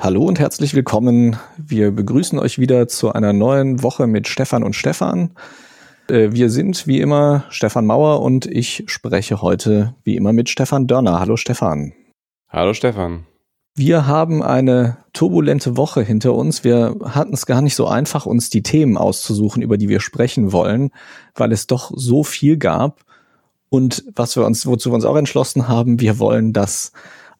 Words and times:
Hallo 0.00 0.22
und 0.22 0.38
herzlich 0.38 0.74
willkommen. 0.74 1.36
Wir 1.56 1.90
begrüßen 1.90 2.38
euch 2.38 2.60
wieder 2.60 2.86
zu 2.86 3.12
einer 3.12 3.32
neuen 3.32 3.82
Woche 3.82 4.06
mit 4.06 4.28
Stefan 4.28 4.62
und 4.62 4.76
Stefan. 4.76 5.32
Äh, 6.08 6.28
wir 6.30 6.50
sind 6.50 6.86
wie 6.86 7.00
immer 7.00 7.42
Stefan 7.48 7.84
Mauer 7.84 8.22
und 8.22 8.46
ich 8.46 8.84
spreche 8.86 9.42
heute 9.42 9.96
wie 10.04 10.14
immer 10.14 10.32
mit 10.32 10.50
Stefan 10.50 10.86
Dörner. 10.86 11.18
Hallo 11.18 11.36
Stefan. 11.36 11.94
Hallo 12.48 12.74
Stefan. 12.74 13.26
Wir 13.74 14.06
haben 14.06 14.40
eine 14.40 14.98
turbulente 15.14 15.76
Woche 15.76 16.02
hinter 16.02 16.32
uns. 16.32 16.62
Wir 16.62 16.94
hatten 17.02 17.34
es 17.34 17.44
gar 17.44 17.60
nicht 17.60 17.74
so 17.74 17.88
einfach, 17.88 18.24
uns 18.24 18.50
die 18.50 18.62
Themen 18.62 18.96
auszusuchen, 18.96 19.62
über 19.62 19.78
die 19.78 19.88
wir 19.88 19.98
sprechen 19.98 20.52
wollen, 20.52 20.92
weil 21.34 21.50
es 21.50 21.66
doch 21.66 21.90
so 21.92 22.22
viel 22.22 22.56
gab. 22.56 23.00
Und 23.68 24.04
was 24.14 24.36
wir 24.36 24.46
uns, 24.46 24.64
wozu 24.64 24.90
wir 24.90 24.94
uns 24.94 25.04
auch 25.04 25.16
entschlossen 25.16 25.66
haben, 25.66 25.98
wir 25.98 26.20
wollen 26.20 26.52
das 26.52 26.92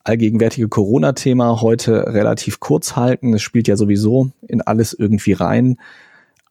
allgegenwärtige 0.04 0.68
Corona-Thema 0.68 1.60
heute 1.60 2.12
relativ 2.12 2.60
kurz 2.60 2.96
halten. 2.96 3.34
Es 3.34 3.42
spielt 3.42 3.68
ja 3.68 3.76
sowieso 3.76 4.30
in 4.46 4.62
alles 4.62 4.92
irgendwie 4.92 5.32
rein. 5.32 5.78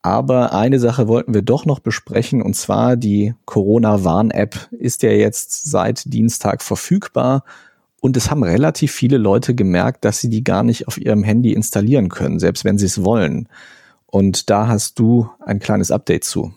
Aber 0.02 0.54
eine 0.54 0.80
Sache 0.80 1.08
wollten 1.08 1.34
wir 1.34 1.42
doch 1.42 1.66
noch 1.66 1.80
besprechen, 1.80 2.42
und 2.42 2.56
zwar 2.56 2.96
die 2.96 3.34
Corona-Warn-App 3.46 4.70
ist 4.72 5.04
ja 5.04 5.12
jetzt 5.12 5.70
seit 5.70 6.14
Dienstag 6.14 6.62
verfügbar. 6.62 7.44
Und 8.00 8.16
es 8.16 8.30
haben 8.30 8.44
relativ 8.44 8.92
viele 8.92 9.18
Leute 9.18 9.56
gemerkt, 9.56 10.06
dass 10.06 10.22
sie 10.22 10.30
die 10.30 10.44
gar 10.44 10.64
nicht 10.64 10.88
auf 10.88 10.98
ihrem 10.98 11.24
Handy 11.24 11.52
installieren 11.52 12.10
können, 12.10 12.40
selbst 12.40 12.64
wenn 12.64 12.78
sie 12.78 12.86
es 12.86 13.04
wollen. 13.04 13.50
Und 14.06 14.50
da 14.50 14.68
hast 14.68 15.00
du 15.00 15.30
ein 15.46 15.60
kleines 15.60 15.92
Update 15.92 16.24
zu. 16.24 16.54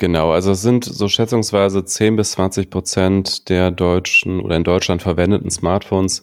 Genau, 0.00 0.30
also 0.30 0.52
es 0.52 0.62
sind 0.62 0.84
so 0.84 1.08
schätzungsweise 1.08 1.84
10 1.84 2.14
bis 2.14 2.30
20 2.32 2.70
Prozent 2.70 3.48
der 3.48 3.72
deutschen 3.72 4.40
oder 4.40 4.56
in 4.56 4.62
Deutschland 4.62 5.02
verwendeten 5.02 5.50
Smartphones, 5.50 6.22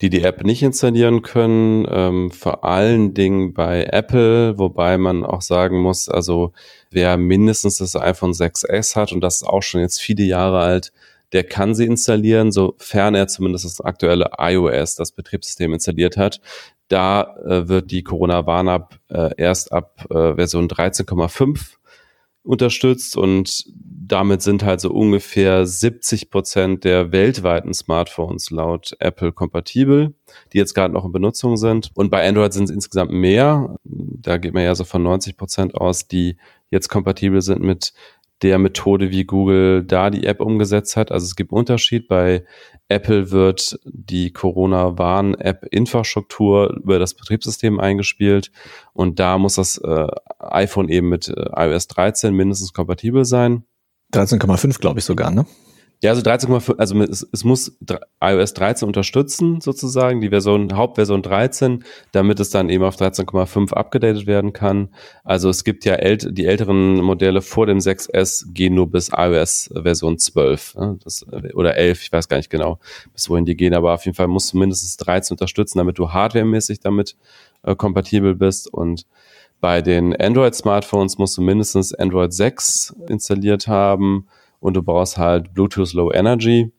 die 0.00 0.10
die 0.10 0.22
App 0.24 0.42
nicht 0.42 0.64
installieren 0.64 1.22
können. 1.22 1.86
Ähm, 1.88 2.32
vor 2.32 2.64
allen 2.64 3.14
Dingen 3.14 3.54
bei 3.54 3.84
Apple, 3.84 4.58
wobei 4.58 4.98
man 4.98 5.24
auch 5.24 5.42
sagen 5.42 5.80
muss, 5.80 6.08
also 6.08 6.52
wer 6.90 7.16
mindestens 7.16 7.78
das 7.78 7.94
iPhone 7.94 8.32
6S 8.32 8.96
hat 8.96 9.12
und 9.12 9.20
das 9.20 9.36
ist 9.36 9.44
auch 9.44 9.62
schon 9.62 9.80
jetzt 9.80 10.00
viele 10.00 10.24
Jahre 10.24 10.58
alt, 10.58 10.92
der 11.32 11.44
kann 11.44 11.76
sie 11.76 11.84
installieren, 11.84 12.50
sofern 12.50 13.14
er 13.14 13.28
zumindest 13.28 13.64
das 13.64 13.80
aktuelle 13.80 14.30
iOS, 14.38 14.96
das 14.96 15.12
Betriebssystem 15.12 15.72
installiert 15.72 16.16
hat. 16.16 16.40
Da 16.88 17.36
äh, 17.44 17.68
wird 17.68 17.92
die 17.92 18.02
Corona-Warn-App 18.02 18.98
äh, 19.08 19.30
erst 19.36 19.72
ab 19.72 20.04
äh, 20.10 20.34
Version 20.34 20.68
13,5 20.68 21.76
unterstützt 22.44 23.16
und 23.16 23.64
damit 24.06 24.42
sind 24.42 24.62
halt 24.62 24.80
so 24.80 24.90
ungefähr 24.90 25.66
70 25.66 26.30
Prozent 26.30 26.84
der 26.84 27.10
weltweiten 27.10 27.72
Smartphones 27.72 28.50
laut 28.50 28.94
Apple 28.98 29.32
kompatibel, 29.32 30.14
die 30.52 30.58
jetzt 30.58 30.74
gerade 30.74 30.92
noch 30.92 31.06
in 31.06 31.12
Benutzung 31.12 31.56
sind. 31.56 31.90
Und 31.94 32.10
bei 32.10 32.28
Android 32.28 32.52
sind 32.52 32.64
es 32.64 32.70
insgesamt 32.70 33.12
mehr. 33.12 33.76
Da 33.84 34.36
geht 34.36 34.52
man 34.52 34.62
ja 34.62 34.74
so 34.74 34.84
von 34.84 35.02
90 35.02 35.38
Prozent 35.38 35.74
aus, 35.74 36.06
die 36.06 36.36
jetzt 36.70 36.88
kompatibel 36.88 37.40
sind 37.40 37.62
mit 37.62 37.94
der 38.44 38.58
Methode, 38.58 39.10
wie 39.10 39.24
Google 39.24 39.82
da 39.82 40.10
die 40.10 40.26
App 40.26 40.42
umgesetzt 40.42 40.96
hat. 40.96 41.10
Also 41.10 41.24
es 41.24 41.34
gibt 41.34 41.50
einen 41.50 41.60
Unterschied. 41.60 42.08
Bei 42.08 42.44
Apple 42.88 43.30
wird 43.30 43.80
die 43.84 44.32
Corona-Warn-App-Infrastruktur 44.32 46.76
über 46.76 46.98
das 46.98 47.14
Betriebssystem 47.14 47.80
eingespielt 47.80 48.52
und 48.92 49.18
da 49.18 49.38
muss 49.38 49.54
das 49.54 49.78
äh, 49.78 50.08
iPhone 50.38 50.90
eben 50.90 51.08
mit 51.08 51.28
äh, 51.28 51.46
iOS 51.56 51.88
13 51.88 52.34
mindestens 52.34 52.74
kompatibel 52.74 53.24
sein. 53.24 53.64
13,5 54.12 54.78
glaube 54.78 54.98
ich 54.98 55.06
sogar, 55.06 55.30
ne? 55.30 55.46
Ja, 56.04 56.10
also 56.10 56.20
13,5, 56.20 56.76
also 56.76 57.00
es, 57.00 57.26
es 57.32 57.44
muss 57.44 57.78
iOS 58.22 58.52
13 58.52 58.86
unterstützen, 58.86 59.62
sozusagen, 59.62 60.20
die 60.20 60.28
Version, 60.28 60.76
Hauptversion 60.76 61.22
13, 61.22 61.82
damit 62.12 62.40
es 62.40 62.50
dann 62.50 62.68
eben 62.68 62.84
auf 62.84 62.96
13,5 62.96 63.72
abgedatet 63.72 64.26
werden 64.26 64.52
kann. 64.52 64.90
Also 65.24 65.48
es 65.48 65.64
gibt 65.64 65.86
ja 65.86 65.94
ält 65.94 66.36
die 66.36 66.44
älteren 66.44 66.96
Modelle 67.00 67.40
vor 67.40 67.64
dem 67.64 67.78
6S 67.78 68.52
gehen 68.52 68.74
nur 68.74 68.90
bis 68.90 69.12
iOS 69.16 69.70
Version 69.72 70.18
12 70.18 70.74
ne? 70.74 70.98
das, 71.02 71.24
oder 71.54 71.74
11, 71.74 72.02
ich 72.02 72.12
weiß 72.12 72.28
gar 72.28 72.36
nicht 72.36 72.50
genau, 72.50 72.78
bis 73.14 73.30
wohin 73.30 73.46
die 73.46 73.56
gehen, 73.56 73.72
aber 73.72 73.94
auf 73.94 74.04
jeden 74.04 74.14
Fall 74.14 74.28
musst 74.28 74.52
du 74.52 74.58
mindestens 74.58 74.98
13 74.98 75.36
unterstützen, 75.36 75.78
damit 75.78 75.98
du 75.98 76.12
hardwaremäßig 76.12 76.80
damit 76.80 77.16
äh, 77.62 77.74
kompatibel 77.74 78.34
bist 78.34 78.70
und 78.70 79.06
bei 79.62 79.80
den 79.80 80.14
Android-Smartphones 80.14 81.16
musst 81.16 81.38
du 81.38 81.40
mindestens 81.40 81.94
Android 81.94 82.34
6 82.34 82.94
installiert 83.08 83.68
haben 83.68 84.26
und 84.64 84.72
du 84.72 84.82
brauchst 84.82 85.18
halt 85.18 85.52
Bluetooth 85.52 85.92
Low 85.92 86.10
Energy. 86.10 86.72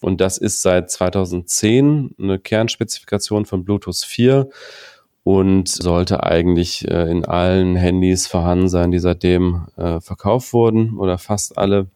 Und 0.00 0.20
das 0.20 0.38
ist 0.38 0.62
seit 0.62 0.92
2010 0.92 2.14
eine 2.16 2.38
Kernspezifikation 2.38 3.46
von 3.46 3.64
Bluetooth 3.64 3.96
4 3.96 4.48
und 5.24 5.68
sollte 5.68 6.22
eigentlich 6.22 6.88
äh, 6.88 7.10
in 7.10 7.24
allen 7.24 7.74
Handys 7.74 8.28
vorhanden 8.28 8.68
sein, 8.68 8.92
die 8.92 9.00
seitdem 9.00 9.66
äh, 9.76 10.00
verkauft 10.00 10.52
wurden 10.52 10.96
oder 10.96 11.18
fast 11.18 11.58
alle. 11.58 11.88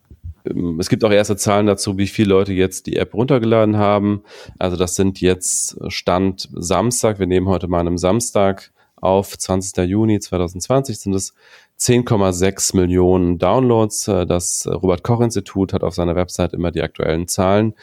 Ähm, 0.45 0.81
es 0.81 0.89
gibt 0.89 1.05
auch 1.05 1.13
erste 1.13 1.37
Zahlen 1.37 1.67
dazu, 1.67 1.97
wie 1.97 2.09
viele 2.09 2.31
Leute 2.31 2.53
jetzt 2.53 2.89
die 2.89 2.97
App 2.97 3.15
runtergeladen 3.15 3.77
haben. 3.77 4.25
Also 4.59 4.77
das 4.77 4.97
sind 4.97 5.21
jetzt 5.21 5.79
Stand 5.87 6.49
Samstag. 6.55 7.21
Wir 7.21 7.29
nehmen 7.29 7.47
heute 7.47 7.69
mal 7.69 7.79
an 7.79 7.87
einem 7.87 7.99
Samstag 7.99 8.73
auf, 8.97 9.39
20. 9.39 9.89
Juni 9.89 10.19
2020 10.19 10.99
sind 10.99 11.15
es 11.15 11.35
10,6 11.79 12.77
Millionen 12.77 13.39
Downloads. 13.39 14.09
Äh, 14.09 14.27
das 14.27 14.67
Robert 14.67 15.03
Koch 15.03 15.21
Institut 15.21 15.73
hat 15.73 15.83
auf 15.83 15.95
seiner 15.95 16.17
Website 16.17 16.53
immer 16.53 16.71
die 16.71 16.83
aktuellen 16.83 17.29
Zahlen. 17.29 17.75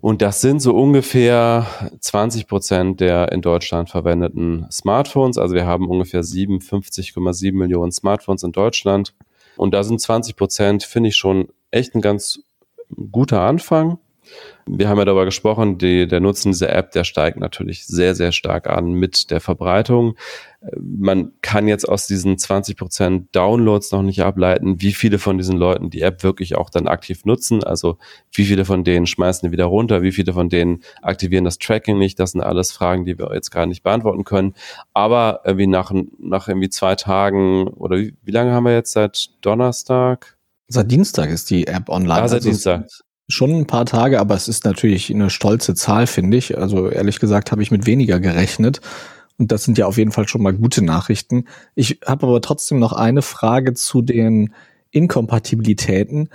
Und 0.00 0.20
das 0.20 0.42
sind 0.42 0.60
so 0.60 0.74
ungefähr 0.74 1.66
20 1.98 2.46
Prozent 2.46 3.00
der 3.00 3.32
in 3.32 3.40
Deutschland 3.40 3.88
verwendeten 3.88 4.66
Smartphones. 4.70 5.38
Also 5.38 5.54
wir 5.54 5.66
haben 5.66 5.88
ungefähr 5.88 6.22
57,7 6.22 7.54
Millionen 7.54 7.90
Smartphones 7.90 8.42
in 8.42 8.52
Deutschland. 8.52 9.14
Und 9.56 9.72
da 9.72 9.82
sind 9.82 10.00
20 10.00 10.36
Prozent, 10.36 10.82
finde 10.82 11.08
ich 11.08 11.16
schon 11.16 11.48
echt 11.70 11.94
ein 11.94 12.02
ganz 12.02 12.40
guter 13.12 13.40
Anfang. 13.40 13.98
Wir 14.66 14.88
haben 14.88 14.98
ja 14.98 15.04
darüber 15.04 15.24
gesprochen, 15.26 15.78
die, 15.78 16.08
der 16.08 16.20
Nutzen 16.20 16.52
dieser 16.52 16.74
App, 16.74 16.92
der 16.92 17.04
steigt 17.04 17.38
natürlich 17.38 17.86
sehr, 17.86 18.14
sehr 18.14 18.32
stark 18.32 18.66
an 18.66 18.92
mit 18.92 19.30
der 19.30 19.40
Verbreitung. 19.40 20.16
Man 20.80 21.32
kann 21.42 21.68
jetzt 21.68 21.86
aus 21.86 22.06
diesen 22.06 22.38
20 22.38 22.76
Prozent 22.76 23.28
Downloads 23.36 23.92
noch 23.92 24.02
nicht 24.02 24.22
ableiten, 24.22 24.80
wie 24.80 24.94
viele 24.94 25.18
von 25.18 25.36
diesen 25.36 25.58
Leuten 25.58 25.90
die 25.90 26.00
App 26.00 26.22
wirklich 26.22 26.56
auch 26.56 26.70
dann 26.70 26.88
aktiv 26.88 27.26
nutzen. 27.26 27.62
Also 27.62 27.98
wie 28.32 28.46
viele 28.46 28.64
von 28.64 28.84
denen 28.84 29.06
schmeißen 29.06 29.46
die 29.46 29.52
wieder 29.52 29.66
runter, 29.66 30.02
wie 30.02 30.12
viele 30.12 30.32
von 30.32 30.48
denen 30.48 30.82
aktivieren 31.02 31.44
das 31.44 31.58
Tracking 31.58 31.98
nicht. 31.98 32.18
Das 32.18 32.32
sind 32.32 32.40
alles 32.40 32.72
Fragen, 32.72 33.04
die 33.04 33.18
wir 33.18 33.30
jetzt 33.34 33.50
gerade 33.50 33.68
nicht 33.68 33.82
beantworten 33.82 34.24
können. 34.24 34.54
Aber 34.94 35.40
irgendwie 35.44 35.66
nach, 35.66 35.92
nach 36.18 36.48
irgendwie 36.48 36.70
zwei 36.70 36.94
Tagen 36.94 37.68
oder 37.68 37.98
wie, 37.98 38.14
wie 38.22 38.32
lange 38.32 38.52
haben 38.52 38.64
wir 38.64 38.72
jetzt 38.72 38.92
seit 38.92 39.30
Donnerstag? 39.42 40.38
Seit 40.68 40.90
Dienstag 40.90 41.28
ist 41.28 41.50
die 41.50 41.66
App 41.66 41.90
online. 41.90 42.22
Ah, 42.22 42.28
seit 42.28 42.38
also 42.38 42.48
Dienstag 42.48 42.86
schon 43.28 43.52
ein 43.52 43.66
paar 43.66 43.86
Tage, 43.86 44.20
aber 44.20 44.34
es 44.34 44.48
ist 44.48 44.64
natürlich 44.64 45.10
eine 45.12 45.30
stolze 45.30 45.74
Zahl, 45.74 46.06
finde 46.06 46.36
ich. 46.36 46.58
Also 46.58 46.88
ehrlich 46.88 47.20
gesagt 47.20 47.52
habe 47.52 47.62
ich 47.62 47.70
mit 47.70 47.86
weniger 47.86 48.20
gerechnet. 48.20 48.80
Und 49.38 49.50
das 49.50 49.64
sind 49.64 49.78
ja 49.78 49.86
auf 49.86 49.96
jeden 49.96 50.12
Fall 50.12 50.28
schon 50.28 50.42
mal 50.42 50.52
gute 50.52 50.82
Nachrichten. 50.82 51.46
Ich 51.74 52.00
habe 52.06 52.26
aber 52.26 52.40
trotzdem 52.40 52.78
noch 52.78 52.92
eine 52.92 53.22
Frage 53.22 53.74
zu 53.74 54.02
den 54.02 54.54
Inkompatibilitäten. 54.90 56.28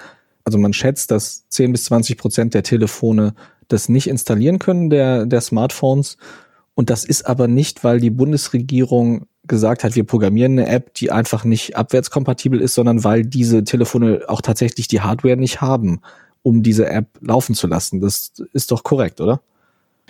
Also 0.44 0.58
man 0.58 0.74
schätzt, 0.74 1.12
dass 1.12 1.48
10 1.50 1.72
bis 1.72 1.86
20 1.86 2.18
Prozent 2.18 2.54
der 2.54 2.64
Telefone 2.64 3.36
das 3.68 3.88
nicht 3.88 4.08
installieren 4.08 4.60
können, 4.60 4.90
der, 4.90 5.26
der 5.26 5.42
Smartphones. 5.42 6.18
Und 6.74 6.90
das 6.90 7.06
ist 7.06 7.28
aber 7.28 7.48
nicht, 7.48 7.84
weil 7.84 8.00
die 8.00 8.10
Bundesregierung 8.10 9.28
gesagt 9.44 9.84
hat, 9.84 9.96
wir 9.96 10.04
programmieren 10.06 10.60
eine 10.60 10.68
App, 10.68 10.94
die 10.96 11.12
einfach 11.12 11.44
nicht 11.44 11.76
abwärtskompatibel 11.76 12.60
ist, 12.60 12.74
sondern 12.74 13.04
weil 13.04 13.26
diese 13.26 13.64
Telefone 13.64 14.22
auch 14.28 14.42
tatsächlich 14.42 14.88
die 14.88 15.02
Hardware 15.02 15.38
nicht 15.38 15.62
haben 15.62 16.02
um 16.42 16.64
diese 16.64 16.88
App 16.88 17.08
laufen 17.22 17.56
zu 17.56 17.68
lassen. 17.68 18.02
Das 18.02 18.34
ist 18.54 18.72
doch 18.72 18.84
korrekt, 18.84 19.22
oder? 19.22 19.42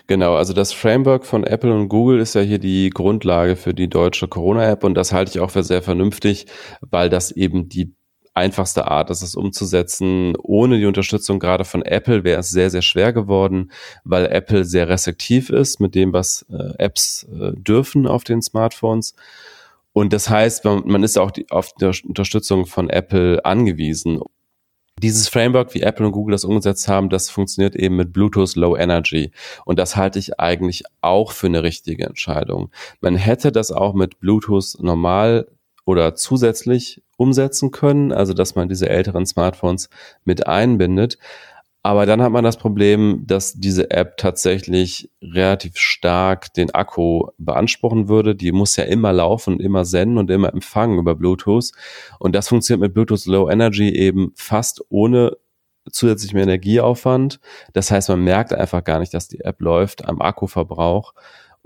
Genau, 0.07 0.35
also 0.35 0.53
das 0.53 0.73
Framework 0.73 1.25
von 1.25 1.43
Apple 1.43 1.71
und 1.73 1.87
Google 1.87 2.19
ist 2.19 2.33
ja 2.33 2.41
hier 2.41 2.57
die 2.57 2.89
Grundlage 2.89 3.55
für 3.55 3.75
die 3.75 3.87
deutsche 3.87 4.27
Corona-App 4.27 4.83
und 4.83 4.95
das 4.95 5.13
halte 5.13 5.31
ich 5.31 5.39
auch 5.39 5.51
für 5.51 5.63
sehr 5.63 5.83
vernünftig, 5.83 6.47
weil 6.81 7.09
das 7.09 7.29
eben 7.31 7.69
die 7.69 7.93
einfachste 8.33 8.87
Art 8.87 9.09
ist, 9.11 9.21
es 9.21 9.35
umzusetzen. 9.35 10.35
Ohne 10.37 10.79
die 10.79 10.85
Unterstützung 10.85 11.39
gerade 11.39 11.65
von 11.65 11.83
Apple 11.83 12.23
wäre 12.23 12.39
es 12.39 12.49
sehr, 12.49 12.69
sehr 12.69 12.81
schwer 12.81 13.13
geworden, 13.13 13.71
weil 14.03 14.25
Apple 14.27 14.65
sehr 14.65 14.87
restriktiv 14.87 15.49
ist 15.49 15.79
mit 15.79 15.93
dem, 15.93 16.13
was 16.13 16.45
äh, 16.49 16.73
Apps 16.83 17.27
äh, 17.31 17.51
dürfen 17.55 18.07
auf 18.07 18.23
den 18.23 18.41
Smartphones. 18.41 19.13
Und 19.93 20.13
das 20.13 20.29
heißt, 20.29 20.65
man, 20.65 21.03
ist 21.03 21.17
auch 21.17 21.31
die, 21.31 21.49
auf 21.51 21.73
die 21.73 21.85
Unterstützung 22.07 22.65
von 22.65 22.89
Apple 22.89 23.43
angewiesen. 23.43 24.21
Dieses 25.01 25.29
Framework, 25.29 25.73
wie 25.73 25.81
Apple 25.81 26.05
und 26.05 26.11
Google 26.11 26.33
das 26.33 26.43
umgesetzt 26.43 26.89
haben, 26.89 27.09
das 27.09 27.29
funktioniert 27.29 27.73
eben 27.73 27.95
mit 27.95 28.11
Bluetooth 28.11 28.55
Low 28.55 28.75
Energy. 28.75 29.31
Und 29.63 29.79
das 29.79 29.95
halte 29.95 30.19
ich 30.19 30.39
eigentlich 30.41 30.83
auch 30.99 31.31
für 31.31 31.47
eine 31.47 31.63
richtige 31.63 32.05
Entscheidung. 32.05 32.69
Man 32.99 33.15
hätte 33.15 33.53
das 33.53 33.71
auch 33.71 33.93
mit 33.93 34.19
Bluetooth 34.19 34.75
normal 34.79 35.47
oder 35.85 36.15
zusätzlich 36.15 37.01
umsetzen 37.15 37.71
können, 37.71 38.11
also 38.11 38.33
dass 38.33 38.55
man 38.55 38.67
diese 38.67 38.89
älteren 38.89 39.25
Smartphones 39.25 39.89
mit 40.25 40.47
einbindet. 40.47 41.17
Aber 41.81 42.05
dann 42.05 42.21
hat 42.21 42.31
man 42.31 42.43
das 42.43 42.57
Problem, 42.57 43.23
dass 43.25 43.53
diese 43.53 43.89
App 43.89 44.17
tatsächlich 44.17 45.09
relativ 45.21 45.77
stark 45.77 46.53
den 46.53 46.71
Akku 46.71 47.27
beanspruchen 47.37 48.09
würde. 48.09 48.35
Die 48.35 48.51
muss 48.51 48.75
ja 48.75 48.83
immer 48.83 49.13
laufen, 49.13 49.61
immer 49.61 49.85
senden 49.85 50.17
und 50.17 50.29
immer 50.29 50.51
empfangen 50.51 50.99
über 50.99 51.15
Bluetooth. 51.15 51.71
Und 52.19 52.35
das 52.35 52.49
funktioniert 52.49 52.81
mit 52.81 52.93
Bluetooth 52.93 53.25
Low 53.25 53.49
Energy 53.49 53.89
eben 53.89 54.33
fast 54.35 54.83
ohne 54.89 55.37
zusätzlichen 55.89 56.39
Energieaufwand. 56.39 57.39
Das 57.73 57.91
heißt, 57.91 58.09
man 58.09 58.23
merkt 58.23 58.53
einfach 58.53 58.83
gar 58.83 58.99
nicht, 58.99 59.13
dass 59.13 59.29
die 59.29 59.39
App 59.39 59.61
läuft 59.61 60.05
am 60.05 60.21
Akkuverbrauch. 60.21 61.13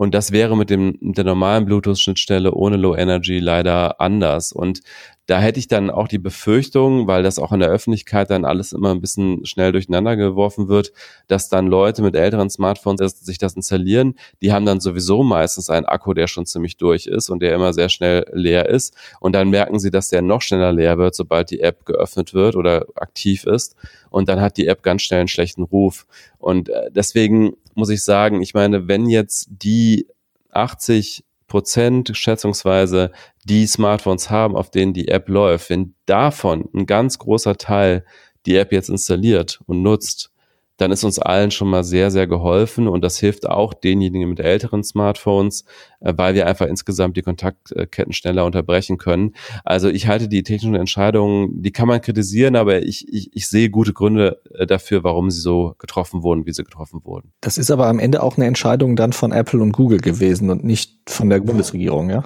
Und 0.03 0.13
das 0.13 0.33
wäre 0.33 0.57
mit 0.57 0.69
dem 0.69 0.97
mit 0.99 1.15
der 1.15 1.23
normalen 1.23 1.63
Bluetooth-Schnittstelle 1.63 2.53
ohne 2.53 2.75
Low 2.75 2.93
Energy 2.93 3.39
leider 3.39 4.01
anders. 4.01 4.51
Und 4.51 4.81
da 5.27 5.39
hätte 5.39 5.59
ich 5.59 5.69
dann 5.69 5.89
auch 5.89 6.09
die 6.09 6.17
Befürchtung, 6.17 7.07
weil 7.07 7.23
das 7.23 7.39
auch 7.39 7.53
in 7.53 7.61
der 7.61 7.69
Öffentlichkeit 7.69 8.29
dann 8.29 8.43
alles 8.43 8.73
immer 8.73 8.91
ein 8.91 8.99
bisschen 8.99 9.45
schnell 9.45 9.71
durcheinander 9.71 10.17
geworfen 10.17 10.67
wird, 10.67 10.91
dass 11.29 11.47
dann 11.47 11.67
Leute 11.67 12.01
mit 12.01 12.17
älteren 12.17 12.49
Smartphones 12.49 13.21
sich 13.21 13.37
das 13.37 13.53
installieren. 13.53 14.15
Die 14.41 14.51
haben 14.51 14.65
dann 14.65 14.81
sowieso 14.81 15.23
meistens 15.23 15.69
einen 15.69 15.85
Akku, 15.85 16.13
der 16.13 16.27
schon 16.27 16.45
ziemlich 16.45 16.75
durch 16.75 17.07
ist 17.07 17.29
und 17.29 17.41
der 17.41 17.55
immer 17.55 17.71
sehr 17.71 17.87
schnell 17.87 18.25
leer 18.33 18.67
ist. 18.67 18.97
Und 19.21 19.31
dann 19.33 19.51
merken 19.51 19.79
sie, 19.79 19.89
dass 19.89 20.09
der 20.09 20.21
noch 20.21 20.41
schneller 20.41 20.73
leer 20.73 20.97
wird, 20.97 21.15
sobald 21.15 21.49
die 21.49 21.61
App 21.61 21.85
geöffnet 21.85 22.33
wird 22.33 22.57
oder 22.57 22.87
aktiv 22.95 23.45
ist. 23.45 23.77
Und 24.09 24.27
dann 24.27 24.41
hat 24.41 24.57
die 24.57 24.67
App 24.67 24.83
ganz 24.83 25.03
schnell 25.03 25.21
einen 25.21 25.29
schlechten 25.29 25.63
Ruf. 25.63 26.05
Und 26.39 26.67
äh, 26.67 26.91
deswegen 26.91 27.53
muss 27.75 27.89
ich 27.89 28.03
sagen, 28.03 28.41
ich 28.41 28.53
meine, 28.53 28.87
wenn 28.87 29.07
jetzt 29.07 29.47
die 29.49 30.07
80 30.51 31.23
Prozent 31.47 32.11
schätzungsweise 32.17 33.11
die 33.43 33.67
Smartphones 33.67 34.29
haben, 34.29 34.55
auf 34.55 34.71
denen 34.71 34.93
die 34.93 35.07
App 35.07 35.29
läuft, 35.29 35.69
wenn 35.69 35.93
davon 36.05 36.67
ein 36.73 36.85
ganz 36.85 37.19
großer 37.19 37.57
Teil 37.57 38.05
die 38.45 38.55
App 38.55 38.71
jetzt 38.71 38.89
installiert 38.89 39.59
und 39.67 39.81
nutzt, 39.81 40.32
dann 40.77 40.91
ist 40.91 41.03
uns 41.03 41.19
allen 41.19 41.51
schon 41.51 41.69
mal 41.69 41.83
sehr, 41.83 42.11
sehr 42.11 42.27
geholfen 42.27 42.87
und 42.87 43.03
das 43.03 43.17
hilft 43.17 43.47
auch 43.47 43.73
denjenigen 43.73 44.29
mit 44.29 44.39
älteren 44.39 44.83
Smartphones, 44.83 45.65
äh, 45.99 46.13
weil 46.15 46.35
wir 46.35 46.47
einfach 46.47 46.67
insgesamt 46.67 47.15
die 47.17 47.21
Kontaktketten 47.21 48.13
schneller 48.13 48.45
unterbrechen 48.45 48.97
können. 48.97 49.33
Also 49.63 49.89
ich 49.89 50.07
halte 50.07 50.27
die 50.27 50.43
technischen 50.43 50.75
Entscheidungen, 50.75 51.61
die 51.61 51.71
kann 51.71 51.87
man 51.87 52.01
kritisieren, 52.01 52.55
aber 52.55 52.81
ich, 52.81 53.07
ich, 53.13 53.35
ich 53.35 53.47
sehe 53.47 53.69
gute 53.69 53.93
Gründe 53.93 54.41
äh, 54.53 54.65
dafür, 54.65 55.03
warum 55.03 55.29
sie 55.29 55.41
so 55.41 55.75
getroffen 55.77 56.23
wurden, 56.23 56.45
wie 56.45 56.53
sie 56.53 56.63
getroffen 56.63 57.01
wurden. 57.03 57.31
Das 57.41 57.57
ist 57.57 57.71
aber 57.71 57.87
am 57.87 57.99
Ende 57.99 58.23
auch 58.23 58.37
eine 58.37 58.47
Entscheidung 58.47 58.95
dann 58.95 59.13
von 59.13 59.31
Apple 59.31 59.61
und 59.61 59.73
Google 59.73 59.99
gewesen 59.99 60.49
und 60.49 60.63
nicht 60.63 61.09
von 61.09 61.29
der 61.29 61.39
Bundesregierung, 61.39 62.09
ja? 62.09 62.23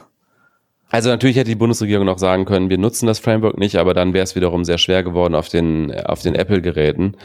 Also 0.97 1.11
natürlich 1.11 1.35
hätte 1.35 1.51
die 1.51 1.55
Bundesregierung 1.55 2.07
noch 2.07 2.17
sagen 2.17 2.45
können, 2.45 2.71
wir 2.71 2.79
nutzen 2.79 3.05
das 3.05 3.19
Framework 3.19 3.59
nicht, 3.59 3.75
aber 3.75 3.93
dann 3.93 4.13
wäre 4.13 4.23
es 4.23 4.35
wiederum 4.35 4.65
sehr 4.65 4.79
schwer 4.79 5.03
geworden 5.03 5.35
auf 5.35 5.47
den, 5.47 5.93
auf 5.93 6.23
den 6.23 6.33
Apple-Geräten. 6.33 7.17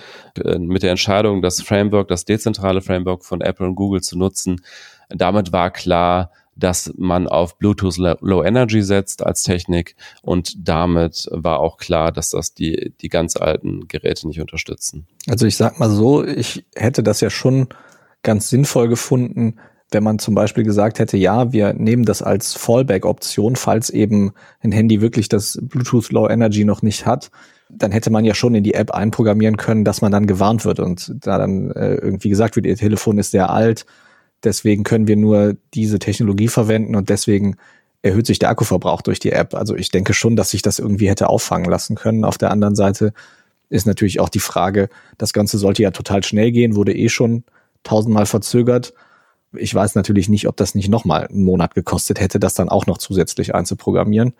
Äh, 0.45 0.59
mit 0.59 0.83
der 0.83 0.91
Entscheidung, 0.91 1.41
das 1.41 1.63
Framework, 1.63 2.09
das 2.09 2.27
dezentrale 2.27 2.83
Framework 2.83 3.25
von 3.25 3.41
Apple 3.41 3.65
und 3.67 3.75
Google 3.75 4.03
zu 4.03 4.19
nutzen, 4.19 4.61
damit 5.09 5.55
war 5.55 5.71
klar, 5.71 6.33
dass 6.55 6.93
man 6.99 7.27
auf 7.27 7.57
Bluetooth 7.57 7.97
Low 7.97 8.45
Energy 8.45 8.83
setzt 8.83 9.25
als 9.25 9.43
Technik 9.43 9.97
und 10.21 10.69
damit 10.69 11.27
war 11.31 11.61
auch 11.61 11.79
klar, 11.79 12.13
dass 12.13 12.29
das 12.29 12.53
die, 12.53 12.93
die 13.01 13.09
ganz 13.09 13.37
alten 13.37 13.89
Geräte 13.89 14.29
nicht 14.29 14.43
unterstützen. 14.43 15.07
Also 15.27 15.47
ich 15.47 15.57
sag 15.57 15.79
mal 15.79 15.89
so, 15.89 16.23
ich 16.23 16.67
hätte 16.75 17.03
das 17.03 17.23
ja 17.23 17.31
schon 17.31 17.69
ganz 18.23 18.51
sinnvoll 18.51 18.89
gefunden, 18.89 19.57
wenn 19.93 20.03
man 20.03 20.19
zum 20.19 20.35
Beispiel 20.35 20.65
gesagt 20.65 20.99
hätte, 20.99 21.17
ja, 21.17 21.53
wir 21.53 21.75
nehmen 21.75 22.05
das 22.05 22.23
als 22.23 22.55
Fallback-Option, 22.55 23.57
falls 23.57 23.91
eben 23.91 24.33
ein 24.61 24.73
Handy 24.73 25.01
wirklich 25.01 25.29
das 25.29 25.59
Bluetooth 25.63 26.11
Low 26.11 26.29
Energy 26.29 26.65
noch 26.65 26.83
nicht 26.83 27.07
hat, 27.07 27.31
dann 27.69 27.93
hätte 27.93 28.11
man 28.11 28.25
ja 28.25 28.35
schon 28.35 28.55
in 28.55 28.65
die 28.65 28.75
App 28.75 28.91
einprogrammieren 28.91 29.57
können, 29.57 29.85
dass 29.85 30.03
man 30.03 30.13
dann 30.13 30.27
gewarnt 30.27 30.65
wird 30.65 30.81
und 30.81 31.15
da 31.21 31.39
dann 31.39 31.71
äh, 31.71 31.95
irgendwie 31.95 32.29
gesagt 32.29 32.57
wird, 32.57 32.67
ihr 32.67 32.77
Telefon 32.77 33.19
ist 33.19 33.31
sehr 33.31 33.51
alt, 33.51 33.87
deswegen 34.45 34.85
können 34.85 35.07
wir 35.07 35.17
nur 35.17 35.57
diese 35.75 35.99
Technologie 35.99 36.49
verwenden 36.49 36.97
und 36.97 37.09
deswegen 37.09 37.57
erhöht 38.03 38.27
sich 38.27 38.39
der 38.39 38.51
Akkuverbrauch 38.51 39.01
durch 39.01 39.21
die 39.21 39.33
App. 39.33 39.55
Also 39.55 39.77
ich 39.77 39.91
denke 39.91 40.13
schon, 40.13 40.37
dass 40.37 40.51
sich 40.51 40.63
das 40.63 40.79
irgendwie 40.79 41.09
hätte 41.09 41.29
auffangen 41.29 41.71
lassen 41.71 41.95
können. 41.95 42.25
Auf 42.25 42.37
der 42.37 42.51
anderen 42.51 42.75
Seite 42.75 43.13
ist 43.69 43.87
natürlich 43.87 44.21
auch 44.21 44.29
die 44.29 44.41
Frage, 44.41 44.89
das 45.19 45.33
Ganze 45.33 45.57
sollte 45.57 45.83
ja 45.83 45.93
total 45.93 46.25
schnell 46.25 46.51
gehen, 46.51 46.75
wurde 46.75 46.95
eh 46.95 47.09
schon 47.09 47.45
tausendmal 47.85 48.27
verzögert 48.27 48.93
ich 49.55 49.75
weiß 49.75 49.95
natürlich 49.95 50.29
nicht, 50.29 50.49
ob 50.49 50.57
das 50.57 50.75
nicht 50.75 50.89
nochmal 50.89 51.27
einen 51.27 51.45
Monat 51.45 51.75
gekostet 51.75 52.21
hätte, 52.21 52.41
das 52.41 52.55
dann 52.55 52.69
auch 52.69 52.87
noch 52.87 52.99
zusätzlich 52.99 53.55
einzuprogrammieren. 53.55 54.35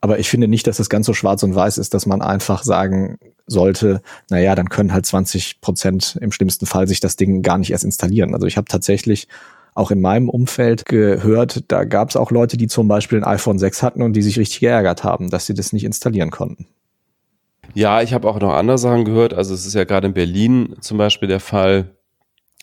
Aber 0.00 0.18
ich 0.18 0.28
finde 0.28 0.48
nicht, 0.48 0.66
dass 0.66 0.80
es 0.80 0.90
ganz 0.90 1.06
so 1.06 1.14
schwarz 1.14 1.42
und 1.42 1.54
weiß 1.54 1.78
ist, 1.78 1.94
dass 1.94 2.04
man 2.04 2.20
einfach 2.20 2.62
sagen 2.62 3.18
sollte, 3.46 4.02
naja, 4.28 4.54
dann 4.54 4.68
können 4.68 4.92
halt 4.92 5.06
20 5.06 5.60
Prozent 5.60 6.18
im 6.20 6.32
schlimmsten 6.32 6.66
Fall 6.66 6.86
sich 6.88 7.00
das 7.00 7.16
Ding 7.16 7.42
gar 7.42 7.58
nicht 7.58 7.70
erst 7.70 7.84
installieren. 7.84 8.34
Also 8.34 8.46
ich 8.46 8.56
habe 8.56 8.68
tatsächlich 8.68 9.28
auch 9.74 9.90
in 9.90 10.00
meinem 10.00 10.28
Umfeld 10.28 10.84
gehört, 10.84 11.64
da 11.68 11.84
gab 11.84 12.10
es 12.10 12.16
auch 12.16 12.30
Leute, 12.30 12.56
die 12.56 12.66
zum 12.66 12.86
Beispiel 12.86 13.18
ein 13.18 13.24
iPhone 13.24 13.58
6 13.58 13.82
hatten 13.82 14.02
und 14.02 14.12
die 14.12 14.22
sich 14.22 14.38
richtig 14.38 14.60
geärgert 14.60 15.04
haben, 15.04 15.30
dass 15.30 15.46
sie 15.46 15.54
das 15.54 15.72
nicht 15.72 15.84
installieren 15.84 16.30
konnten. 16.30 16.66
Ja, 17.72 18.02
ich 18.02 18.14
habe 18.14 18.28
auch 18.28 18.38
noch 18.38 18.52
andere 18.52 18.78
Sachen 18.78 19.04
gehört. 19.04 19.34
Also 19.34 19.54
es 19.54 19.66
ist 19.66 19.74
ja 19.74 19.84
gerade 19.84 20.06
in 20.06 20.14
Berlin 20.14 20.76
zum 20.80 20.98
Beispiel 20.98 21.28
der 21.28 21.40
Fall, 21.40 21.90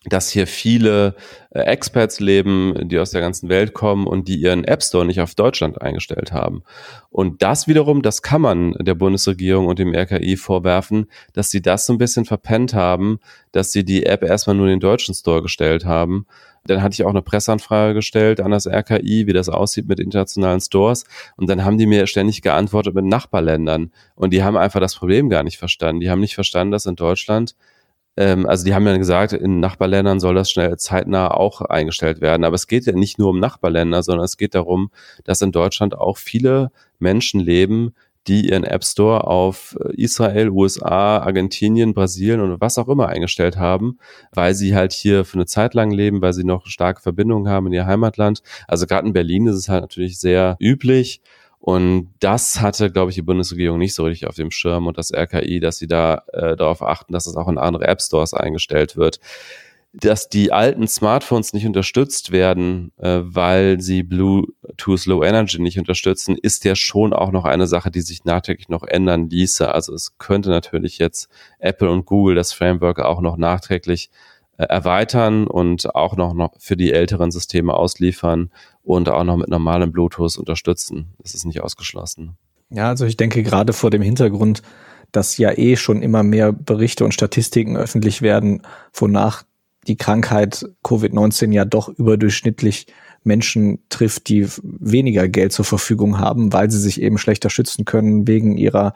dass 0.05 0.29
hier 0.29 0.47
viele 0.47 1.15
äh, 1.51 1.59
Experts 1.59 2.19
leben, 2.19 2.73
die 2.87 2.97
aus 2.97 3.11
der 3.11 3.21
ganzen 3.21 3.49
Welt 3.49 3.73
kommen 3.73 4.07
und 4.07 4.27
die 4.27 4.37
ihren 4.37 4.63
App 4.63 4.81
Store 4.81 5.05
nicht 5.05 5.21
auf 5.21 5.35
Deutschland 5.35 5.79
eingestellt 5.81 6.31
haben. 6.31 6.63
Und 7.11 7.43
das 7.43 7.67
wiederum, 7.67 8.01
das 8.01 8.23
kann 8.23 8.41
man 8.41 8.73
der 8.79 8.95
Bundesregierung 8.95 9.67
und 9.67 9.77
dem 9.77 9.93
RKI 9.93 10.37
vorwerfen, 10.37 11.05
dass 11.33 11.51
sie 11.51 11.61
das 11.61 11.85
so 11.85 11.93
ein 11.93 11.99
bisschen 11.99 12.25
verpennt 12.25 12.73
haben, 12.73 13.19
dass 13.51 13.71
sie 13.71 13.85
die 13.85 14.05
App 14.05 14.23
erstmal 14.23 14.55
nur 14.55 14.65
in 14.65 14.73
den 14.73 14.79
deutschen 14.79 15.13
Store 15.13 15.43
gestellt 15.43 15.85
haben. 15.85 16.25
Dann 16.65 16.81
hatte 16.81 16.93
ich 16.93 17.03
auch 17.03 17.09
eine 17.09 17.21
Presseanfrage 17.21 17.93
gestellt 17.93 18.39
an 18.39 18.51
das 18.51 18.67
RKI, 18.67 19.27
wie 19.27 19.33
das 19.33 19.49
aussieht 19.49 19.87
mit 19.87 19.99
internationalen 19.99 20.61
Stores. 20.61 21.05
Und 21.35 21.49
dann 21.49 21.63
haben 21.63 21.77
die 21.77 21.87
mir 21.87 22.05
ständig 22.07 22.41
geantwortet 22.41 22.93
mit 22.93 23.05
Nachbarländern. 23.05 23.91
Und 24.15 24.31
die 24.31 24.43
haben 24.43 24.57
einfach 24.57 24.79
das 24.79 24.95
Problem 24.95 25.29
gar 25.29 25.43
nicht 25.43 25.57
verstanden. 25.57 26.01
Die 26.01 26.09
haben 26.09 26.21
nicht 26.21 26.35
verstanden, 26.35 26.71
dass 26.71 26.85
in 26.85 26.95
Deutschland 26.95 27.55
ähm, 28.21 28.45
also 28.45 28.63
die 28.63 28.75
haben 28.75 28.85
ja 28.85 28.95
gesagt, 28.97 29.33
in 29.33 29.59
Nachbarländern 29.59 30.19
soll 30.19 30.35
das 30.35 30.51
schnell 30.51 30.77
zeitnah 30.77 31.31
auch 31.31 31.61
eingestellt 31.61 32.21
werden. 32.21 32.43
Aber 32.43 32.55
es 32.55 32.67
geht 32.67 32.85
ja 32.85 32.93
nicht 32.93 33.17
nur 33.17 33.29
um 33.29 33.39
Nachbarländer, 33.39 34.03
sondern 34.03 34.25
es 34.25 34.37
geht 34.37 34.53
darum, 34.53 34.91
dass 35.23 35.41
in 35.41 35.51
Deutschland 35.51 35.97
auch 35.97 36.17
viele 36.17 36.71
Menschen 36.99 37.39
leben, 37.39 37.95
die 38.27 38.49
ihren 38.49 38.63
App 38.63 38.83
Store 38.83 39.25
auf 39.25 39.75
Israel, 39.93 40.49
USA, 40.49 41.17
Argentinien, 41.17 41.95
Brasilien 41.95 42.41
und 42.41 42.61
was 42.61 42.77
auch 42.77 42.87
immer 42.87 43.07
eingestellt 43.07 43.57
haben, 43.57 43.97
weil 44.31 44.53
sie 44.53 44.75
halt 44.75 44.93
hier 44.93 45.25
für 45.25 45.39
eine 45.39 45.47
Zeit 45.47 45.73
lang 45.73 45.89
leben, 45.89 46.21
weil 46.21 46.33
sie 46.33 46.43
noch 46.43 46.67
starke 46.67 47.01
Verbindungen 47.01 47.51
haben 47.51 47.65
in 47.67 47.73
ihr 47.73 47.87
Heimatland. 47.87 48.43
Also 48.67 48.85
gerade 48.85 49.07
in 49.07 49.13
Berlin 49.13 49.47
ist 49.47 49.55
es 49.55 49.69
halt 49.69 49.81
natürlich 49.81 50.19
sehr 50.19 50.55
üblich, 50.59 51.21
und 51.61 52.09
das 52.19 52.59
hatte, 52.59 52.91
glaube 52.91 53.11
ich, 53.11 53.15
die 53.15 53.21
Bundesregierung 53.21 53.77
nicht 53.77 53.93
so 53.93 54.03
richtig 54.03 54.27
auf 54.27 54.33
dem 54.33 54.49
Schirm 54.49 54.87
und 54.87 54.97
das 54.97 55.13
RKI, 55.13 55.59
dass 55.59 55.77
sie 55.77 55.85
da 55.85 56.23
äh, 56.33 56.55
darauf 56.55 56.81
achten, 56.81 57.13
dass 57.13 57.27
es 57.27 57.35
auch 57.35 57.47
in 57.47 57.59
andere 57.59 57.87
App 57.87 58.01
Stores 58.01 58.33
eingestellt 58.33 58.97
wird. 58.97 59.19
Dass 59.93 60.27
die 60.27 60.51
alten 60.51 60.87
Smartphones 60.87 61.53
nicht 61.53 61.67
unterstützt 61.67 62.31
werden, 62.31 62.93
äh, 62.97 63.19
weil 63.21 63.79
sie 63.79 64.01
Bluetooth 64.01 65.05
Low 65.05 65.23
Energy 65.23 65.61
nicht 65.61 65.77
unterstützen, 65.77 66.35
ist 66.35 66.65
ja 66.65 66.75
schon 66.75 67.13
auch 67.13 67.31
noch 67.31 67.45
eine 67.45 67.67
Sache, 67.67 67.91
die 67.91 68.01
sich 68.01 68.25
nachträglich 68.25 68.69
noch 68.69 68.83
ändern 68.83 69.29
ließe. 69.29 69.71
Also 69.71 69.93
es 69.93 70.17
könnte 70.17 70.49
natürlich 70.49 70.97
jetzt 70.97 71.29
Apple 71.59 71.91
und 71.91 72.07
Google 72.07 72.33
das 72.33 72.53
Framework 72.53 72.99
auch 72.99 73.21
noch 73.21 73.37
nachträglich 73.37 74.09
erweitern 74.69 75.47
und 75.47 75.95
auch 75.95 76.15
noch, 76.15 76.33
noch 76.33 76.53
für 76.59 76.77
die 76.77 76.91
älteren 76.91 77.31
Systeme 77.31 77.73
ausliefern 77.73 78.51
und 78.83 79.09
auch 79.09 79.23
noch 79.23 79.37
mit 79.37 79.49
normalem 79.49 79.91
Bluetooth 79.91 80.37
unterstützen. 80.37 81.13
Das 81.19 81.33
ist 81.33 81.45
nicht 81.45 81.61
ausgeschlossen. 81.61 82.37
Ja, 82.69 82.87
also 82.89 83.05
ich 83.05 83.17
denke 83.17 83.43
gerade 83.43 83.73
vor 83.73 83.89
dem 83.89 84.01
Hintergrund, 84.01 84.61
dass 85.11 85.37
ja 85.37 85.51
eh 85.57 85.75
schon 85.75 86.01
immer 86.01 86.23
mehr 86.23 86.53
Berichte 86.53 87.03
und 87.03 87.13
Statistiken 87.13 87.75
öffentlich 87.75 88.21
werden, 88.21 88.61
wonach 88.93 89.43
die 89.87 89.97
Krankheit 89.97 90.65
Covid-19 90.83 91.51
ja 91.51 91.65
doch 91.65 91.89
überdurchschnittlich 91.89 92.87
Menschen 93.23 93.79
trifft, 93.89 94.29
die 94.29 94.47
weniger 94.63 95.27
Geld 95.27 95.51
zur 95.53 95.65
Verfügung 95.65 96.17
haben, 96.19 96.53
weil 96.53 96.71
sie 96.71 96.79
sich 96.79 97.01
eben 97.01 97.17
schlechter 97.17 97.49
schützen 97.49 97.85
können 97.85 98.27
wegen 98.27 98.57
ihrer 98.57 98.93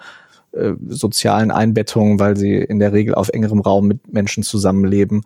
äh, 0.52 0.74
sozialen 0.88 1.52
Einbettung, 1.52 2.20
weil 2.20 2.38
sie 2.38 2.56
in 2.56 2.80
der 2.80 2.94
Regel 2.94 3.14
auf 3.14 3.30
engerem 3.30 3.60
Raum 3.60 3.88
mit 3.88 4.12
Menschen 4.12 4.44
zusammenleben 4.44 5.24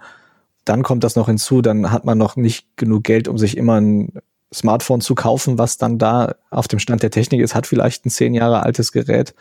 dann 0.70 0.84
kommt 0.84 1.04
das 1.04 1.16
noch 1.16 1.28
hinzu, 1.28 1.62
dann 1.62 1.92
hat 1.92 2.06
man 2.06 2.18
noch 2.18 2.36
nicht 2.36 2.68
genug 2.78 3.04
Geld, 3.04 3.28
um 3.28 3.38
sich 3.38 3.58
immer 3.58 3.82
ein 3.82 4.14
Smartphone 4.54 5.02
zu 5.02 5.16
kaufen, 5.16 5.58
was 5.58 5.78
dann 5.78 5.98
da 5.98 6.36
auf 6.52 6.68
dem 6.68 6.80
Stand 6.80 7.02
der 7.02 7.12
Technik 7.12 7.42
ist, 7.42 7.56
hat 7.56 7.68
vielleicht 7.68 8.06
ein 8.06 8.12
zehn 8.12 8.36
Jahre 8.36 8.64
altes 8.64 8.92
Gerät 8.92 9.34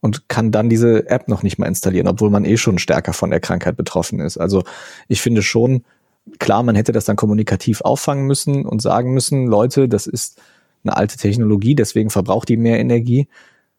und 0.00 0.28
kann 0.28 0.50
dann 0.50 0.68
diese 0.68 1.08
App 1.08 1.28
noch 1.28 1.42
nicht 1.42 1.58
mal 1.58 1.66
installieren, 1.66 2.08
obwohl 2.08 2.28
man 2.28 2.44
eh 2.44 2.56
schon 2.56 2.78
stärker 2.78 3.12
von 3.12 3.30
der 3.30 3.40
Krankheit 3.40 3.76
betroffen 3.76 4.18
ist. 4.18 4.36
Also 4.36 4.64
ich 5.08 5.22
finde 5.22 5.42
schon, 5.42 5.84
klar, 6.40 6.62
man 6.62 6.74
hätte 6.74 6.92
das 6.92 7.04
dann 7.04 7.16
kommunikativ 7.16 7.80
auffangen 7.80 8.26
müssen 8.26 8.66
und 8.66 8.82
sagen 8.82 9.14
müssen, 9.14 9.46
Leute, 9.46 9.88
das 9.88 10.06
ist 10.06 10.40
eine 10.82 10.96
alte 10.96 11.16
Technologie, 11.16 11.74
deswegen 11.74 12.10
verbraucht 12.10 12.48
die 12.48 12.56
mehr 12.56 12.80
Energie. 12.80 13.28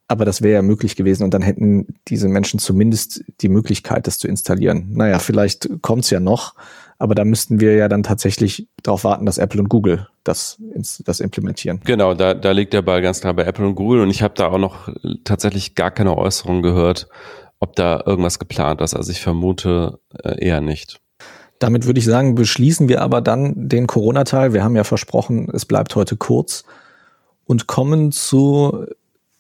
Aber 0.07 0.23
das 0.23 0.41
wäre 0.41 0.55
ja 0.55 0.61
möglich 0.61 0.95
gewesen 0.95 1.23
und 1.23 1.33
dann 1.33 1.41
hätten 1.41 1.87
diese 2.07 2.27
Menschen 2.27 2.59
zumindest 2.59 3.23
die 3.41 3.49
Möglichkeit, 3.49 4.05
das 4.05 4.19
zu 4.19 4.27
installieren. 4.27 4.87
Naja, 4.91 5.19
vielleicht 5.19 5.67
kommt's 5.81 6.11
ja 6.11 6.19
noch, 6.19 6.53
aber 6.97 7.15
da 7.15 7.25
müssten 7.25 7.59
wir 7.59 7.75
ja 7.75 7.87
dann 7.87 8.03
tatsächlich 8.03 8.67
darauf 8.83 9.03
warten, 9.03 9.25
dass 9.25 9.37
Apple 9.37 9.61
und 9.61 9.69
Google 9.69 10.07
das, 10.23 10.61
das 11.05 11.19
implementieren. 11.19 11.81
Genau, 11.83 12.13
da, 12.13 12.33
da 12.33 12.51
liegt 12.51 12.73
der 12.73 12.81
Ball 12.81 13.01
ganz 13.01 13.21
klar 13.21 13.33
bei 13.33 13.43
Apple 13.43 13.65
und 13.65 13.75
Google 13.75 14.01
und 14.01 14.09
ich 14.09 14.21
habe 14.21 14.33
da 14.35 14.47
auch 14.47 14.57
noch 14.57 14.89
tatsächlich 15.23 15.75
gar 15.75 15.91
keine 15.91 16.17
Äußerungen 16.17 16.61
gehört, 16.61 17.07
ob 17.59 17.75
da 17.75 18.03
irgendwas 18.05 18.39
geplant 18.39 18.81
ist. 18.81 18.93
Also 18.93 19.11
ich 19.11 19.21
vermute 19.21 19.99
äh, 20.23 20.43
eher 20.43 20.61
nicht. 20.61 20.99
Damit 21.59 21.85
würde 21.85 21.99
ich 21.99 22.05
sagen, 22.05 22.35
beschließen 22.35 22.89
wir 22.89 23.01
aber 23.01 23.21
dann 23.21 23.69
den 23.69 23.87
Corona-Teil. 23.87 24.53
Wir 24.53 24.63
haben 24.63 24.75
ja 24.75 24.83
versprochen, 24.83 25.49
es 25.53 25.65
bleibt 25.65 25.95
heute 25.95 26.17
kurz 26.17 26.63
und 27.45 27.67
kommen 27.67 28.11
zu 28.11 28.85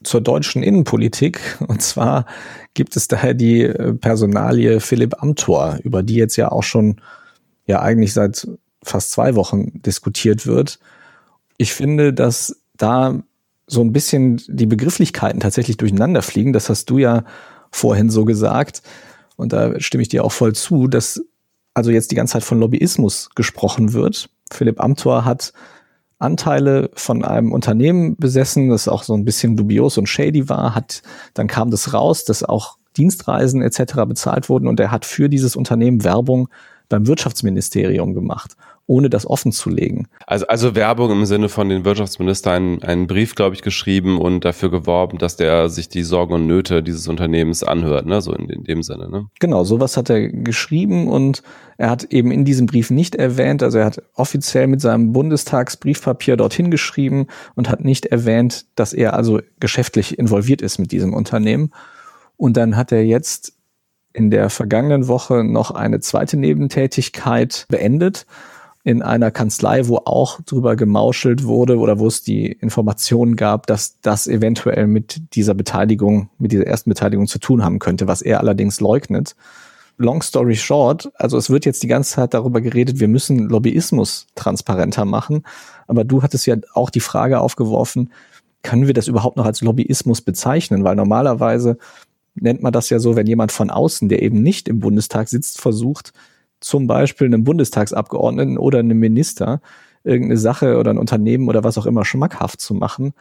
zur 0.03 0.21
deutschen 0.21 0.63
Innenpolitik. 0.63 1.57
Und 1.67 1.81
zwar 1.81 2.25
gibt 2.73 2.95
es 2.95 3.07
daher 3.07 3.33
die 3.33 3.67
Personalie 4.01 4.79
Philipp 4.79 5.21
Amthor, 5.21 5.79
über 5.83 6.03
die 6.03 6.15
jetzt 6.15 6.35
ja 6.35 6.51
auch 6.51 6.63
schon 6.63 7.01
ja 7.65 7.81
eigentlich 7.81 8.13
seit 8.13 8.47
fast 8.83 9.11
zwei 9.11 9.35
Wochen 9.35 9.81
diskutiert 9.81 10.45
wird. 10.45 10.79
Ich 11.57 11.73
finde, 11.73 12.13
dass 12.13 12.61
da 12.77 13.19
so 13.67 13.81
ein 13.81 13.93
bisschen 13.93 14.41
die 14.47 14.67
Begrifflichkeiten 14.67 15.39
tatsächlich 15.39 15.77
durcheinander 15.77 16.21
fliegen. 16.21 16.53
Das 16.53 16.69
hast 16.69 16.89
du 16.89 16.99
ja 16.99 17.23
vorhin 17.71 18.09
so 18.09 18.25
gesagt. 18.25 18.83
Und 19.37 19.53
da 19.53 19.79
stimme 19.79 20.03
ich 20.03 20.09
dir 20.09 20.23
auch 20.23 20.31
voll 20.31 20.53
zu, 20.53 20.87
dass 20.87 21.21
also 21.73 21.91
jetzt 21.91 22.11
die 22.11 22.15
ganze 22.15 22.33
Zeit 22.33 22.43
von 22.43 22.59
Lobbyismus 22.59 23.29
gesprochen 23.35 23.93
wird. 23.93 24.29
Philipp 24.51 24.79
Amthor 24.79 25.25
hat 25.25 25.51
Anteile 26.19 26.89
von 26.93 27.25
einem 27.25 27.51
Unternehmen 27.51 28.15
besessen, 28.15 28.69
das 28.69 28.87
auch 28.87 29.03
so 29.03 29.13
ein 29.13 29.25
bisschen 29.25 29.57
dubios 29.57 29.97
und 29.97 30.07
shady 30.07 30.47
war, 30.47 30.73
hat, 30.73 31.01
dann 31.33 31.47
kam 31.47 31.71
das 31.71 31.93
raus, 31.93 32.23
dass 32.23 32.43
auch 32.43 32.77
Dienstreisen 32.95 33.61
etc. 33.61 34.05
bezahlt 34.07 34.47
wurden 34.47 34.67
und 34.67 34.79
er 34.79 34.91
hat 34.91 35.03
für 35.03 35.27
dieses 35.27 35.57
Unternehmen 35.57 36.05
Werbung 36.05 36.47
beim 36.89 37.07
Wirtschaftsministerium 37.07 38.13
gemacht 38.13 38.55
ohne 38.87 39.09
das 39.09 39.25
offen 39.25 39.51
zu 39.51 39.69
legen. 39.69 40.07
Also, 40.27 40.47
also 40.47 40.75
Werbung 40.75 41.11
im 41.11 41.25
Sinne 41.25 41.49
von 41.49 41.69
den 41.69 41.85
Wirtschaftsminister 41.85 42.51
einen, 42.51 42.83
einen 42.83 43.07
Brief, 43.07 43.33
glaube 43.35 43.55
ich, 43.55 43.61
geschrieben 43.61 44.19
und 44.19 44.45
dafür 44.45 44.69
geworben, 44.69 45.17
dass 45.17 45.37
der 45.37 45.69
sich 45.69 45.89
die 45.89 46.03
Sorgen 46.03 46.33
und 46.33 46.47
Nöte 46.47 46.83
dieses 46.83 47.07
Unternehmens 47.07 47.63
anhört, 47.63 48.05
ne? 48.05 48.21
So 48.21 48.33
in, 48.33 48.49
in 48.49 48.63
dem 48.63 48.83
Sinne, 48.83 49.09
ne? 49.09 49.27
Genau, 49.39 49.63
sowas 49.63 49.97
hat 49.97 50.09
er 50.09 50.29
geschrieben 50.29 51.07
und 51.07 51.41
er 51.77 51.89
hat 51.89 52.05
eben 52.05 52.31
in 52.31 52.45
diesem 52.45 52.67
Brief 52.67 52.91
nicht 52.91 53.15
erwähnt, 53.15 53.63
also 53.63 53.79
er 53.79 53.85
hat 53.85 54.03
offiziell 54.13 54.67
mit 54.67 54.81
seinem 54.81 55.13
Bundestagsbriefpapier 55.13 56.37
dorthin 56.37 56.69
geschrieben 56.69 57.27
und 57.55 57.69
hat 57.69 57.83
nicht 57.83 58.05
erwähnt, 58.05 58.65
dass 58.75 58.93
er 58.93 59.15
also 59.15 59.41
geschäftlich 59.59 60.19
involviert 60.19 60.61
ist 60.61 60.77
mit 60.77 60.91
diesem 60.91 61.13
Unternehmen. 61.13 61.71
Und 62.37 62.57
dann 62.57 62.75
hat 62.75 62.91
er 62.91 63.03
jetzt 63.05 63.54
in 64.15 64.31
der 64.31 64.49
vergangenen 64.49 65.07
Woche 65.07 65.43
noch 65.43 65.71
eine 65.71 65.99
zweite 65.99 66.37
Nebentätigkeit 66.37 67.65
beendet 67.67 68.25
in 68.85 69.01
einer 69.01 69.31
Kanzlei, 69.31 69.87
wo 69.87 69.97
auch 69.97 70.39
drüber 70.41 70.75
gemauschelt 70.75 71.43
wurde 71.43 71.77
oder 71.79 71.99
wo 71.99 72.07
es 72.07 72.21
die 72.21 72.51
Informationen 72.51 73.35
gab, 73.35 73.67
dass 73.67 73.99
das 74.01 74.27
eventuell 74.27 74.87
mit 74.87 75.35
dieser 75.35 75.53
Beteiligung, 75.53 76.29
mit 76.37 76.51
dieser 76.51 76.67
ersten 76.67 76.91
Beteiligung 76.91 77.27
zu 77.27 77.39
tun 77.39 77.63
haben 77.63 77.79
könnte, 77.79 78.07
was 78.07 78.21
er 78.21 78.39
allerdings 78.39 78.79
leugnet. 78.79 79.35
Long 79.97 80.21
story 80.21 80.55
short, 80.55 81.11
also 81.15 81.37
es 81.37 81.49
wird 81.49 81.65
jetzt 81.65 81.81
die 81.83 81.87
ganze 81.87 82.15
Zeit 82.15 82.33
darüber 82.33 82.61
geredet, 82.61 82.99
wir 82.99 83.07
müssen 83.07 83.49
Lobbyismus 83.49 84.27
transparenter 84.35 85.03
machen. 85.03 85.43
Aber 85.87 86.03
du 86.03 86.21
hattest 86.21 86.45
ja 86.45 86.55
auch 86.73 86.89
die 86.89 86.99
Frage 86.99 87.39
aufgeworfen, 87.39 88.11
können 88.61 88.87
wir 88.87 88.93
das 88.93 89.07
überhaupt 89.07 89.37
noch 89.37 89.45
als 89.45 89.61
Lobbyismus 89.61 90.21
bezeichnen? 90.21 90.83
Weil 90.83 90.95
normalerweise 90.95 91.77
nennt 92.35 92.61
man 92.61 92.73
das 92.73 92.89
ja 92.89 92.99
so, 92.99 93.15
wenn 93.15 93.27
jemand 93.27 93.51
von 93.51 93.69
außen, 93.69 94.09
der 94.09 94.21
eben 94.21 94.41
nicht 94.41 94.67
im 94.67 94.79
Bundestag 94.79 95.29
sitzt, 95.29 95.59
versucht, 95.59 96.13
zum 96.59 96.87
Beispiel 96.87 97.27
einem 97.27 97.43
Bundestagsabgeordneten 97.43 98.57
oder 98.57 98.79
einem 98.79 98.99
Minister 98.99 99.61
irgendeine 100.03 100.37
Sache 100.37 100.77
oder 100.77 100.91
ein 100.91 100.97
Unternehmen 100.97 101.49
oder 101.49 101.63
was 101.63 101.77
auch 101.77 101.85
immer 101.85 102.05
schmackhaft 102.05 102.61
zu 102.61 102.73
machen. 102.73 103.13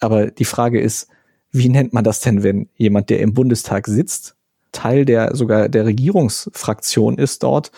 Aber 0.00 0.30
die 0.30 0.44
Frage 0.44 0.80
ist, 0.80 1.08
wie 1.50 1.68
nennt 1.68 1.92
man 1.92 2.04
das 2.04 2.20
denn, 2.20 2.42
wenn 2.42 2.68
jemand, 2.76 3.10
der 3.10 3.20
im 3.20 3.34
Bundestag 3.34 3.86
sitzt, 3.86 4.36
Teil 4.72 5.04
der 5.04 5.34
sogar 5.34 5.68
der 5.68 5.86
Regierungsfraktion 5.86 7.18
ist 7.18 7.42
dort, 7.42 7.72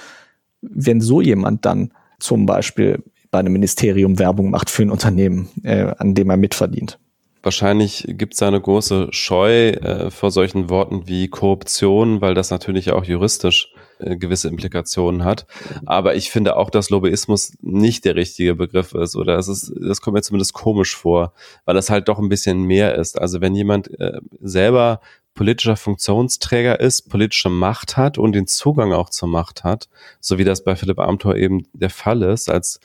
wenn 0.60 1.00
so 1.00 1.20
jemand 1.20 1.64
dann 1.64 1.92
zum 2.18 2.46
Beispiel 2.46 3.02
bei 3.30 3.38
einem 3.38 3.52
Ministerium 3.52 4.18
Werbung 4.18 4.50
macht 4.50 4.70
für 4.70 4.82
ein 4.82 4.90
Unternehmen, 4.90 5.48
äh, 5.62 5.92
an 5.96 6.14
dem 6.14 6.30
er 6.30 6.36
mitverdient? 6.36 6.98
Wahrscheinlich 7.42 8.04
gibt 8.06 8.34
es 8.34 8.42
eine 8.42 8.60
große 8.60 9.08
Scheu 9.12 9.70
äh, 9.70 10.10
vor 10.10 10.30
solchen 10.30 10.68
Worten 10.68 11.08
wie 11.08 11.28
Korruption, 11.28 12.20
weil 12.20 12.34
das 12.34 12.50
natürlich 12.50 12.92
auch 12.92 13.04
juristisch 13.04 13.72
äh, 13.98 14.16
gewisse 14.16 14.48
Implikationen 14.48 15.24
hat. 15.24 15.46
Aber 15.86 16.14
ich 16.14 16.30
finde 16.30 16.56
auch, 16.56 16.68
dass 16.68 16.90
Lobbyismus 16.90 17.54
nicht 17.62 18.04
der 18.04 18.14
richtige 18.14 18.54
Begriff 18.54 18.92
ist 18.92 19.16
oder 19.16 19.38
es 19.38 19.48
ist, 19.48 19.72
das 19.80 20.02
kommt 20.02 20.16
mir 20.16 20.22
zumindest 20.22 20.52
komisch 20.52 20.94
vor, 20.94 21.32
weil 21.64 21.74
das 21.74 21.88
halt 21.88 22.08
doch 22.08 22.18
ein 22.18 22.28
bisschen 22.28 22.62
mehr 22.62 22.94
ist. 22.96 23.18
Also 23.18 23.40
wenn 23.40 23.54
jemand 23.54 23.88
äh, 23.98 24.20
selber 24.40 25.00
politischer 25.34 25.76
Funktionsträger 25.76 26.80
ist, 26.80 27.08
politische 27.08 27.48
Macht 27.48 27.96
hat 27.96 28.18
und 28.18 28.32
den 28.32 28.46
Zugang 28.46 28.92
auch 28.92 29.08
zur 29.08 29.28
Macht 29.28 29.64
hat, 29.64 29.88
so 30.20 30.36
wie 30.36 30.44
das 30.44 30.62
bei 30.64 30.76
Philipp 30.76 30.98
Amthor 30.98 31.36
eben 31.36 31.66
der 31.72 31.88
Fall 31.88 32.22
ist, 32.22 32.50
als 32.50 32.80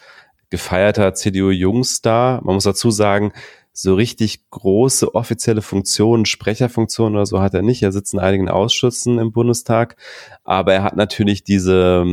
gefeierter 0.49 1.13
CDU-Jungstar. 1.13 2.41
Man 2.43 2.55
muss 2.55 2.63
dazu 2.63 2.91
sagen, 2.91 3.33
so 3.77 3.93
richtig 3.93 4.49
große 4.51 5.15
offizielle 5.15 5.61
Funktionen, 5.61 6.25
Sprecherfunktionen 6.25 7.15
oder 7.15 7.25
so 7.25 7.41
hat 7.41 7.53
er 7.53 7.61
nicht. 7.61 7.83
Er 7.83 7.91
sitzt 7.91 8.13
in 8.13 8.21
einigen 8.21 8.47
Ausschüssen 8.47 9.19
im 9.19 9.33
Bundestag, 9.33 9.97
aber 10.45 10.73
er 10.73 10.83
hat 10.83 10.95
natürlich 10.95 11.43
diese, 11.43 12.05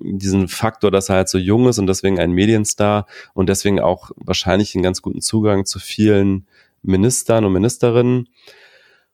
diesen 0.00 0.48
Faktor, 0.48 0.90
dass 0.90 1.08
er 1.08 1.16
halt 1.16 1.30
so 1.30 1.38
jung 1.38 1.66
ist 1.66 1.78
und 1.78 1.86
deswegen 1.86 2.20
ein 2.20 2.32
Medienstar 2.32 3.06
und 3.32 3.48
deswegen 3.48 3.80
auch 3.80 4.10
wahrscheinlich 4.16 4.74
einen 4.74 4.84
ganz 4.84 5.00
guten 5.00 5.22
Zugang 5.22 5.64
zu 5.64 5.78
vielen 5.78 6.46
Ministern 6.82 7.46
und 7.46 7.54
Ministerinnen. 7.54 8.28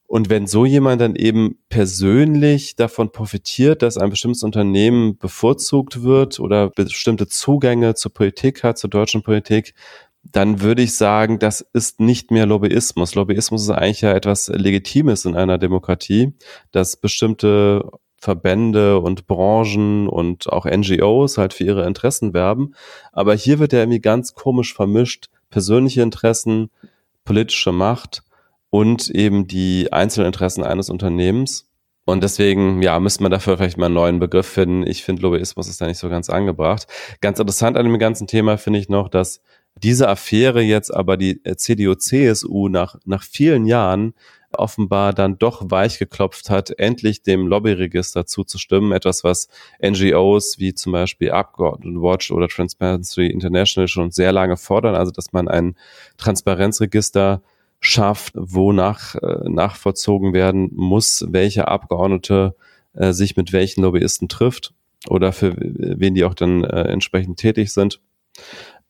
Und 0.09 0.31
wenn 0.31 0.49
so 0.49 0.67
jemand 0.67 1.01
dann 1.01 1.15
eben 1.15 1.59
persönlich 1.69 2.75
davon 2.75 3.13
profitiert, 3.13 3.83
dass 3.83 3.99
ein 3.99 4.11
bestimmtes 4.11 4.43
Unternehmen 4.43 5.17
bevorzugt 5.17 6.03
wird 6.03 6.41
oder 6.41 6.71
bestimmte 6.71 7.29
Zugänge 7.29 7.95
zur 7.95 8.13
Politik 8.13 8.65
hat, 8.65 8.79
zur 8.79 8.91
deutschen 8.91 9.23
Politik, 9.23 9.75
dann 10.33 10.61
würde 10.61 10.83
ich 10.83 10.95
sagen, 10.97 11.39
das 11.39 11.61
ist 11.61 12.01
nicht 12.01 12.31
mehr 12.31 12.47
Lobbyismus. 12.47 13.15
Lobbyismus 13.15 13.63
ist 13.63 13.71
eigentlich 13.71 14.01
ja 14.01 14.13
etwas 14.13 14.49
Legitimes 14.49 15.25
in 15.25 15.37
einer 15.37 15.59
Demokratie, 15.59 16.33
dass 16.73 16.97
bestimmte 16.97 17.89
Verbände 18.25 19.01
und 19.01 19.27
Branchen 19.27 20.09
und 20.09 20.51
auch 20.51 20.65
NGOs 20.65 21.37
halt 21.37 21.53
für 21.53 21.65
ihre 21.65 21.87
Interessen 21.87 22.33
werben. 22.33 22.75
Aber 23.13 23.35
hier 23.35 23.59
wird 23.59 23.75
ja 23.75 23.81
irgendwie 23.81 24.01
ganz 24.01 24.35
komisch 24.35 24.73
vermischt, 24.73 25.29
persönliche 25.51 26.01
Interessen, 26.01 26.71
politische 27.25 27.73
Macht 27.73 28.23
und 28.71 29.11
eben 29.11 29.47
die 29.47 29.93
Einzelinteressen 29.93 30.65
eines 30.65 30.89
Unternehmens. 30.89 31.69
Und 32.07 32.23
deswegen, 32.23 32.83
ja, 32.83 32.99
müsste 32.99 33.23
man 33.23 33.33
dafür 33.33 33.57
vielleicht 33.57 33.79
mal 33.79 33.87
einen 33.87 33.95
neuen 33.95 34.19
Begriff 34.19 34.47
finden. 34.47 34.87
Ich 34.87 35.05
finde, 35.05 35.23
Lobbyismus 35.23 35.69
ist 35.69 35.81
da 35.81 35.87
nicht 35.87 35.99
so 35.99 36.09
ganz 36.09 36.29
angebracht. 36.29 36.87
Ganz 37.21 37.39
interessant 37.39 37.77
an 37.77 37.87
dem 37.87 37.99
ganzen 37.99 38.27
Thema 38.27 38.57
finde 38.59 38.79
ich 38.79 38.89
noch, 38.89 39.09
dass 39.09 39.43
diese 39.85 40.09
Affäre 40.09 40.63
jetzt 40.63 40.93
aber 40.93 41.19
die 41.19 41.45
äh, 41.45 41.57
CDU-CSU 41.57 42.69
nach, 42.69 42.97
nach 43.05 43.23
vielen 43.23 43.67
Jahren 43.67 44.15
offenbar 44.51 45.13
dann 45.13 45.37
doch 45.37 45.71
weich 45.71 45.99
geklopft 45.99 46.49
hat, 46.49 46.71
endlich 46.79 47.23
dem 47.23 47.47
Lobbyregister 47.49 48.25
zuzustimmen. 48.25 48.93
Etwas, 48.93 49.25
was 49.25 49.49
NGOs 49.83 50.59
wie 50.59 50.73
zum 50.75 50.93
Beispiel 50.93 51.33
Abgeordnetenwatch 51.33 52.31
oder 52.31 52.49
Transparency 52.49 53.27
International 53.27 53.89
schon 53.89 54.11
sehr 54.11 54.33
lange 54.33 54.57
fordern. 54.57 54.95
Also, 54.95 55.13
dass 55.13 55.33
man 55.33 55.49
ein 55.49 55.77
Transparenzregister 56.17 57.43
schafft, 57.81 58.33
wonach 58.37 59.17
äh, 59.17 59.49
nachvollzogen 59.51 60.33
werden 60.33 60.71
muss, 60.73 61.27
welche 61.29 61.69
Abgeordnete 61.69 62.55
äh, 62.95 63.13
sich 63.13 63.37
mit 63.37 63.53
welchen 63.53 63.83
Lobbyisten 63.83 64.29
trifft 64.29 64.73
oder 65.09 65.33
für 65.33 65.55
wen 65.59 66.15
die 66.15 66.25
auch 66.25 66.35
dann 66.35 66.65
äh, 66.65 66.85
entsprechend 66.85 67.39
tätig 67.39 67.73
sind 67.73 68.01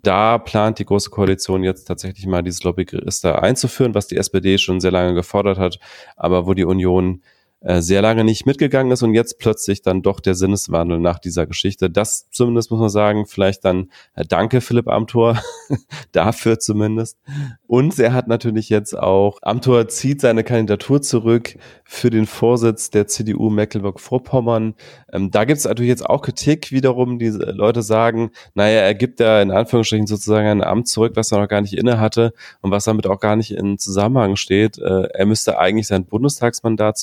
da 0.06 0.38
plant 0.38 0.78
die 0.78 0.84
Große 0.84 1.10
Koalition 1.10 1.64
jetzt 1.64 1.84
tatsächlich 1.84 2.26
mal 2.26 2.42
dieses 2.42 2.62
Lobbyregister 2.62 3.42
einzuführen, 3.42 3.94
was 3.94 4.06
die 4.06 4.16
SPD 4.16 4.58
schon 4.58 4.80
sehr 4.80 4.90
lange 4.90 5.14
gefordert 5.14 5.58
hat, 5.58 5.78
aber 6.16 6.46
wo 6.46 6.54
die 6.54 6.64
Union 6.64 7.22
äh, 7.64 7.80
sehr 7.80 8.02
lange 8.02 8.24
nicht 8.24 8.44
mitgegangen 8.44 8.92
ist 8.92 9.02
und 9.02 9.14
jetzt 9.14 9.38
plötzlich 9.38 9.80
dann 9.80 10.02
doch 10.02 10.20
der 10.20 10.34
Sinneswandel 10.34 11.00
nach 11.00 11.18
dieser 11.18 11.46
Geschichte. 11.46 11.88
Das 11.88 12.28
zumindest 12.30 12.70
muss 12.70 12.78
man 12.78 12.90
sagen, 12.90 13.24
vielleicht 13.26 13.64
dann 13.64 13.90
äh, 14.14 14.24
danke 14.28 14.60
Philipp 14.60 14.86
Amthor 14.86 15.40
dafür 16.12 16.58
zumindest. 16.58 17.18
Und 17.66 17.98
er 17.98 18.12
hat 18.12 18.28
natürlich 18.28 18.68
jetzt 18.68 18.96
auch, 18.96 19.38
Amthor 19.40 19.88
zieht 19.88 20.20
seine 20.20 20.44
Kandidatur 20.44 21.00
zurück 21.00 21.56
für 21.84 22.10
den 22.10 22.26
Vorsitz 22.26 22.90
der 22.90 23.06
CDU 23.06 23.48
Mecklenburg-Vorpommern. 23.48 24.74
Ähm, 25.10 25.30
da 25.30 25.44
gibt 25.44 25.58
es 25.58 25.64
natürlich 25.64 25.88
jetzt 25.88 26.04
auch 26.04 26.20
Kritik 26.20 26.70
wiederum, 26.70 27.18
die 27.18 27.30
Leute 27.30 27.82
sagen, 27.82 28.30
naja, 28.52 28.80
er 28.80 28.94
gibt 28.94 29.20
da 29.20 29.40
in 29.40 29.50
Anführungsstrichen 29.50 30.06
sozusagen 30.06 30.48
ein 30.48 30.62
Amt 30.62 30.88
zurück, 30.88 31.12
was 31.14 31.32
er 31.32 31.40
noch 31.40 31.48
gar 31.48 31.62
nicht 31.62 31.78
inne 31.78 31.98
hatte 31.98 32.34
und 32.60 32.70
was 32.70 32.84
damit 32.84 33.06
auch 33.06 33.20
gar 33.20 33.36
nicht 33.36 33.52
in 33.52 33.78
Zusammenhang 33.78 34.36
steht. 34.36 34.76
Äh, 34.76 35.08
er 35.14 35.24
müsste 35.24 35.58
eigentlich 35.58 35.86
sein 35.86 36.04
Bundestagsmandat 36.04 36.98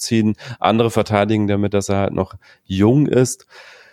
zurückziehen. 0.00 0.36
Andere 0.58 0.90
verteidigen 0.90 1.46
damit, 1.46 1.74
dass 1.74 1.88
er 1.88 1.98
halt 1.98 2.14
noch 2.14 2.34
jung 2.64 3.06
ist. 3.06 3.46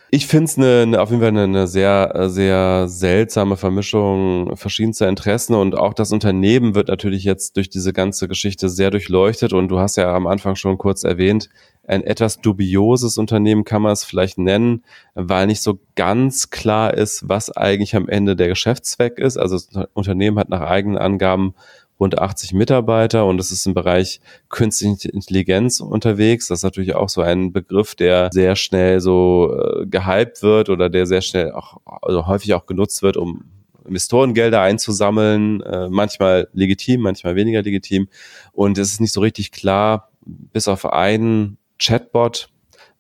Ich 0.10 0.26
finde 0.26 0.46
es 0.46 0.58
eine, 0.58 0.84
eine, 0.84 1.02
auf 1.02 1.10
jeden 1.10 1.22
Fall 1.22 1.30
eine, 1.30 1.44
eine, 1.44 1.68
sehr, 1.68 2.30
sehr 2.30 2.88
seltsame 2.88 3.58
Vermischung 3.58 4.56
verschiedenster 4.56 5.10
Interessen 5.10 5.54
und 5.54 5.78
auch 5.78 5.94
das 5.94 6.14
Unternehmen 6.14 6.76
wird 6.76 6.88
natürlich 6.88 7.26
jetzt 7.26 7.58
durch 7.58 7.70
diese 7.70 7.92
ganze 7.92 8.30
Geschichte 8.30 8.70
sehr 8.70 8.90
durchleuchtet 8.90 9.52
und 9.52 9.68
du 9.68 9.80
hast 9.80 9.98
ja 9.98 10.16
am 10.16 10.26
Anfang 10.26 10.56
schon 10.56 10.78
kurz 10.78 11.04
erwähnt, 11.04 11.50
ein 11.86 12.04
etwas 12.04 12.40
dubioses 12.40 13.18
Unternehmen 13.18 13.66
kann 13.66 13.82
man 13.82 13.92
es 13.92 14.06
vielleicht 14.06 14.38
nennen, 14.38 14.86
weil 15.14 15.48
nicht 15.48 15.62
so 15.62 15.80
ganz 15.96 16.52
klar 16.52 16.94
ist, 16.94 17.28
was 17.28 17.56
eigentlich 17.56 17.94
am 17.94 18.08
Ende 18.08 18.38
der 18.38 18.48
Geschäftszweck 18.48 19.20
ist. 19.20 19.36
Also 19.36 19.56
das 19.58 19.90
Unternehmen 19.94 20.40
hat 20.40 20.48
nach 20.48 20.62
eigenen 20.62 20.98
Angaben 20.98 21.54
rund 22.00 22.20
80 22.20 22.54
Mitarbeiter 22.54 23.26
und 23.26 23.40
es 23.40 23.52
ist 23.52 23.66
im 23.66 23.74
Bereich 23.74 24.22
künstliche 24.50 25.10
Intelligenz 25.10 25.80
unterwegs. 25.80 26.48
Das 26.48 26.60
ist 26.60 26.64
natürlich 26.64 26.96
auch 26.96 27.10
so 27.10 27.22
ein 27.22 27.52
Begriff, 27.52 27.96
der 27.96 28.30
sehr 28.32 28.56
schnell 28.56 29.00
so 29.00 29.58
äh, 29.58 29.86
gehypt 29.86 30.44
wird 30.44 30.70
oder 30.70 30.90
der 30.90 31.06
sehr 31.06 31.22
schnell 31.22 31.52
auch, 31.52 31.78
also 32.02 32.28
häufig 32.28 32.54
auch 32.54 32.66
genutzt 32.66 33.02
wird, 33.02 33.18
um 33.18 33.46
Investorengelder 33.88 34.62
einzusammeln, 34.62 35.62
äh, 35.62 35.88
manchmal 35.90 36.50
legitim, 36.54 37.02
manchmal 37.02 37.36
weniger 37.36 37.62
legitim. 37.62 38.10
Und 38.52 38.78
es 38.78 38.92
ist 38.92 39.02
nicht 39.02 39.14
so 39.14 39.22
richtig 39.22 39.52
klar, 39.52 40.12
bis 40.26 40.68
auf 40.68 40.86
einen 40.86 41.58
Chatbot, 41.80 42.50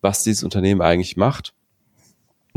was 0.01 0.23
dieses 0.23 0.43
Unternehmen 0.43 0.81
eigentlich 0.81 1.17
macht. 1.17 1.53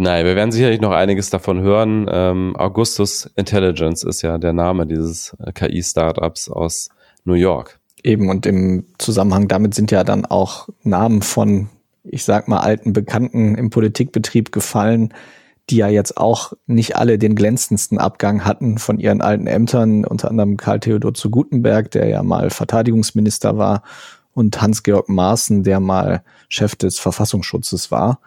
Nein, 0.02 0.25
wir 0.25 0.35
werden 0.35 0.50
sicherlich 0.50 0.80
noch 0.80 0.92
einiges 0.92 1.28
davon 1.28 1.61
hören. 1.61 2.07
Ähm, 2.11 2.57
Augustus 2.57 3.30
Intelligence 3.37 4.02
ist 4.02 4.23
ja 4.23 4.38
der 4.38 4.54
Name 4.54 4.87
dieses 4.87 5.37
äh, 5.45 5.52
KI-Startups 5.52 6.49
aus 6.49 6.88
New 7.25 7.35
York. 7.35 7.78
Eben, 8.02 8.30
und 8.30 8.47
im 8.47 8.87
Zusammenhang 8.97 9.47
damit 9.47 9.75
sind 9.75 9.90
ja 9.90 10.02
dann 10.02 10.25
auch 10.25 10.71
Namen 10.85 11.21
von, 11.21 11.69
ich 12.02 12.25
sag 12.25 12.49
mal, 12.49 12.61
alten 12.61 12.95
Bekannten 12.95 13.57
im 13.57 13.69
Politikbetrieb 13.69 14.52
gefallen, 14.52 15.12
die 15.69 15.76
ja 15.76 15.88
jetzt 15.88 16.16
auch 16.16 16.54
nicht 16.66 16.97
alle 16.97 17.19
den 17.19 17.35
glänzendsten 17.35 17.99
Abgang 17.99 18.47
hatten 18.47 18.78
von 18.78 18.99
ihren 18.99 19.21
alten 19.21 19.47
Ämtern, 19.47 20.07
unter 20.07 20.30
anderem 20.30 20.57
Karl 20.57 20.80
Theodor 20.80 21.12
zu 21.12 21.28
Gutenberg, 21.28 21.90
der 21.90 22.09
ja 22.09 22.23
mal 22.23 22.49
Verteidigungsminister 22.49 23.59
war, 23.59 23.83
und 24.33 24.62
Hans-Georg 24.62 25.11
Maaßen, 25.11 25.62
der 25.62 25.78
mal 25.78 26.23
Chef 26.49 26.75
des 26.75 26.99
Verfassungsschutzes 26.99 27.90
war 27.90 28.19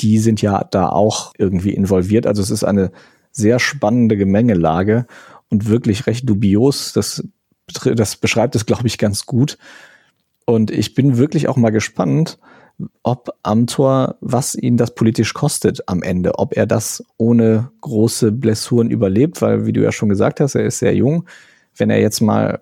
die 0.00 0.18
sind 0.18 0.42
ja 0.42 0.64
da 0.70 0.88
auch 0.88 1.32
irgendwie 1.38 1.74
involviert. 1.74 2.26
Also 2.26 2.42
es 2.42 2.50
ist 2.50 2.64
eine 2.64 2.90
sehr 3.32 3.58
spannende 3.58 4.16
Gemengelage 4.16 5.06
und 5.48 5.68
wirklich 5.68 6.06
recht 6.06 6.28
dubios. 6.28 6.92
Das, 6.92 7.22
das 7.94 8.16
beschreibt 8.16 8.56
es, 8.56 8.66
glaube 8.66 8.86
ich, 8.86 8.98
ganz 8.98 9.26
gut. 9.26 9.58
Und 10.46 10.70
ich 10.70 10.94
bin 10.94 11.16
wirklich 11.16 11.48
auch 11.48 11.56
mal 11.56 11.70
gespannt, 11.70 12.38
ob 13.02 13.30
Amtor, 13.42 14.16
was 14.20 14.54
ihn 14.54 14.76
das 14.76 14.94
politisch 14.94 15.34
kostet 15.34 15.86
am 15.86 16.02
Ende, 16.02 16.38
ob 16.38 16.56
er 16.56 16.66
das 16.66 17.04
ohne 17.18 17.70
große 17.82 18.32
Blessuren 18.32 18.90
überlebt, 18.90 19.42
weil, 19.42 19.66
wie 19.66 19.72
du 19.72 19.82
ja 19.82 19.92
schon 19.92 20.08
gesagt 20.08 20.40
hast, 20.40 20.54
er 20.54 20.64
ist 20.64 20.78
sehr 20.78 20.94
jung. 20.94 21.26
Wenn 21.76 21.90
er 21.90 22.00
jetzt 22.00 22.20
mal 22.20 22.58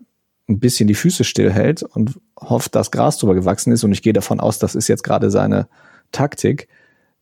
ein 0.49 0.59
bisschen 0.59 0.89
die 0.89 0.95
Füße 0.95 1.25
stillhält 1.25 1.83
und 1.83 2.19
hofft, 2.41 2.75
dass 2.75 2.91
Gras 2.91 3.19
drüber 3.19 3.35
gewachsen 3.35 3.73
ist, 3.73 3.85
und 3.85 3.93
ich 3.93 4.03
gehe 4.03 4.13
davon 4.13 4.41
aus, 4.41 4.59
das 4.59 4.75
ist 4.75 4.89
jetzt 4.89 5.05
gerade 5.05 5.31
seine 5.31 5.69
Taktik, 6.11 6.69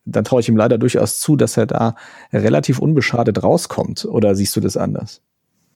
dann 0.06 0.24
traue 0.24 0.40
ich 0.40 0.48
ihm 0.48 0.56
leider 0.56 0.78
durchaus 0.78 1.18
zu, 1.20 1.36
dass 1.36 1.56
er 1.56 1.66
da 1.66 1.96
relativ 2.32 2.78
unbeschadet 2.78 3.42
rauskommt. 3.42 4.04
Oder 4.04 4.34
siehst 4.34 4.56
du 4.56 4.60
das 4.60 4.76
anders? 4.76 5.20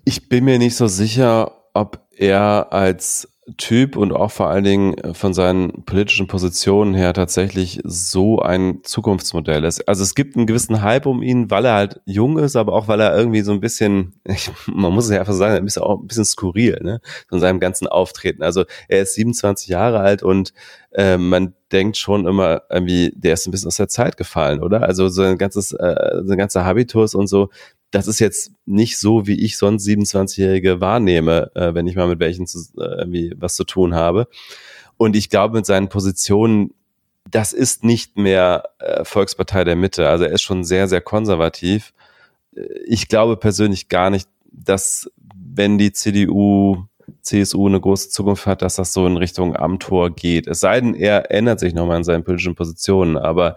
Ich 0.05 0.29
bin 0.29 0.45
mir 0.45 0.59
nicht 0.59 0.77
so 0.77 0.87
sicher, 0.87 1.53
ob 1.75 2.01
er 2.17 2.69
als 2.73 3.29
Typ 3.57 3.97
und 3.97 4.13
auch 4.13 4.31
vor 4.31 4.49
allen 4.51 4.65
Dingen 4.65 4.95
äh, 4.99 5.15
von 5.15 5.33
seinen 5.33 5.85
politischen 5.85 6.27
Positionen 6.27 6.95
her 6.95 7.15
tatsächlich 7.15 7.81
so 7.85 8.39
ein 8.41 8.81
Zukunftsmodell 8.85 9.65
ist. 9.65 9.89
Also 9.89 10.03
es 10.03 10.15
gibt 10.15 10.37
einen 10.37 10.47
gewissen 10.47 10.83
Hype 10.83 11.07
um 11.07 11.23
ihn, 11.23 11.51
weil 11.51 11.65
er 11.65 11.75
halt 11.75 12.01
jung 12.05 12.39
ist, 12.39 12.55
aber 12.55 12.75
auch 12.75 12.87
weil 12.87 13.01
er 13.01 13.17
irgendwie 13.17 13.41
so 13.41 13.53
ein 13.53 13.61
bisschen, 13.61 14.21
ich, 14.25 14.51
man 14.67 14.93
muss 14.93 15.07
es 15.07 15.13
ja 15.13 15.21
einfach 15.21 15.33
sagen, 15.33 15.55
ein 15.55 15.65
bisschen 15.65 15.83
auch 15.83 16.01
ein 16.01 16.07
bisschen 16.07 16.27
skurril, 16.27 16.79
ne, 16.83 17.01
von 17.29 17.41
seinem 17.41 17.61
ganzen 17.61 17.87
Auftreten. 17.87 18.43
Also 18.43 18.65
er 18.89 19.03
ist 19.03 19.15
27 19.15 19.69
Jahre 19.69 20.01
alt 20.01 20.23
und 20.23 20.53
äh, 20.93 21.17
man 21.17 21.55
denkt 21.73 21.97
schon 21.97 22.27
immer 22.27 22.63
irgendwie, 22.69 23.13
der 23.15 23.35
ist 23.35 23.47
ein 23.47 23.53
bisschen 23.53 23.69
aus 23.69 23.77
der 23.77 23.89
Zeit 23.89 24.17
gefallen, 24.17 24.63
oder? 24.63 24.83
Also 24.83 25.09
so 25.09 25.23
ein 25.23 25.39
ganzes, 25.39 25.73
äh, 25.73 26.23
so 26.25 26.33
ein 26.33 26.39
ganzer 26.39 26.65
Habitus 26.65 27.15
und 27.15 27.27
so, 27.27 27.49
das 27.91 28.07
ist 28.07 28.21
jetzt 28.21 28.53
nicht 28.67 28.99
so, 28.99 29.27
wie 29.27 29.41
ich 29.41 29.57
sonst 29.57 29.87
27-Jährige 29.87 30.81
wahrnehme, 30.81 31.51
äh, 31.55 31.75
wenn 31.75 31.87
ich 31.87 31.97
mal 31.97 32.09
mit 32.09 32.21
welchen 32.21 32.47
zu, 32.47 32.59
äh, 32.79 33.01
irgendwie 33.01 33.35
was 33.37 33.57
zu 33.57 33.65
tun 33.65 33.95
habe. 33.95 34.29
Und 34.97 35.17
ich 35.17 35.31
glaube, 35.31 35.57
mit 35.57 35.67
seinen 35.67 35.89
Positionen, 35.89 36.73
das 37.29 37.53
ist 37.53 37.85
nicht 37.85 38.17
mehr 38.17 38.71
äh, 38.79 39.05
Volkspartei 39.05 39.65
der 39.65 39.77
Mitte. 39.77 40.09
Also 40.09 40.25
er 40.25 40.33
ist 40.33 40.43
schon 40.43 40.65
sehr, 40.65 40.89
sehr 40.89 41.01
konservativ. 41.01 41.93
Äh, 42.55 42.63
ich 42.87 43.09
glaube 43.09 43.37
persönlich 43.37 43.89
gar 43.89 44.11
nicht, 44.11 44.29
dass 44.53 45.11
wenn 45.35 45.79
die 45.79 45.93
CDU, 45.93 46.85
CSU 47.23 47.67
eine 47.67 47.81
große 47.81 48.11
Zukunft 48.11 48.47
hat, 48.47 48.63
dass 48.63 48.77
das 48.77 48.93
so 48.93 49.07
in 49.07 49.17
Richtung 49.17 49.57
Amtor 49.57 50.11
geht. 50.11 50.47
Es 50.47 50.61
sei 50.61 50.81
denn, 50.81 50.95
er 50.95 51.31
ändert 51.33 51.59
sich 51.59 51.75
nochmal 51.75 51.99
in 51.99 52.05
seinen 52.05 52.23
politischen 52.23 52.55
Positionen. 52.55 53.17
Aber 53.17 53.57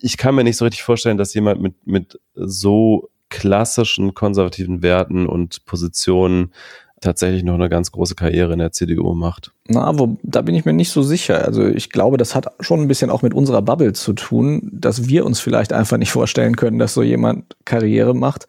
ich 0.00 0.16
kann 0.16 0.34
mir 0.34 0.44
nicht 0.44 0.56
so 0.56 0.64
richtig 0.64 0.82
vorstellen, 0.82 1.18
dass 1.18 1.34
jemand 1.34 1.60
mit, 1.60 1.86
mit 1.86 2.20
so 2.34 3.10
klassischen 3.30 4.14
konservativen 4.14 4.82
Werten 4.82 5.26
und 5.26 5.64
Positionen 5.64 6.52
tatsächlich 7.00 7.44
noch 7.44 7.54
eine 7.54 7.68
ganz 7.68 7.92
große 7.92 8.16
Karriere 8.16 8.52
in 8.52 8.58
der 8.58 8.72
CDU 8.72 9.14
macht. 9.14 9.52
Na, 9.68 9.96
wo, 9.98 10.16
da 10.22 10.42
bin 10.42 10.54
ich 10.54 10.64
mir 10.64 10.72
nicht 10.72 10.90
so 10.90 11.02
sicher. 11.02 11.44
Also 11.44 11.64
ich 11.64 11.90
glaube, 11.90 12.16
das 12.16 12.34
hat 12.34 12.52
schon 12.60 12.80
ein 12.80 12.88
bisschen 12.88 13.10
auch 13.10 13.22
mit 13.22 13.34
unserer 13.34 13.62
Bubble 13.62 13.92
zu 13.92 14.14
tun, 14.14 14.68
dass 14.72 15.06
wir 15.06 15.24
uns 15.24 15.38
vielleicht 15.38 15.72
einfach 15.72 15.96
nicht 15.96 16.10
vorstellen 16.10 16.56
können, 16.56 16.78
dass 16.78 16.94
so 16.94 17.02
jemand 17.02 17.56
Karriere 17.64 18.14
macht. 18.14 18.48